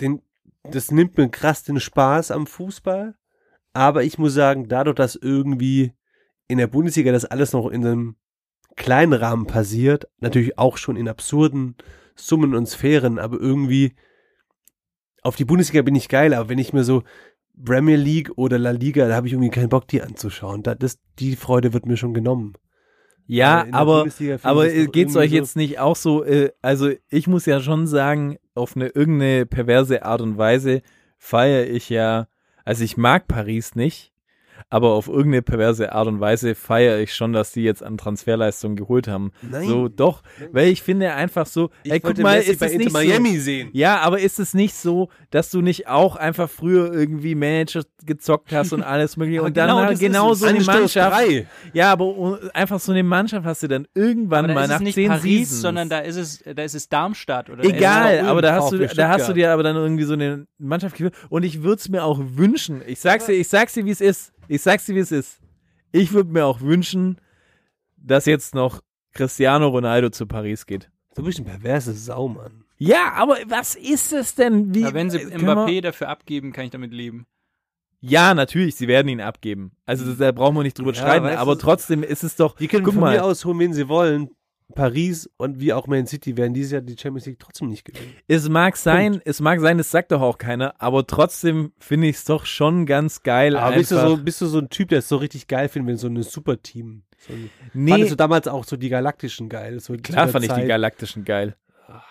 den, 0.01 0.21
das 0.63 0.91
nimmt 0.91 1.17
mir 1.17 1.29
krass 1.29 1.63
den 1.63 1.79
Spaß 1.79 2.31
am 2.31 2.45
Fußball, 2.45 3.15
aber 3.73 4.03
ich 4.03 4.17
muss 4.17 4.33
sagen, 4.33 4.67
dadurch, 4.67 4.95
dass 4.95 5.15
irgendwie 5.15 5.93
in 6.47 6.57
der 6.57 6.67
Bundesliga 6.67 7.11
das 7.11 7.25
alles 7.25 7.53
noch 7.53 7.67
in 7.69 7.85
einem 7.85 8.15
kleinen 8.75 9.13
Rahmen 9.13 9.47
passiert, 9.47 10.07
natürlich 10.19 10.57
auch 10.57 10.77
schon 10.77 10.97
in 10.97 11.07
absurden 11.07 11.75
Summen 12.15 12.55
und 12.55 12.67
Sphären, 12.67 13.19
aber 13.19 13.39
irgendwie 13.39 13.95
auf 15.21 15.35
die 15.35 15.45
Bundesliga 15.45 15.81
bin 15.81 15.95
ich 15.95 16.09
geil, 16.09 16.33
aber 16.33 16.49
wenn 16.49 16.59
ich 16.59 16.73
mir 16.73 16.83
so 16.83 17.03
Premier 17.63 17.95
League 17.95 18.31
oder 18.35 18.59
La 18.59 18.71
Liga, 18.71 19.07
da 19.07 19.15
habe 19.15 19.27
ich 19.27 19.33
irgendwie 19.33 19.49
keinen 19.49 19.69
Bock, 19.69 19.87
die 19.87 20.01
anzuschauen. 20.01 20.61
Da, 20.61 20.75
das, 20.75 20.99
die 21.19 21.35
Freude 21.35 21.73
wird 21.73 21.85
mir 21.85 21.97
schon 21.97 22.13
genommen. 22.13 22.53
ja, 23.27 23.63
der 23.63 23.73
aber 23.73 24.05
Aber 24.43 24.65
geht's 24.67 24.75
irgendwie 25.15 25.17
euch 25.19 25.29
so- 25.31 25.35
jetzt 25.35 25.55
nicht 25.55 25.79
auch 25.79 25.95
so, 25.95 26.23
äh, 26.23 26.51
also 26.61 26.91
ich 27.09 27.27
muss 27.27 27.45
ja 27.45 27.59
schon 27.61 27.87
sagen, 27.87 28.37
auf 28.53 28.75
eine 28.75 28.87
irgendeine 28.87 29.45
perverse 29.45 30.03
Art 30.03 30.21
und 30.21 30.37
Weise 30.37 30.81
feiere 31.17 31.67
ich 31.67 31.89
ja, 31.89 32.27
also 32.65 32.83
ich 32.83 32.97
mag 32.97 33.27
Paris 33.27 33.73
nicht, 33.75 34.13
aber 34.70 34.91
auf 34.93 35.07
irgendeine 35.07 35.41
perverse 35.41 35.91
Art 35.93 36.07
und 36.07 36.20
Weise 36.20 36.55
feiere 36.55 36.99
ich 36.99 37.13
schon, 37.13 37.34
dass 37.34 37.51
die 37.51 37.63
jetzt 37.63 37.84
an 37.84 37.97
Transferleistungen 37.97 38.76
geholt 38.76 39.07
haben. 39.07 39.32
Nein. 39.41 39.68
So, 39.68 39.88
doch, 39.88 40.22
weil 40.51 40.68
ich 40.70 40.82
finde 40.82 41.13
einfach 41.13 41.45
so, 41.45 41.70
Ich 41.84 41.91
ey, 41.91 41.99
guck 41.99 42.09
wollte 42.09 42.22
mal, 42.24 42.38
Messi 42.38 42.51
ist 42.51 42.59
bei 42.59 42.66
es 42.68 42.72
Inter 42.74 42.84
nicht 42.86 42.93
Miami 42.93 43.38
so, 43.38 43.43
sehen. 43.43 43.70
ja, 43.74 43.99
aber 43.99 44.20
ist 44.20 44.39
es 44.39 44.53
nicht 44.53 44.76
so, 44.76 45.09
dass 45.32 45.51
du 45.51 45.61
nicht 45.61 45.88
auch 45.88 46.16
einfach 46.16 46.49
früher 46.49 46.93
irgendwie 46.93 47.36
Manager 47.36 47.84
gezockt 48.05 48.51
hast 48.51 48.74
und 48.74 48.84
alles 48.84 49.18
mögliche 49.18 49.41
und 49.41 49.55
dann 49.57 49.68
genau 49.70 49.80
halt 49.80 49.91
das 49.93 49.99
genau 49.99 50.34
so 50.34 50.45
eine 50.45 50.61
Mannschaft, 50.61 51.11
drei. 51.18 51.47
ja, 51.74 51.91
aber 51.91 52.39
einfach 52.53 52.80
so 52.80 52.91
eine 52.91 53.03
Mannschaft 53.03 53.45
hast 53.45 53.63
du 53.63 53.68
dann 53.68 53.88
irgendwann 53.95 54.45
aber 54.45 54.47
da 54.49 54.53
mal 54.53 54.63
ist 54.63 54.70
nach 54.70 54.76
es 54.78 54.82
nicht 54.84 54.95
zehn 54.95 55.07
Paris, 55.09 55.24
Seasons. 55.24 55.61
sondern 55.61 55.89
da 55.89 55.99
ist 55.99 56.16
es, 56.16 56.43
da 56.55 56.63
ist 56.63 56.76
es 56.76 56.89
Darmstadt 56.89 57.49
oder 57.49 57.63
da 57.63 57.70
Egal, 57.70 58.16
es 58.18 58.24
aber 58.28 58.41
da 58.41 58.53
hast 58.53 58.72
du, 58.72 58.86
da 58.88 59.09
hast 59.09 59.28
du 59.30 59.34
dir 59.34 59.51
aber 59.51 59.63
dann 59.63 59.76
irgendwie 59.76 60.03
so 60.03 60.13
eine 60.13 60.45
Mannschaft 60.57 60.95
geführt. 60.97 61.16
Und 61.30 61.43
ich 61.43 61.63
würde 61.63 61.80
es 61.80 61.89
mir 61.89 62.03
auch 62.03 62.20
wünschen. 62.22 62.82
Ich 62.86 62.99
sag's 62.99 63.26
dir, 63.26 63.34
ich 63.34 63.47
sag's 63.47 63.74
dir, 63.74 63.86
wie 63.86 63.91
es 63.91 64.01
ist. 64.01 64.32
Ich 64.47 64.61
sag's 64.61 64.85
dir, 64.85 64.95
wie 64.95 64.99
es 64.99 65.11
ist. 65.11 65.39
Ich 65.91 66.13
würde 66.13 66.31
mir 66.31 66.45
auch 66.45 66.61
wünschen, 66.61 67.19
dass 67.97 68.25
jetzt 68.25 68.53
noch 68.55 68.81
Cristiano 69.13 69.67
Ronaldo 69.67 70.09
zu 70.09 70.27
Paris 70.27 70.65
geht. 70.65 70.89
Du 71.15 71.23
bist 71.23 71.39
ein 71.39 71.45
perverse 71.45 71.93
Sau, 71.93 72.27
Mann. 72.27 72.65
Ja, 72.77 73.13
aber 73.13 73.37
was 73.47 73.75
ist 73.75 74.11
es 74.11 74.35
denn? 74.35 74.75
Wie, 74.75 74.81
Ja, 74.81 74.93
wenn 74.93 75.09
sie 75.09 75.19
äh, 75.19 75.37
Mbappé 75.37 75.81
dafür 75.81 76.09
abgeben, 76.09 76.51
kann 76.51 76.65
ich 76.65 76.71
damit 76.71 76.91
leben. 76.91 77.25
Ja, 78.01 78.33
natürlich, 78.33 78.75
sie 78.75 78.87
werden 78.87 79.07
ihn 79.07 79.21
abgeben. 79.21 79.71
Also 79.85 80.05
das, 80.05 80.17
da 80.17 80.31
brauchen 80.31 80.55
wir 80.57 80.63
nicht 80.63 80.77
drüber 80.77 80.91
Ja, 80.91 80.97
streiten. 81.01 81.25
Aber 81.25 81.57
trotzdem 81.57 82.03
ist 82.03 82.23
es 82.23 82.35
doch. 82.35 82.57
Die 82.57 82.67
können 82.67 82.83
guck 82.83 82.93
von 82.93 83.01
mal, 83.01 83.15
mir 83.15 83.23
aus 83.23 83.45
holen, 83.45 83.59
wen 83.59 83.73
sie 83.73 83.87
wollen. 83.87 84.29
Paris 84.74 85.30
und 85.38 85.59
wie 85.59 85.74
auch 85.74 85.88
Man 85.88 86.07
City 86.07 86.38
werden 86.38 86.53
dieses 86.53 86.72
Jahr 86.72 86.82
die 86.82 86.97
Champions 86.97 87.28
League 87.28 87.39
trotzdem 87.39 87.70
nicht 87.70 87.86
gewinnen. 87.86 88.13
Es 88.28 88.49
mag 88.49 88.78
sein, 88.78 89.22
es 89.24 89.39
mag 89.39 89.59
sein, 89.59 89.78
das 89.78 89.91
sagt 89.91 90.11
doch 90.11 90.22
auch 90.22 90.38
keiner, 90.38 90.74
aber 90.80 91.05
trotzdem 91.05 91.72
finde 91.78 92.07
ich 92.07 92.18
es 92.18 92.26
doch 92.26 92.45
schon 92.45 92.86
ganz 92.86 93.22
geil. 93.22 93.55
Aber 93.57 93.76
bist 93.76 93.91
du, 93.91 93.99
so, 93.99 94.18
bist 94.18 94.41
du 94.41 94.47
so 94.47 94.59
ein 94.59 94.70
Typ, 94.70 94.89
der 94.89 94.99
es 94.99 95.09
so 95.09 95.18
richtig 95.18 95.47
geil 95.47 95.70
findet, 95.70 95.89
wenn 95.89 95.97
so 95.97 96.07
ein 96.07 96.22
Superteam. 96.24 97.03
So 97.28 97.34
ein, 97.34 97.49
nee, 97.74 97.91
Fandest 97.91 98.11
du 98.13 98.16
damals 98.16 98.47
auch 98.47 98.63
so 98.63 98.76
die 98.76 98.89
Galaktischen 98.89 99.49
geil? 99.49 99.80
So 99.80 99.93
klar 99.93 100.28
fand 100.28 100.45
ich 100.45 100.51
die 100.51 100.61
Zeit? 100.61 100.68
Galaktischen 100.68 101.26
geil. 101.26 101.55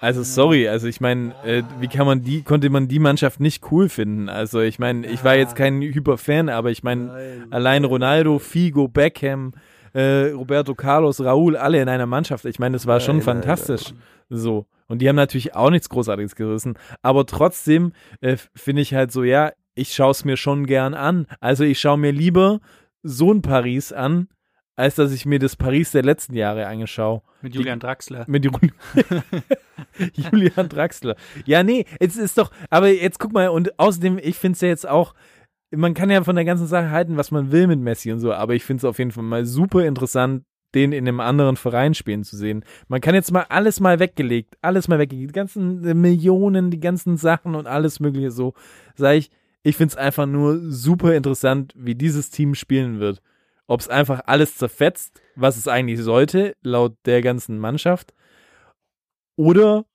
Also 0.01 0.23
sorry, 0.23 0.69
also 0.69 0.87
ich 0.87 1.01
meine, 1.01 1.35
äh, 1.45 1.63
wie 1.81 1.89
kann 1.89 2.07
man 2.07 2.23
die, 2.23 2.43
konnte 2.43 2.71
man 2.71 2.89
die 2.89 3.01
Mannschaft 3.01 3.41
nicht 3.41 3.71
cool 3.73 3.89
finden? 3.89 4.29
Also 4.29 4.61
ich 4.61 4.79
meine, 4.79 5.07
ich 5.07 5.25
war 5.25 5.35
jetzt 5.35 5.57
kein 5.57 5.83
Hyperfan, 5.83 6.49
aber 6.49 6.71
ich 6.71 6.83
meine, 6.83 7.47
allein 7.51 7.85
Ronaldo, 7.85 8.39
Figo, 8.39 8.89
Beckham, 8.89 9.53
äh, 9.95 10.31
Roberto 10.33 10.75
Carlos, 10.75 11.21
Raúl, 11.21 11.57
alle 11.57 11.81
in 11.81 11.89
einer 11.89 12.07
Mannschaft. 12.07 12.45
Ich 12.45 12.59
meine, 12.59 12.75
das 12.75 12.87
war 12.87 13.01
schon 13.01 13.17
nein, 13.17 13.25
fantastisch. 13.25 13.95
So. 14.29 14.67
Und 14.87 14.99
die 15.01 15.09
haben 15.09 15.17
natürlich 15.17 15.55
auch 15.55 15.71
nichts 15.71 15.89
Großartiges 15.89 16.37
gerissen. 16.37 16.75
Aber 17.01 17.25
trotzdem 17.25 17.93
äh, 18.21 18.37
finde 18.55 18.83
ich 18.83 18.93
halt 18.93 19.13
so, 19.13 19.23
ja, 19.25 19.53
ich 19.75 19.95
schaue 19.95 20.11
es 20.11 20.25
mir 20.25 20.37
schon 20.37 20.67
gern 20.67 20.93
an. 20.95 21.27
Also 21.41 21.65
ich 21.65 21.81
schaue 21.81 21.97
mir 21.99 22.13
lieber 22.13 22.61
so 23.03 23.33
ein 23.33 23.41
Paris 23.41 23.93
an, 23.93 24.29
als 24.77 24.97
dass 24.97 25.13
ich 25.13 25.25
mir 25.25 25.39
das 25.39 25.57
Paris 25.57 25.93
der 25.93 26.03
letzten 26.03 26.35
Jahre 26.35 26.67
angeschaue. 26.67 27.23
Mit 27.43 27.55
Julian 27.55 27.79
Draxler. 27.81 28.25
Mit 28.27 28.45
Ju- 28.45 28.71
Julian 30.15 30.69
Draxler. 30.69 31.17
Ja, 31.45 31.63
nee, 31.63 31.85
jetzt 32.01 32.17
ist 32.17 32.39
doch, 32.39 32.51
aber 32.71 32.89
jetzt 32.89 33.19
guck 33.19 33.33
mal, 33.33 33.49
und 33.49 33.79
außerdem, 33.79 34.19
ich 34.23 34.37
finde 34.37 34.55
es 34.57 34.61
ja 34.61 34.69
jetzt 34.69 34.89
auch, 34.89 35.15
man 35.77 35.95
kann 35.95 36.11
ja 36.11 36.22
von 36.25 36.37
der 36.37 36.45
ganzen 36.45 36.66
Sache 36.66 36.91
halten, 36.91 37.16
was 37.16 37.31
man 37.31 37.53
will 37.53 37.66
mit 37.66 37.81
Messi 37.81 38.12
und 38.12 38.20
so, 38.20 38.33
aber 38.33 38.55
ich 38.55 38.64
finde 38.64 38.81
es 38.81 38.85
auf 38.85 38.99
jeden 38.99 39.11
Fall 39.11 39.25
mal 39.25 39.47
super 39.47 39.85
interessant, 39.85 40.45
den 40.75 40.93
in 40.93 41.07
einem 41.07 41.20
anderen 41.20 41.57
Verein 41.57 41.95
spielen 41.95 42.25
zu 42.25 42.37
sehen. 42.37 42.64
Man 42.89 43.01
kann 43.01 43.14
jetzt 43.14 43.33
mal 43.33 43.47
alles 43.49 43.81
mal 43.81 44.01
weggelegt, 44.01 44.57
alles 44.61 44.89
mal 44.89 44.99
weggelegt, 44.99 45.31
die 45.31 45.35
ganzen 45.35 45.85
äh, 45.87 45.95
Millionen, 45.95 46.70
die 46.70 46.81
ganzen 46.81 47.16
Sachen 47.16 47.55
und 47.55 47.66
alles 47.66 48.01
mögliche 48.01 48.31
so. 48.31 48.55
Sag 48.97 49.16
ich, 49.16 49.31
ich 49.62 49.77
find's 49.77 49.97
einfach 49.97 50.27
nur 50.27 50.59
super 50.70 51.14
interessant, 51.14 51.72
wie 51.77 51.95
dieses 51.95 52.31
Team 52.31 52.55
spielen 52.55 52.99
wird. 53.01 53.22
Ob 53.66 53.81
es 53.81 53.89
einfach 53.89 54.22
alles 54.27 54.57
zerfetzt, 54.59 55.22
was 55.37 55.57
es 55.57 55.68
eigentlich 55.68 56.01
sollte, 56.01 56.55
laut 56.62 56.97
der 57.07 57.22
ganzen 57.22 57.59
Mannschaft, 57.59 58.12
oder 59.37 59.87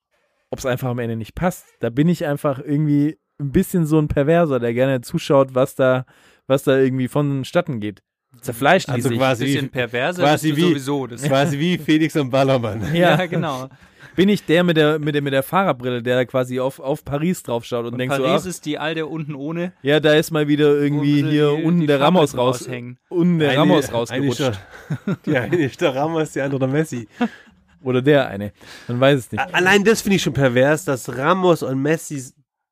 ob 0.50 0.58
es 0.58 0.66
einfach 0.66 0.88
am 0.88 0.98
Ende 0.98 1.16
nicht 1.16 1.36
passt. 1.36 1.66
Da 1.78 1.90
bin 1.90 2.08
ich 2.08 2.26
einfach 2.26 2.58
irgendwie 2.58 3.19
ein 3.40 3.50
bisschen 3.52 3.86
so 3.86 3.98
ein 3.98 4.08
Perverser, 4.08 4.60
der 4.60 4.74
gerne 4.74 5.00
zuschaut, 5.00 5.54
was 5.54 5.74
da, 5.74 6.04
was 6.46 6.62
da 6.64 6.76
irgendwie 6.78 7.08
vonstatten 7.08 7.80
geht. 7.80 8.02
Zerfleischen 8.40 8.92
Also 8.92 9.08
die 9.08 9.14
sich. 9.14 9.18
quasi- 9.20 9.44
bisschen 9.44 9.68
perverser 9.70 10.22
quasi 10.22 10.48
bist 10.52 10.58
du 10.60 10.66
wie- 10.66 10.68
sowieso. 10.70 11.06
Das 11.08 11.22
Quasi 11.22 11.58
wie 11.58 11.78
Felix 11.78 12.14
und 12.16 12.30
Ballermann. 12.30 12.94
ja, 12.94 13.26
genau. 13.26 13.68
Bin 14.16 14.28
ich 14.28 14.44
der 14.44 14.64
mit 14.64 14.76
der, 14.76 14.98
mit 14.98 15.14
der, 15.14 15.22
mit 15.22 15.32
der 15.32 15.42
Fahrerbrille, 15.42 16.02
der 16.02 16.16
da 16.16 16.24
quasi 16.24 16.58
auf, 16.60 16.78
auf 16.80 17.04
Paris 17.04 17.42
draufschaut 17.42 17.86
und, 17.86 17.92
Und 17.92 17.98
denkt 17.98 18.14
Paris 18.16 18.42
so, 18.42 18.48
ach, 18.48 18.50
ist 18.50 18.66
die 18.66 18.78
alte 18.78 19.06
unten 19.06 19.34
ohne. 19.34 19.72
ja, 19.82 19.98
da 20.00 20.14
ist 20.14 20.30
mal 20.30 20.46
wieder 20.48 20.74
irgendwie 20.74 21.22
ein 21.22 21.28
hier 21.30 21.56
die- 21.56 21.62
unten 21.64 21.80
die 21.80 21.86
der 21.86 22.00
Ramos 22.00 22.36
raus, 22.36 22.68
unten 23.08 23.38
der 23.38 23.50
Eine- 23.50 23.58
Ramos 23.58 23.86
eine 23.88 23.94
rausgerutscht. 23.96 24.40
ist 24.40 24.52
der- 25.06 25.16
Die 25.26 25.36
eine 25.38 25.56
ist 25.56 25.80
der 25.80 25.94
Ramos, 25.94 26.32
die 26.32 26.40
andere 26.40 26.58
der 26.60 26.68
Messi. 26.68 27.08
Oder 27.82 28.02
der 28.02 28.28
eine. 28.28 28.52
Man 28.88 29.00
weiß 29.00 29.18
es 29.20 29.32
nicht. 29.32 29.54
Allein 29.54 29.84
das 29.84 30.02
finde 30.02 30.16
ich 30.16 30.22
schon 30.22 30.34
pervers, 30.34 30.84
dass 30.84 31.16
Ramos 31.16 31.62
und 31.62 31.80
Messi 31.80 32.22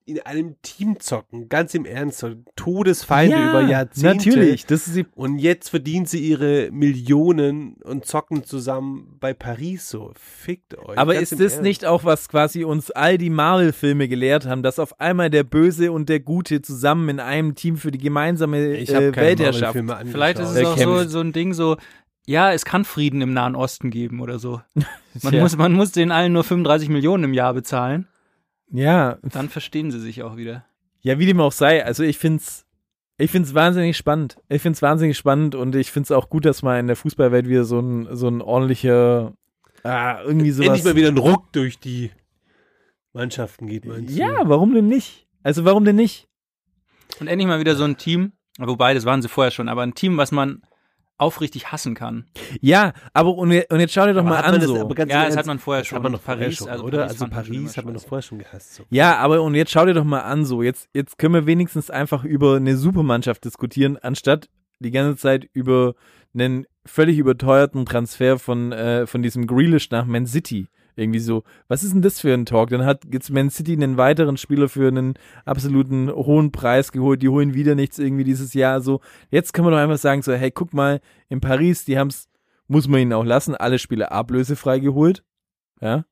in 0.09 0.21
einem 0.21 0.57
Team 0.63 0.99
zocken. 1.01 1.49
Ganz 1.49 1.75
im 1.75 1.85
Ernst. 1.85 2.19
So 2.19 2.35
Todesfeinde 2.57 3.37
über 3.37 3.63
Jahrzehnte. 3.63 4.29
Natürlich. 4.29 4.67
Das 4.67 4.87
ist 4.87 4.97
die, 4.97 5.07
Und 5.15 5.39
jetzt 5.39 5.69
verdienen 5.69 6.07
sie 6.07 6.21
ihre 6.21 6.71
Millionen 6.73 7.75
und 7.85 8.07
zocken 8.07 8.45
zusammen 8.45 9.17
bei 9.21 9.35
Paris 9.35 9.91
so. 9.91 10.13
Fickt 10.17 10.79
euch. 10.79 10.97
aber 10.97 11.17
ist 11.17 11.33
das 11.33 11.41
Ernst. 11.41 11.63
nicht 11.63 11.85
auch, 11.85 12.05
was 12.05 12.29
quasi 12.29 12.65
uns 12.65 12.91
all 12.91 13.19
die 13.19 13.31
Marvel-Filme 13.31 14.09
gelehrt 14.09 14.47
haben, 14.47 14.63
dass 14.63 14.79
auf 14.79 14.99
einmal 15.01 15.31
der 15.31 15.45
Böse 15.45 15.93
und 15.93 16.09
der 16.09 16.21
Gute 16.21 16.63
zusammen 16.63 17.09
in 17.11 17.21
einem 17.21 17.55
Team 17.55 17.77
für 17.77 17.91
die 17.91 17.99
gemeinsame 17.99 18.77
Ich 18.77 18.93
äh, 18.95 19.15
Weltherrschaft. 19.15 19.79
Vielleicht 20.11 20.39
ist 20.39 20.51
es 20.51 20.55
Wer 20.57 20.69
auch 20.69 20.79
so, 20.79 21.05
so 21.05 21.21
ein 21.21 21.33
Ding 21.33 21.53
so, 21.53 21.77
ja, 22.27 22.53
es 22.53 22.65
kann 22.67 22.85
Frieden 22.85 23.23
im 23.23 23.33
Nahen 23.33 23.57
Osten 23.57 23.91
geben 23.91 24.21
oder 24.21 24.39
so. 24.39 24.61
Man, 25.23 25.33
Tja. 25.33 25.43
muss, 25.43 25.57
man 25.57 25.73
muss 25.73 25.91
den 25.91 26.13
allen 26.13 26.33
nur 26.33 26.45
35 26.45 26.91
Millionen 26.91 27.25
im 27.25 27.35
Jahr 27.35 27.53
bezahlen. 27.53 28.07
Ja, 28.71 29.19
Dann 29.23 29.49
verstehen 29.49 29.91
sie 29.91 30.01
sich 30.01 30.23
auch 30.23 30.37
wieder. 30.37 30.65
Ja, 31.01 31.19
wie 31.19 31.27
dem 31.27 31.41
auch 31.41 31.53
sei. 31.53 31.85
Also 31.85 32.03
ich 32.03 32.19
find's, 32.19 32.67
ich 33.17 33.31
find's 33.31 33.55
wahnsinnig 33.55 33.97
spannend. 33.97 34.37
Ich 34.49 34.63
find's 34.63 34.83
wahnsinnig 34.83 35.17
spannend 35.17 35.55
und 35.55 35.75
ich 35.75 35.91
find's 35.91 36.11
auch 36.11 36.29
gut, 36.29 36.45
dass 36.45 36.63
mal 36.63 36.79
in 36.79 36.87
der 36.87 36.97
Fußballwelt 36.97 37.49
wieder 37.49 37.65
so 37.65 37.81
ein, 37.81 38.09
so 38.17 38.29
ein 38.29 38.43
ordentlicher, 38.43 39.33
ah, 39.85 40.21
irgendwie 40.23 40.51
sowas. 40.51 40.69
Endlich 40.69 40.85
mal 40.85 40.97
wieder 40.97 41.09
ein 41.09 41.19
Ruck 41.19 41.53
durch 41.53 41.79
die 41.79 42.11
Mannschaften 43.13 43.67
geht, 43.67 43.87
meinst 43.87 44.15
du? 44.15 44.19
ja, 44.21 44.49
warum 44.49 44.75
denn 44.75 44.89
nicht? 44.89 45.27
Also 45.43 45.65
warum 45.65 45.85
denn 45.85 45.97
nicht? 45.97 46.29
Und 47.21 47.27
endlich 47.29 47.49
mal 47.49 47.61
wieder 47.61 47.75
so 47.75 47.85
ein 47.85 47.97
Team, 47.97 48.33
wobei, 48.59 48.93
das 48.93 49.05
waren 49.05 49.23
sie 49.23 49.29
vorher 49.29 49.51
schon, 49.51 49.69
aber 49.69 49.83
ein 49.83 49.95
Team, 49.95 50.17
was 50.19 50.31
man 50.31 50.63
aufrichtig 51.19 51.71
hassen 51.73 51.95
kann. 51.95 52.25
Ja, 52.61 52.93
aber 53.13 53.35
und, 53.35 53.51
und 53.51 53.81
jetzt 53.81 53.93
schau 53.93 54.07
dir 54.07 54.15
doch 54.15 54.21
Aber 54.21 54.31
mal 54.31 54.41
an 54.41 54.55
das- 54.55 54.65
so. 54.65 54.81
aber 54.81 54.95
ganz 54.95 55.11
Ja, 55.11 55.19
das 55.19 55.25
Ernst, 55.27 55.39
hat 55.39 55.47
man 55.47 55.59
vorher 55.59 55.85
schon. 55.85 55.97
Hat 55.97 56.03
man 56.05 56.13
doch 56.13 56.21
vorher 56.23 56.45
Paris, 56.45 56.57
schon, 56.59 56.69
also 56.69 56.85
oder? 56.85 56.99
Paris 56.99 57.13
also 57.21 57.27
Paris 57.29 57.77
hat 57.77 57.85
man 57.85 57.95
doch 57.95 58.01
scheiße. 58.01 58.09
vorher 58.09 58.23
schon 58.23 58.39
gehasst. 58.39 58.75
So. 58.77 58.85
Ja, 58.91 59.17
aber 59.17 59.43
und 59.43 59.55
jetzt 59.55 59.73
schau 59.73 59.85
dir 59.85 59.95
doch 59.95 60.05
mal 60.05 60.21
an 60.21 60.45
so. 60.45 60.63
Jetzt, 60.63 60.89
jetzt 60.95 61.19
können 61.19 61.35
wir 61.35 61.47
wenigstens 61.47 61.91
einfach 61.91 62.25
über 62.25 62.57
eine 62.57 62.77
Supermannschaft 62.77 63.45
diskutieren, 63.45 63.97
anstatt 63.99 64.49
die 64.79 64.91
ganze 64.93 65.17
Zeit 65.21 65.49
über 65.53 65.95
einen 66.35 66.67
völlig 66.87 67.19
überteuerten 67.19 67.85
Transfer 67.85 68.39
von, 68.39 68.71
äh, 68.73 69.07
von 69.07 69.23
diesem 69.23 69.47
Grealish 69.47 69.91
nach 69.91 70.07
Man 70.07 70.27
City. 70.27 70.69
Irgendwie 70.99 71.21
so, 71.21 71.45
was 71.69 71.85
ist 71.85 71.95
denn 71.95 72.03
das 72.03 72.21
für 72.21 72.35
ein 72.35 72.45
Talk? 72.45 72.71
Dann 72.71 72.85
hat 72.85 73.05
jetzt 73.13 73.31
Man 73.31 73.51
City 73.51 73.73
einen 73.73 73.97
weiteren 73.97 74.37
Spieler 74.37 74.69
für 74.69 74.89
einen 74.89 75.15
absoluten 75.45 76.11
hohen 76.11 76.51
Preis 76.51 76.91
geholt, 76.91 77.23
die 77.23 77.29
holen 77.29 77.55
wieder 77.55 77.77
nichts 77.77 78.01
irgendwie 78.01 78.25
dieses 78.25 78.53
Jahr 78.53 78.81
so. 78.81 79.01
Jetzt 79.31 79.53
kann 79.53 79.65
man 79.65 79.73
doch 79.73 79.79
einfach 79.79 79.99
sagen 79.99 80.23
so, 80.23 80.33
hey, 80.33 80.51
guck 80.51 80.75
mal, 80.75 81.01
in 81.29 81.41
Paris, 81.41 81.85
die 81.85 81.97
haben's, 81.97 82.29
muss 82.67 82.89
man 82.89 83.01
ihnen 83.01 83.13
auch 83.13 83.25
lassen, 83.25 83.55
alle 83.55 83.79
Spiele 83.79 84.11
ablösefrei 84.11 84.81
geholt. 84.81 85.23
Ja. 85.81 86.05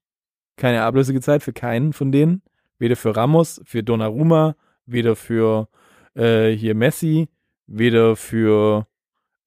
Keine 0.57 0.83
Ablöse 0.83 1.13
gezahlt 1.13 1.43
für 1.43 1.53
keinen 1.53 1.93
von 1.93 2.13
denen. 2.13 2.43
Weder 2.79 2.95
für 2.95 3.17
Ramos, 3.17 3.61
für 3.65 3.83
Donnarumma, 3.83 4.55
weder 4.87 5.17
für 5.17 5.69
äh, 6.15 6.51
hier 6.51 6.77
Messi, 6.77 7.29
weder 7.67 8.15
für 8.15 8.87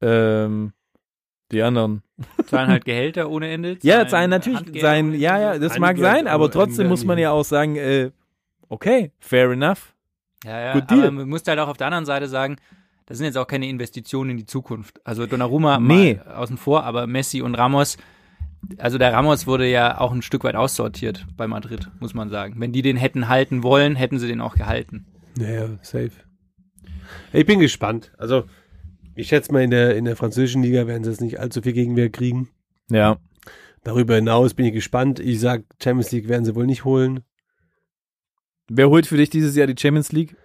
ähm, 0.01 0.73
die 1.51 1.61
anderen. 1.61 2.03
Zahlen 2.47 2.69
halt 2.69 2.85
Gehälter 2.85 3.29
ohne 3.29 3.49
Ende. 3.49 3.77
Ja, 3.81 4.07
zahlen 4.07 4.29
natürlich, 4.29 4.59
Handgelder 4.59 4.81
sein, 4.87 5.13
ja, 5.13 5.39
ja, 5.39 5.59
das 5.59 5.79
mag 5.79 5.89
Handgeld, 5.97 6.13
sein, 6.15 6.27
aber 6.27 6.45
aber 6.45 6.51
trotzdem 6.51 6.87
muss 6.87 7.05
man 7.05 7.17
ja 7.17 7.31
auch 7.31 7.43
sagen, 7.45 7.75
äh, 7.75 8.11
okay, 8.67 9.11
fair 9.19 9.51
enough. 9.51 9.93
Ja, 10.43 10.59
ja, 10.59 10.73
Good 10.73 10.83
aber 10.89 11.01
deal. 11.01 11.11
man 11.11 11.29
muss 11.29 11.43
halt 11.47 11.59
auch 11.59 11.67
auf 11.67 11.77
der 11.77 11.87
anderen 11.87 12.05
Seite 12.05 12.27
sagen, 12.27 12.57
das 13.05 13.17
sind 13.17 13.25
jetzt 13.25 13.37
auch 13.37 13.47
keine 13.47 13.67
Investitionen 13.67 14.31
in 14.31 14.37
die 14.37 14.45
Zukunft. 14.45 15.01
Also 15.03 15.25
Donnarumma 15.25 15.79
Nee. 15.79 16.19
mal 16.25 16.33
außen 16.35 16.57
vor, 16.57 16.83
aber 16.83 17.07
Messi 17.07 17.41
und 17.41 17.55
Ramos, 17.55 17.97
also 18.77 18.97
der 18.97 19.11
Ramos 19.11 19.47
wurde 19.47 19.67
ja 19.67 19.99
auch 19.99 20.11
ein 20.11 20.21
Stück 20.21 20.43
weit 20.43 20.55
aussortiert 20.55 21.25
bei 21.35 21.47
Madrid, 21.47 21.89
muss 21.99 22.13
man 22.13 22.29
sagen. 22.29 22.55
Wenn 22.57 22.71
die 22.71 22.81
den 22.83 22.97
hätten 22.97 23.27
halten 23.27 23.63
wollen, 23.63 23.95
hätten 23.95 24.19
sie 24.19 24.27
den 24.27 24.41
auch 24.41 24.55
gehalten. 24.55 25.07
Naja, 25.37 25.69
safe. 25.81 26.11
Ich 27.33 27.45
bin 27.45 27.59
gespannt. 27.59 28.11
Also, 28.17 28.43
ich 29.15 29.27
schätze 29.27 29.51
mal, 29.51 29.63
in 29.63 29.71
der, 29.71 29.95
in 29.95 30.05
der 30.05 30.15
französischen 30.15 30.63
Liga 30.63 30.87
werden 30.87 31.03
sie 31.03 31.09
jetzt 31.09 31.21
nicht 31.21 31.39
allzu 31.39 31.61
viel 31.61 31.73
Gegenwehr 31.73 32.09
kriegen. 32.09 32.49
Ja. 32.89 33.17
Darüber 33.83 34.15
hinaus 34.15 34.53
bin 34.53 34.65
ich 34.65 34.73
gespannt. 34.73 35.19
Ich 35.19 35.39
sag, 35.39 35.63
Champions 35.81 36.11
League 36.11 36.27
werden 36.27 36.45
sie 36.45 36.55
wohl 36.55 36.65
nicht 36.65 36.85
holen. 36.85 37.21
Wer 38.69 38.89
holt 38.89 39.07
für 39.07 39.17
dich 39.17 39.29
dieses 39.29 39.55
Jahr 39.55 39.67
die 39.67 39.79
Champions 39.79 40.11
League? 40.11 40.35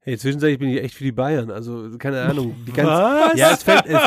Hey, 0.00 0.16
zwischenzeitlich 0.16 0.60
bin 0.60 0.68
ich 0.68 0.80
echt 0.82 0.94
für 0.94 1.02
die 1.02 1.10
Bayern. 1.12 1.50
Also, 1.50 1.90
keine 1.98 2.22
Ahnung. 2.22 2.54
Die 2.64 2.72
ganzen, 2.72 2.92
Was? 2.92 3.36
Ja, 3.38 3.50
es 3.50 3.64
fällt, 3.64 3.86
es, 3.86 4.00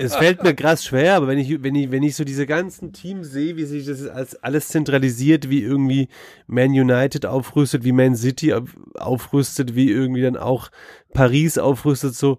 es 0.00 0.14
fällt 0.16 0.42
mir 0.42 0.54
krass 0.54 0.84
schwer, 0.84 1.16
aber 1.16 1.26
wenn 1.26 1.38
ich, 1.38 1.62
wenn 1.62 1.74
ich, 1.74 1.90
wenn 1.90 2.02
ich 2.02 2.16
so 2.16 2.24
diese 2.24 2.44
ganzen 2.46 2.92
Teams 2.92 3.30
sehe, 3.30 3.56
wie 3.56 3.64
sich 3.64 3.86
das 3.86 4.06
als 4.06 4.36
alles 4.42 4.68
zentralisiert, 4.68 5.48
wie 5.48 5.62
irgendwie 5.62 6.08
Man 6.46 6.70
United 6.72 7.24
aufrüstet, 7.24 7.82
wie 7.84 7.92
Man 7.92 8.14
City 8.14 8.52
auf- 8.52 8.76
aufrüstet, 8.94 9.74
wie 9.74 9.90
irgendwie 9.90 10.20
dann 10.20 10.36
auch 10.36 10.70
Paris 11.14 11.56
aufrüstet, 11.56 12.14
so. 12.14 12.38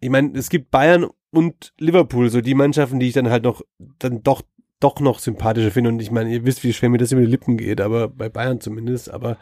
Ich 0.00 0.10
meine, 0.10 0.36
es 0.36 0.48
gibt 0.48 0.70
Bayern 0.70 1.06
und 1.30 1.72
Liverpool, 1.78 2.30
so 2.30 2.40
die 2.40 2.54
Mannschaften, 2.54 2.98
die 2.98 3.08
ich 3.08 3.14
dann 3.14 3.30
halt 3.30 3.44
noch, 3.44 3.62
dann 3.98 4.22
doch, 4.22 4.42
doch 4.80 4.98
noch 5.00 5.18
sympathischer 5.18 5.70
finde. 5.70 5.90
Und 5.90 6.00
ich 6.00 6.10
meine, 6.10 6.32
ihr 6.32 6.44
wisst, 6.44 6.64
wie 6.64 6.72
schwer 6.72 6.88
mir 6.88 6.98
das 6.98 7.12
über 7.12 7.20
die 7.20 7.26
Lippen 7.26 7.56
geht, 7.56 7.80
aber 7.80 8.08
bei 8.08 8.28
Bayern 8.28 8.60
zumindest, 8.60 9.10
aber 9.10 9.36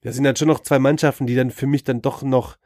das 0.00 0.14
sind 0.14 0.24
dann 0.24 0.36
schon 0.36 0.48
noch 0.48 0.60
zwei 0.60 0.78
Mannschaften, 0.78 1.26
die 1.26 1.34
dann 1.34 1.50
für 1.50 1.66
mich 1.66 1.84
dann 1.84 2.00
doch 2.00 2.22
noch 2.22 2.56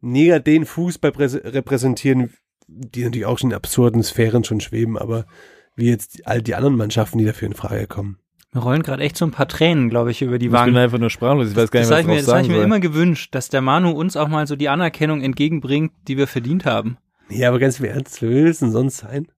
näher 0.00 0.38
den 0.40 0.64
Fußball 0.64 1.10
präse- 1.10 1.52
repräsentieren, 1.52 2.30
die 2.68 3.02
natürlich 3.02 3.26
auch 3.26 3.38
schon 3.38 3.50
in 3.50 3.56
absurden 3.56 4.02
Sphären 4.02 4.44
schon 4.44 4.60
schweben, 4.60 4.96
aber 4.96 5.26
wie 5.74 5.88
jetzt 5.88 6.26
all 6.26 6.40
die 6.40 6.54
anderen 6.54 6.76
Mannschaften, 6.76 7.18
die 7.18 7.24
dafür 7.24 7.48
in 7.48 7.54
Frage 7.54 7.86
kommen. 7.86 8.19
Mir 8.52 8.60
rollen 8.62 8.82
gerade 8.82 9.02
echt 9.04 9.16
so 9.16 9.24
ein 9.24 9.30
paar 9.30 9.46
Tränen, 9.46 9.90
glaube 9.90 10.10
ich, 10.10 10.22
über 10.22 10.38
die 10.38 10.46
Ich 10.46 10.50
bin 10.52 10.58
Wangen. 10.58 10.76
einfach 10.76 10.98
nur 10.98 11.10
sprachlos. 11.10 11.50
Ich 11.50 11.56
weiß 11.56 11.70
gar 11.70 11.80
Das 11.82 11.88
nicht, 11.90 11.98
habe 11.98 11.98
was 11.98 12.00
ich 12.00 12.06
mir, 12.08 12.16
das 12.16 12.24
drauf 12.26 12.34
hab 12.36 12.42
ich 12.42 12.48
mir 12.48 12.54
soll. 12.56 12.64
immer 12.64 12.80
gewünscht, 12.80 13.34
dass 13.34 13.48
der 13.48 13.60
Manu 13.60 13.90
uns 13.90 14.16
auch 14.16 14.26
mal 14.28 14.46
so 14.48 14.56
die 14.56 14.68
Anerkennung 14.68 15.22
entgegenbringt, 15.22 15.92
die 16.08 16.16
wir 16.16 16.26
verdient 16.26 16.64
haben. 16.64 16.96
Ja, 17.28 17.48
aber 17.48 17.60
ganz 17.60 17.78
im 17.78 17.86
Ernst, 17.86 18.20
wer 18.22 18.30
will 18.30 18.48
es 18.48 18.58
denn 18.58 18.72
sonst 18.72 18.98
sein? 18.98 19.28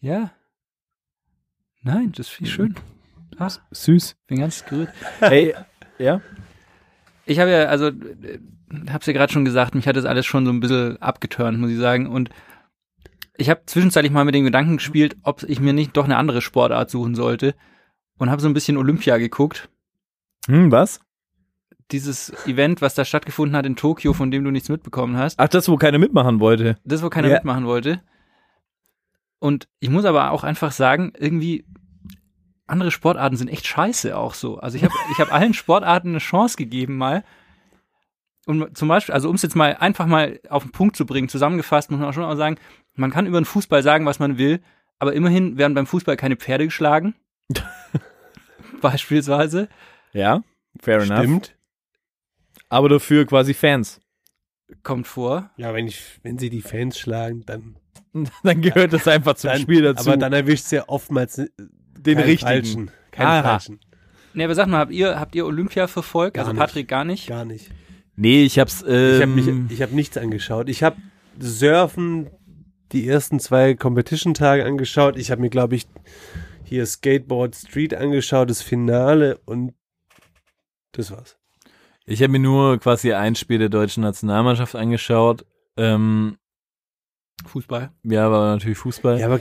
Ja. 0.00 0.30
Nein, 1.82 2.12
das 2.12 2.28
ist 2.28 2.32
viel 2.32 2.46
schön. 2.46 2.74
Ach, 3.38 3.58
Süß. 3.70 4.16
bin 4.26 4.38
ganz 4.40 4.64
gerührt. 4.64 4.88
Ey, 5.20 5.54
ja? 5.98 6.20
Ich 7.26 7.38
habe 7.40 7.50
ja, 7.50 7.64
also, 7.66 7.88
äh, 7.88 8.38
hab's 8.90 9.06
ja 9.06 9.12
gerade 9.12 9.32
schon 9.32 9.44
gesagt, 9.44 9.74
mich 9.74 9.86
hat 9.86 9.96
das 9.96 10.06
alles 10.06 10.24
schon 10.24 10.46
so 10.46 10.52
ein 10.52 10.60
bisschen 10.60 10.96
abgeturnt, 11.02 11.58
muss 11.58 11.70
ich 11.70 11.76
sagen. 11.78 12.06
Und 12.06 12.30
ich 13.36 13.50
habe 13.50 13.60
zwischenzeitlich 13.66 14.12
mal 14.12 14.24
mit 14.24 14.34
dem 14.34 14.44
Gedanken 14.44 14.78
gespielt, 14.78 15.16
ob 15.22 15.42
ich 15.42 15.60
mir 15.60 15.72
nicht 15.74 15.96
doch 15.96 16.04
eine 16.06 16.16
andere 16.16 16.40
Sportart 16.40 16.90
suchen 16.90 17.14
sollte. 17.14 17.54
Und 18.18 18.30
habe 18.30 18.42
so 18.42 18.48
ein 18.48 18.54
bisschen 18.54 18.76
Olympia 18.76 19.16
geguckt. 19.18 19.68
Hm, 20.46 20.70
was? 20.72 21.00
Dieses 21.90 22.30
Event, 22.46 22.82
was 22.82 22.94
da 22.94 23.04
stattgefunden 23.04 23.56
hat 23.56 23.64
in 23.64 23.76
Tokio, 23.76 24.12
von 24.12 24.30
dem 24.30 24.44
du 24.44 24.50
nichts 24.50 24.68
mitbekommen 24.68 25.16
hast. 25.16 25.38
Ach, 25.38 25.48
das, 25.48 25.68
wo 25.68 25.76
keiner 25.76 25.98
mitmachen 25.98 26.40
wollte. 26.40 26.76
Das, 26.84 27.02
wo 27.02 27.08
keiner 27.08 27.28
Ja. 27.28 27.34
mitmachen 27.36 27.64
wollte. 27.66 28.02
Und 29.38 29.68
ich 29.78 29.88
muss 29.88 30.04
aber 30.04 30.32
auch 30.32 30.44
einfach 30.44 30.72
sagen, 30.72 31.12
irgendwie 31.16 31.64
andere 32.66 32.90
Sportarten 32.90 33.36
sind 33.36 33.48
echt 33.48 33.66
scheiße 33.66 34.16
auch 34.16 34.34
so. 34.34 34.58
Also 34.58 34.76
ich 34.76 34.84
habe 34.84 34.92
ich 35.12 35.18
hab 35.18 35.32
allen 35.32 35.54
Sportarten 35.54 36.08
eine 36.10 36.18
Chance 36.18 36.56
gegeben 36.56 36.96
mal. 36.98 37.24
Und 38.46 38.76
zum 38.76 38.88
Beispiel, 38.88 39.14
also 39.14 39.28
um 39.28 39.36
es 39.36 39.42
jetzt 39.42 39.56
mal 39.56 39.76
einfach 39.76 40.06
mal 40.06 40.40
auf 40.48 40.62
den 40.62 40.72
Punkt 40.72 40.96
zu 40.96 41.06
bringen, 41.06 41.28
zusammengefasst 41.28 41.90
muss 41.90 42.00
man 42.00 42.08
auch 42.08 42.14
schon 42.14 42.22
mal 42.24 42.36
sagen, 42.36 42.56
man 42.94 43.10
kann 43.10 43.26
über 43.26 43.40
den 43.40 43.44
Fußball 43.44 43.82
sagen, 43.82 44.06
was 44.06 44.18
man 44.18 44.38
will, 44.38 44.60
aber 44.98 45.12
immerhin 45.12 45.56
werden 45.58 45.74
beim 45.74 45.86
Fußball 45.86 46.16
keine 46.16 46.36
Pferde 46.36 46.64
geschlagen. 46.64 47.14
Beispielsweise. 48.80 49.68
Ja, 50.12 50.42
fair 50.80 51.00
enough. 51.02 51.18
Stimmt. 51.18 51.56
Aber 52.68 52.88
dafür 52.88 53.26
quasi 53.26 53.54
Fans. 53.54 54.00
Kommt 54.82 55.06
vor. 55.06 55.50
Ja, 55.56 55.72
wenn 55.74 55.86
ich, 55.86 56.02
wenn 56.22 56.38
sie 56.38 56.50
die 56.50 56.60
Fans 56.60 56.98
schlagen, 56.98 57.44
dann 57.46 57.76
dann 58.42 58.60
gehört 58.62 58.92
das 58.92 59.06
einfach 59.08 59.34
zum 59.34 59.50
Dann, 59.50 59.60
Spiel 59.60 59.82
dazu. 59.82 60.08
Aber 60.08 60.16
dann 60.16 60.32
erwischt 60.32 60.70
ja 60.72 60.84
oftmals 60.88 61.36
den 61.36 61.50
keinen 62.16 62.18
richtigen. 62.24 62.48
Falschen. 62.50 62.90
Keinen 63.10 63.26
Aha. 63.26 63.42
falschen. 63.42 63.80
Ne, 64.34 64.44
aber 64.44 64.54
sag 64.54 64.68
mal, 64.68 64.78
habt 64.78 64.92
ihr, 64.92 65.18
habt 65.18 65.34
ihr 65.34 65.46
Olympia 65.46 65.86
verfolgt? 65.86 66.34
Gar 66.34 66.44
also 66.44 66.52
nicht. 66.52 66.60
Patrick 66.60 66.88
gar 66.88 67.04
nicht? 67.04 67.28
Gar 67.28 67.44
nicht. 67.44 67.70
Nee, 68.16 68.44
ich 68.44 68.58
hab's. 68.58 68.84
Ähm, 68.86 69.14
Ich 69.14 69.22
habe 69.22 69.32
mich, 69.32 69.72
ich 69.72 69.82
habe 69.82 69.94
nichts 69.94 70.16
angeschaut. 70.16 70.68
Ich 70.68 70.82
habe 70.82 70.96
Surfen 71.38 72.30
die 72.92 73.06
ersten 73.08 73.40
zwei 73.40 73.74
Competition-Tage 73.74 74.64
angeschaut. 74.64 75.16
Ich 75.16 75.30
habe 75.30 75.40
mir, 75.40 75.50
glaube 75.50 75.76
ich, 75.76 75.86
hier 76.68 76.86
Skateboard 76.86 77.54
Street 77.56 77.94
angeschaut, 77.94 78.50
das 78.50 78.62
Finale 78.62 79.38
und 79.46 79.72
das 80.92 81.10
war's. 81.10 81.36
Ich 82.04 82.22
habe 82.22 82.32
mir 82.32 82.38
nur 82.38 82.78
quasi 82.78 83.12
ein 83.12 83.34
Spiel 83.34 83.58
der 83.58 83.68
deutschen 83.68 84.02
Nationalmannschaft 84.02 84.74
angeschaut. 84.74 85.44
Ähm, 85.76 86.38
Fußball. 87.46 87.92
ja, 88.02 88.30
war 88.30 88.52
natürlich 88.54 88.78
Fußball. 88.78 89.18
Ja, 89.20 89.26
aber 89.26 89.40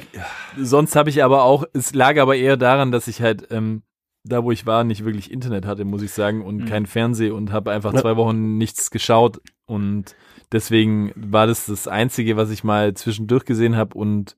Sonst 0.58 0.96
habe 0.96 1.10
ich 1.10 1.24
aber 1.24 1.44
auch, 1.44 1.66
es 1.74 1.94
lag 1.94 2.18
aber 2.20 2.36
eher 2.36 2.56
daran, 2.58 2.92
dass 2.92 3.08
ich 3.08 3.22
halt 3.22 3.48
ähm, 3.52 3.84
da, 4.24 4.44
wo 4.44 4.52
ich 4.52 4.66
war, 4.66 4.84
nicht 4.84 5.06
wirklich 5.06 5.32
Internet 5.32 5.66
hatte, 5.66 5.86
muss 5.86 6.02
ich 6.02 6.12
sagen, 6.12 6.44
und 6.44 6.58
Mhm. 6.58 6.66
kein 6.66 6.86
Fernseh 6.86 7.32
und 7.32 7.52
habe 7.52 7.72
einfach 7.72 7.94
Ja. 7.94 8.02
zwei 8.02 8.18
Wochen 8.18 8.58
nichts 8.58 8.92
geschaut 8.92 9.42
und 9.66 10.16
deswegen 10.52 11.12
war 11.16 11.48
das 11.48 11.66
das 11.66 11.88
Einzige, 11.88 12.36
was 12.38 12.52
ich 12.52 12.64
mal 12.64 12.94
zwischendurch 12.94 13.46
gesehen 13.46 13.76
habe 13.78 13.98
und 13.98 14.36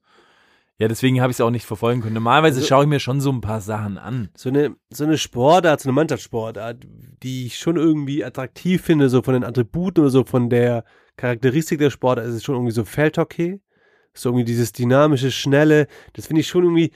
ja, 0.80 0.88
deswegen 0.88 1.20
habe 1.20 1.30
ich 1.30 1.36
es 1.36 1.40
auch 1.42 1.50
nicht 1.50 1.66
verfolgen 1.66 2.00
können. 2.00 2.14
Normalerweise 2.14 2.56
Also- 2.58 2.68
schaue 2.68 2.84
ich 2.84 2.88
mir 2.88 3.00
schon 3.00 3.20
so 3.20 3.30
ein 3.30 3.40
paar 3.40 3.60
Sachen 3.60 3.98
an. 3.98 4.30
so 4.34 4.48
eine, 4.48 4.74
so 4.90 5.04
eine 5.04 5.18
Sportart, 5.18 5.80
so 5.80 5.88
eine 5.88 5.94
Mannschaftssportart, 5.94 6.86
die 7.22 7.46
ich 7.46 7.58
schon 7.58 7.76
irgendwie 7.76 8.24
attraktiv 8.24 8.82
finde, 8.82 9.08
so 9.10 9.22
von 9.22 9.34
den 9.34 9.44
Attributen 9.44 10.00
oder 10.00 10.10
so 10.10 10.24
von 10.24 10.48
der 10.50 10.84
Charakteristik 11.16 11.78
der 11.78 11.90
Sportart, 11.90 12.26
ist 12.26 12.34
es 12.34 12.42
schon 12.44 12.54
irgendwie 12.54 12.72
so 12.72 12.84
Feldhockey. 12.84 13.60
So 14.14 14.30
irgendwie 14.30 14.44
dieses 14.46 14.72
dynamische, 14.72 15.30
schnelle, 15.30 15.86
das 16.14 16.26
finde 16.26 16.40
ich 16.40 16.48
schon 16.48 16.64
irgendwie, 16.64 16.90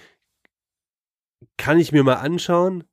kann 1.56 1.78
ich 1.78 1.92
mir 1.92 2.02
mal 2.02 2.14
anschauen, 2.14 2.84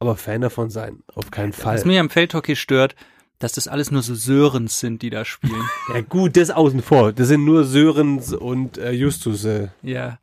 aber 0.00 0.16
Fan 0.16 0.40
davon 0.42 0.68
sein, 0.68 1.02
auf 1.14 1.30
keinen 1.30 1.52
Fall. 1.52 1.76
Was 1.76 1.84
mich 1.84 1.98
am 1.98 2.10
Feldhockey 2.10 2.56
stört, 2.56 2.94
dass 3.38 3.52
das 3.52 3.68
alles 3.68 3.90
nur 3.90 4.02
so 4.02 4.14
Sörens 4.14 4.80
sind, 4.80 5.02
die 5.02 5.10
da 5.10 5.24
spielen. 5.24 5.68
Ja 5.94 6.00
gut, 6.00 6.36
das 6.36 6.50
außen 6.50 6.82
vor. 6.82 7.12
Das 7.12 7.28
sind 7.28 7.44
nur 7.44 7.64
Sörens 7.64 8.32
und 8.32 8.78
äh, 8.78 8.92
Justus. 8.92 9.44
Äh. 9.44 9.68
ja. 9.82 10.18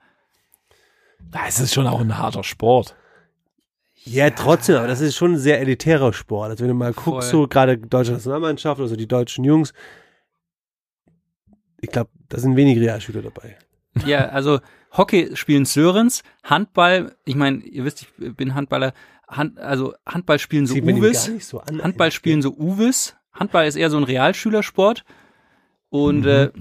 Das 1.31 1.59
ist 1.59 1.73
schon 1.73 1.87
auch 1.87 2.01
ein 2.01 2.17
harter 2.17 2.43
Sport. 2.43 2.95
Ja, 4.03 4.31
trotzdem, 4.31 4.77
aber 4.77 4.87
das 4.87 4.99
ist 4.99 5.15
schon 5.15 5.33
ein 5.33 5.37
sehr 5.37 5.59
elitärer 5.61 6.11
Sport. 6.11 6.49
Also 6.49 6.63
wenn 6.63 6.69
du 6.69 6.73
mal 6.73 6.93
guckst, 6.93 7.29
Voll. 7.29 7.41
so 7.43 7.47
gerade 7.47 7.77
deutsche 7.77 8.13
Nationalmannschaft, 8.13 8.81
also 8.81 8.95
die 8.95 9.07
deutschen 9.07 9.45
Jungs, 9.45 9.73
ich 11.79 11.89
glaube, 11.89 12.09
da 12.29 12.39
sind 12.39 12.55
wenig 12.55 12.79
Realschüler 12.79 13.21
dabei. 13.21 13.57
Ja, 14.05 14.29
also 14.29 14.59
Hockey 14.91 15.35
spielen 15.35 15.65
Sörens, 15.65 16.23
Handball, 16.43 17.15
ich 17.25 17.35
meine, 17.35 17.59
ihr 17.59 17.85
wisst, 17.85 18.07
ich 18.19 18.35
bin 18.35 18.55
Handballer, 18.55 18.93
Hand, 19.27 19.57
also 19.59 19.93
Handball 20.05 20.39
spielen 20.39 20.65
so 20.67 20.75
Uwes, 20.75 21.31
so 21.47 21.59
an. 21.59 21.81
Handball 21.81 22.11
spielen 22.11 22.41
so 22.41 22.51
Uwes, 22.57 23.15
Handball 23.33 23.65
ist 23.67 23.75
eher 23.77 23.89
so 23.89 23.97
ein 23.97 24.03
Realschülersport 24.03 25.05
und 25.89 26.25
äh, 26.25 26.51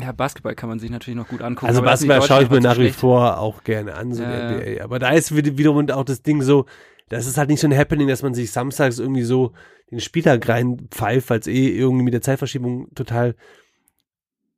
ja, 0.00 0.12
Basketball 0.12 0.54
kann 0.54 0.68
man 0.68 0.78
sich 0.78 0.90
natürlich 0.90 1.16
noch 1.16 1.28
gut 1.28 1.42
angucken. 1.42 1.66
Also 1.66 1.82
Basketball 1.82 2.22
schaue 2.22 2.42
ich 2.44 2.50
mir 2.50 2.60
nach 2.60 2.78
wie 2.78 2.90
vor 2.90 3.38
auch 3.38 3.62
gerne 3.64 3.94
an, 3.94 4.12
so 4.12 4.22
die 4.24 4.28
NBA. 4.28 4.82
Aber 4.84 4.98
da 4.98 5.10
ist 5.10 5.34
wieder- 5.36 5.56
wiederum 5.56 5.88
auch 5.90 6.04
das 6.04 6.22
Ding 6.22 6.42
so, 6.42 6.66
das 7.08 7.26
ist 7.26 7.38
halt 7.38 7.48
nicht 7.48 7.60
so 7.60 7.68
ein 7.68 7.76
Happening, 7.76 8.08
dass 8.08 8.22
man 8.22 8.34
sich 8.34 8.50
samstags 8.50 8.98
irgendwie 8.98 9.22
so 9.22 9.52
den 9.90 10.00
Spieltag 10.00 10.48
reinpfeift, 10.48 11.30
weil 11.30 11.38
es 11.40 11.46
eh 11.46 11.68
irgendwie 11.68 12.04
mit 12.04 12.14
der 12.14 12.22
Zeitverschiebung 12.22 12.92
total 12.94 13.36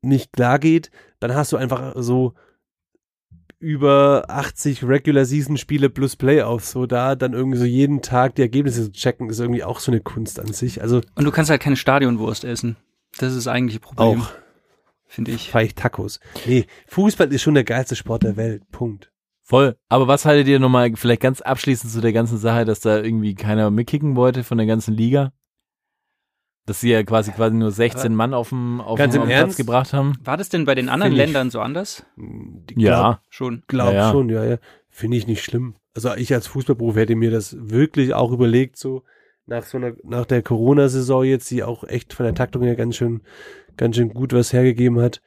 nicht 0.07 0.33
klar 0.33 0.59
geht. 0.59 0.91
Dann 1.21 1.35
hast 1.35 1.53
du 1.53 1.57
einfach 1.57 1.95
so 1.97 2.35
über 3.59 4.25
80 4.29 4.85
Regular 4.85 5.25
Season 5.25 5.57
Spiele 5.57 5.89
plus 5.89 6.17
Playoffs, 6.17 6.73
so 6.73 6.87
da 6.87 7.15
dann 7.15 7.33
irgendwie 7.33 7.59
so 7.59 7.65
jeden 7.65 8.03
Tag 8.03 8.35
die 8.35 8.43
Ergebnisse 8.43 8.85
zu 8.85 8.93
checken, 8.93 9.31
ist 9.31 9.41
irgendwie 9.41 9.65
auch 9.65 9.81
so 9.81 9.91
eine 9.91 10.01
Kunst 10.01 10.39
an 10.39 10.53
sich. 10.53 10.83
Also 10.83 11.01
Und 11.15 11.25
du 11.25 11.31
kannst 11.31 11.51
halt 11.51 11.63
keine 11.63 11.77
Stadionwurst 11.77 12.45
essen. 12.45 12.77
Das 13.19 13.31
ist 13.31 13.47
das 13.47 13.49
eigentliche 13.49 13.81
Problem, 13.81 14.23
auch 14.23 14.29
finde 15.07 15.33
ich. 15.33 15.51
fahre 15.51 15.65
ich 15.65 15.75
Tacos. 15.75 16.21
Nee, 16.47 16.67
Fußball 16.89 17.33
ist 17.33 17.43
schon 17.43 17.55
der 17.55 17.65
geilste 17.65 17.97
Sport 17.97 18.25
der 18.25 18.37
Welt. 18.37 18.69
Punkt. 18.71 19.11
Voll. 19.43 19.77
Aber 19.89 20.09
was 20.09 20.25
haltet 20.25 20.49
ihr 20.49 20.59
nochmal 20.59 20.93
vielleicht 20.97 21.23
ganz 21.23 21.41
abschließend 21.41 21.93
zu 21.93 22.01
der 22.01 22.13
ganzen 22.13 22.37
Sache, 22.37 22.65
dass 22.65 22.81
da 22.81 23.01
irgendwie 23.01 23.35
keiner 23.35 23.71
mitkicken 23.71 24.17
wollte 24.17 24.45
von 24.45 24.59
der 24.59 24.67
ganzen 24.67 24.93
Liga? 24.93 25.33
Dass 26.67 26.81
sie 26.81 26.91
ja 26.91 27.03
quasi 27.05 27.31
quasi 27.31 27.55
nur 27.57 27.71
16 27.71 28.13
Mann 28.15 28.35
auf 28.35 28.49
dem, 28.49 28.81
auf 28.81 28.99
Ganz 28.99 29.13
dem 29.15 29.23
im 29.23 29.29
Platz 29.29 29.41
Ernst? 29.41 29.57
gebracht 29.57 29.93
haben. 29.93 30.15
War 30.25 30.37
das 30.37 30.49
denn 30.49 30.65
bei 30.65 30.75
den 30.75 30.89
anderen 30.89 31.13
Find 31.13 31.21
ich- 31.21 31.27
Ländern 31.27 31.51
so 31.51 31.61
anders? 31.61 32.05
Ich 32.71 32.77
Ja. 32.77 33.21
Schon. 33.31 33.63
Glaub 33.69 33.93
Ja, 33.93 33.95
ja. 33.95 34.11
schon, 34.11 34.29
ja, 34.29 34.45
ja. 34.45 34.57
Finde 34.91 35.17
ich 35.17 35.27
nicht 35.29 35.45
schlimm. 35.45 35.77
Also 35.95 36.15
ich 36.15 36.35
als 36.35 36.47
Fußballberuf 36.49 36.97
hätte 36.97 37.15
mir 37.15 37.31
das 37.31 37.57
wirklich 37.59 38.15
auch 38.15 38.33
überlegt, 38.33 38.77
so 38.79 39.03
nach 39.47 39.63
so 39.63 39.79
einer, 39.79 39.93
nach 40.03 40.27
der 40.27 40.43
Corona-Saison 40.43 41.23
jetzt, 41.25 41.51
die 41.53 41.63
auch 41.63 41.85
echt 41.85 42.13
von 42.13 42.25
der 42.25 42.35
Taktung 42.35 42.63
her 42.65 42.75
ganz 42.75 42.97
schön, 42.97 43.21
ganz 43.77 43.95
schön 43.95 44.13
gut 44.13 44.33
was 44.33 44.53
hergegeben 44.53 44.99
hat. 45.01 45.23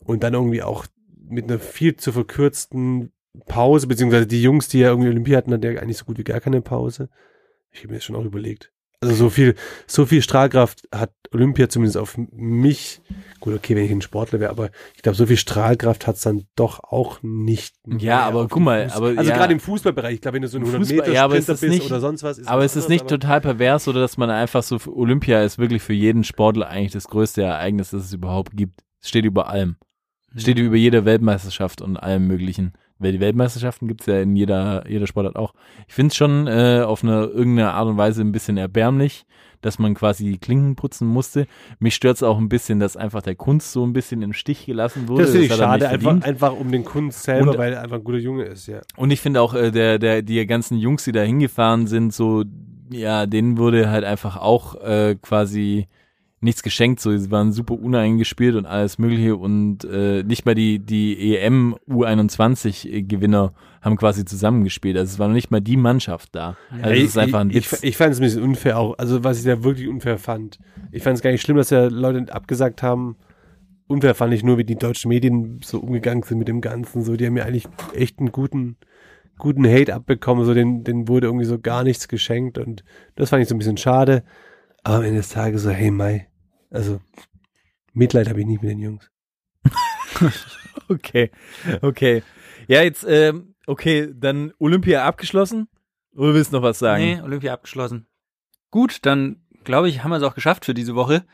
Und 0.00 0.24
dann 0.24 0.34
irgendwie 0.34 0.62
auch 0.62 0.86
mit 1.28 1.44
einer 1.44 1.60
viel 1.60 1.94
zu 1.96 2.10
verkürzten 2.12 3.12
Pause, 3.46 3.86
beziehungsweise 3.86 4.26
die 4.26 4.42
Jungs, 4.42 4.68
die 4.68 4.80
ja 4.80 4.88
irgendwie 4.88 5.08
Olympia 5.08 5.38
hatten, 5.38 5.52
hatten 5.52 5.62
ja 5.72 5.80
eigentlich 5.80 5.98
so 5.98 6.04
gut 6.04 6.18
wie 6.18 6.24
gar 6.24 6.40
keine 6.40 6.60
Pause. 6.60 7.08
Ich 7.70 7.80
habe 7.80 7.88
mir 7.92 7.94
das 7.98 8.04
schon 8.04 8.16
auch 8.16 8.24
überlegt. 8.24 8.72
Also 9.08 9.24
so 9.24 9.30
viel, 9.30 9.54
so 9.86 10.06
viel 10.06 10.22
Strahlkraft 10.22 10.88
hat 10.94 11.12
Olympia 11.32 11.68
zumindest 11.68 11.96
auf 11.96 12.16
mich. 12.16 13.00
Gut, 13.40 13.54
okay, 13.54 13.76
wenn 13.76 13.84
ich 13.84 13.90
ein 13.90 14.02
Sportler 14.02 14.40
wäre, 14.40 14.50
aber 14.50 14.70
ich 14.94 15.02
glaube, 15.02 15.16
so 15.16 15.26
viel 15.26 15.36
Strahlkraft 15.36 16.06
hat 16.06 16.16
es 16.16 16.22
dann 16.22 16.44
doch 16.56 16.80
auch 16.82 17.18
nicht. 17.22 17.74
Ja, 17.98 18.20
aber 18.20 18.48
guck 18.48 18.62
mal, 18.62 18.88
aber 18.94 19.08
also 19.08 19.30
ja. 19.30 19.36
gerade 19.36 19.52
im 19.52 19.60
Fußballbereich, 19.60 20.14
ich 20.14 20.20
glaube, 20.20 20.36
wenn 20.36 20.42
du 20.42 20.48
so 20.48 20.58
ein 20.58 20.62
Im 20.62 20.68
100 20.68 20.88
Fußball- 20.88 20.96
Meter 20.96 21.12
ja, 21.12 21.26
bist 21.28 21.62
nicht- 21.62 21.86
oder 21.86 22.00
sonst 22.00 22.22
was, 22.22 22.38
ist 22.38 22.48
Aber 22.48 22.64
es 22.64 22.76
ist 22.76 22.88
nicht 22.88 23.06
total 23.08 23.40
pervers 23.40 23.88
oder 23.88 24.00
dass 24.00 24.16
man 24.16 24.30
einfach 24.30 24.62
so, 24.62 24.78
Olympia 24.86 25.42
ist 25.42 25.58
wirklich 25.58 25.82
für 25.82 25.92
jeden 25.92 26.24
Sportler 26.24 26.68
eigentlich 26.68 26.92
das 26.92 27.08
größte 27.08 27.42
Ereignis, 27.42 27.90
das 27.90 28.04
es 28.04 28.12
überhaupt 28.12 28.56
gibt. 28.56 28.82
Es 29.02 29.08
steht 29.08 29.24
über 29.24 29.48
allem. 29.48 29.76
Es 30.34 30.42
steht 30.42 30.58
über 30.58 30.76
jeder 30.76 31.04
Weltmeisterschaft 31.04 31.82
und 31.82 31.96
allem 31.96 32.26
möglichen. 32.26 32.72
Weil 33.04 33.12
die 33.12 33.20
Weltmeisterschaften 33.20 33.86
gibt's 33.86 34.06
ja 34.06 34.20
in 34.20 34.34
jeder, 34.34 34.84
jeder 34.88 35.06
Sportart 35.06 35.36
auch. 35.36 35.54
Ich 35.86 35.94
finde 35.94 36.10
es 36.12 36.16
schon 36.16 36.46
äh, 36.46 36.82
auf 36.84 37.02
eine 37.04 37.24
irgendeine 37.26 37.72
Art 37.72 37.86
und 37.86 37.96
Weise 37.98 38.22
ein 38.22 38.32
bisschen 38.32 38.56
erbärmlich, 38.56 39.26
dass 39.60 39.78
man 39.78 39.94
quasi 39.94 40.24
die 40.24 40.38
Klinken 40.38 40.74
putzen 40.76 41.06
musste. 41.06 41.46
Mich 41.78 41.94
stört's 41.94 42.22
auch 42.22 42.38
ein 42.38 42.48
bisschen, 42.48 42.80
dass 42.80 42.96
einfach 42.96 43.22
der 43.22 43.34
Kunst 43.34 43.72
so 43.72 43.84
ein 43.86 43.92
bisschen 43.92 44.20
im 44.22 44.32
Stich 44.32 44.66
gelassen 44.66 45.06
wurde. 45.08 45.22
Das 45.22 45.32
finde 45.32 45.46
ich 45.46 45.54
schade, 45.54 45.88
einfach, 45.88 46.22
einfach 46.22 46.52
um 46.58 46.70
den 46.72 46.84
Kunst 46.84 47.22
selber, 47.22 47.52
Und- 47.52 47.58
weil 47.58 47.72
er 47.74 47.82
einfach 47.82 47.96
ein 47.96 48.04
guter 48.04 48.18
Junge 48.18 48.44
ist, 48.44 48.66
ja. 48.66 48.80
Und 48.96 49.10
ich 49.10 49.20
finde 49.20 49.40
auch, 49.40 49.54
äh, 49.54 49.70
der, 49.70 49.98
der, 49.98 50.22
die 50.22 50.44
ganzen 50.46 50.78
Jungs, 50.78 51.04
die 51.04 51.12
da 51.12 51.22
hingefahren 51.22 51.86
sind, 51.86 52.12
so, 52.12 52.44
ja, 52.90 53.26
denen 53.26 53.56
wurde 53.58 53.90
halt 53.90 54.04
einfach 54.04 54.36
auch 54.36 54.74
äh, 54.82 55.16
quasi 55.20 55.86
nichts 56.44 56.62
geschenkt. 56.62 57.00
So, 57.00 57.16
sie 57.16 57.30
waren 57.30 57.52
super 57.52 57.74
uneingespielt 57.74 58.54
und 58.54 58.66
alles 58.66 58.98
Mögliche 58.98 59.36
und 59.36 59.84
äh, 59.84 60.22
nicht 60.22 60.46
mal 60.46 60.54
die, 60.54 60.78
die 60.78 61.36
EM 61.36 61.76
U21-Gewinner 61.88 63.52
haben 63.82 63.96
quasi 63.96 64.24
zusammengespielt. 64.24 64.96
Also 64.96 65.14
es 65.14 65.18
war 65.18 65.28
noch 65.28 65.34
nicht 65.34 65.50
mal 65.50 65.60
die 65.60 65.76
Mannschaft 65.76 66.34
da. 66.34 66.56
Also 66.82 66.90
es 66.90 67.10
ist 67.10 67.18
einfach 67.18 67.40
ein 67.40 67.50
ich, 67.50 67.72
Witz. 67.72 67.82
ich, 67.82 67.90
ich 67.90 67.96
fand 67.96 68.12
es 68.12 68.20
ein 68.20 68.24
bisschen 68.24 68.42
unfair 68.42 68.78
auch, 68.78 68.96
also 68.98 69.24
was 69.24 69.38
ich 69.38 69.44
da 69.44 69.64
wirklich 69.64 69.88
unfair 69.88 70.18
fand. 70.18 70.58
Ich 70.92 71.02
fand 71.02 71.16
es 71.16 71.22
gar 71.22 71.30
nicht 71.30 71.42
schlimm, 71.42 71.56
dass 71.56 71.70
ja 71.70 71.86
Leute 71.86 72.32
abgesagt 72.32 72.82
haben. 72.82 73.16
Unfair 73.86 74.14
fand 74.14 74.32
ich 74.32 74.42
nur, 74.42 74.56
wie 74.56 74.64
die 74.64 74.76
deutschen 74.76 75.08
Medien 75.08 75.60
so 75.62 75.80
umgegangen 75.80 76.22
sind 76.22 76.38
mit 76.38 76.48
dem 76.48 76.60
Ganzen. 76.60 77.02
So, 77.02 77.16
die 77.16 77.26
haben 77.26 77.36
ja 77.36 77.44
eigentlich 77.44 77.68
echt 77.94 78.18
einen 78.18 78.32
guten, 78.32 78.76
guten 79.36 79.66
Hate 79.66 79.94
abbekommen. 79.94 80.44
So, 80.46 80.54
den, 80.54 80.84
den 80.84 81.08
wurde 81.08 81.26
irgendwie 81.26 81.44
so 81.44 81.58
gar 81.58 81.84
nichts 81.84 82.08
geschenkt 82.08 82.56
und 82.56 82.84
das 83.16 83.30
fand 83.30 83.42
ich 83.42 83.48
so 83.48 83.54
ein 83.54 83.58
bisschen 83.58 83.76
schade. 83.76 84.22
Aber 84.82 84.96
am 84.96 85.02
Ende 85.02 85.16
des 85.18 85.30
Tages 85.30 85.62
so, 85.62 85.70
hey 85.70 85.90
Mai, 85.90 86.28
also 86.74 87.00
Mitleid 87.92 88.28
habe 88.28 88.40
ich 88.40 88.46
nicht 88.46 88.62
mit 88.62 88.70
den 88.70 88.80
Jungs. 88.80 89.10
Okay, 90.88 91.30
okay. 91.80 92.22
Ja, 92.68 92.82
jetzt, 92.82 93.06
ähm, 93.08 93.54
okay, 93.66 94.12
dann 94.14 94.52
Olympia 94.58 95.04
abgeschlossen. 95.04 95.68
Oder 96.14 96.34
willst 96.34 96.52
du 96.52 96.56
noch 96.56 96.62
was 96.62 96.78
sagen? 96.78 97.02
Nee, 97.02 97.20
Olympia 97.22 97.52
abgeschlossen. 97.52 98.06
Gut, 98.70 98.98
dann 99.06 99.42
glaube 99.64 99.88
ich, 99.88 100.04
haben 100.04 100.10
wir 100.10 100.18
es 100.18 100.22
auch 100.22 100.34
geschafft 100.34 100.64
für 100.64 100.74
diese 100.74 100.94
Woche. 100.94 101.24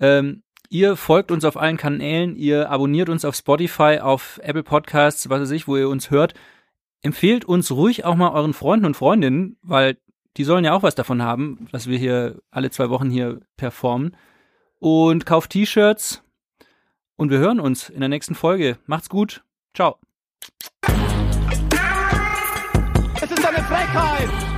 Ähm, 0.00 0.42
ihr 0.70 0.96
folgt 0.96 1.30
uns 1.30 1.44
auf 1.44 1.56
allen 1.56 1.76
Kanälen, 1.76 2.34
ihr 2.36 2.70
abonniert 2.70 3.08
uns 3.08 3.24
auf 3.24 3.34
Spotify, 3.34 3.98
auf 4.00 4.40
Apple 4.42 4.62
Podcasts, 4.62 5.28
was 5.28 5.40
weiß 5.42 5.50
ich, 5.50 5.68
wo 5.68 5.76
ihr 5.76 5.88
uns 5.88 6.10
hört. 6.10 6.34
Empfehlt 7.02 7.44
uns 7.44 7.70
ruhig 7.70 8.04
auch 8.04 8.16
mal 8.16 8.32
euren 8.32 8.54
Freunden 8.54 8.86
und 8.86 8.96
Freundinnen, 8.96 9.58
weil 9.62 9.98
die 10.36 10.44
sollen 10.44 10.64
ja 10.64 10.72
auch 10.72 10.82
was 10.82 10.94
davon 10.94 11.22
haben, 11.22 11.68
dass 11.70 11.86
wir 11.86 11.98
hier 11.98 12.40
alle 12.50 12.70
zwei 12.70 12.90
Wochen 12.90 13.10
hier 13.10 13.40
performen. 13.56 14.16
Und 14.84 15.24
kauft 15.24 15.52
T-Shirts 15.52 16.22
und 17.16 17.30
wir 17.30 17.38
hören 17.38 17.58
uns 17.58 17.88
in 17.88 18.00
der 18.00 18.10
nächsten 18.10 18.34
Folge. 18.34 18.76
Macht's 18.84 19.08
gut. 19.08 19.42
Ciao. 19.72 19.96
Es 23.22 23.30
ist 23.30 23.46
eine 23.46 23.62
Frechheit! 23.62 24.53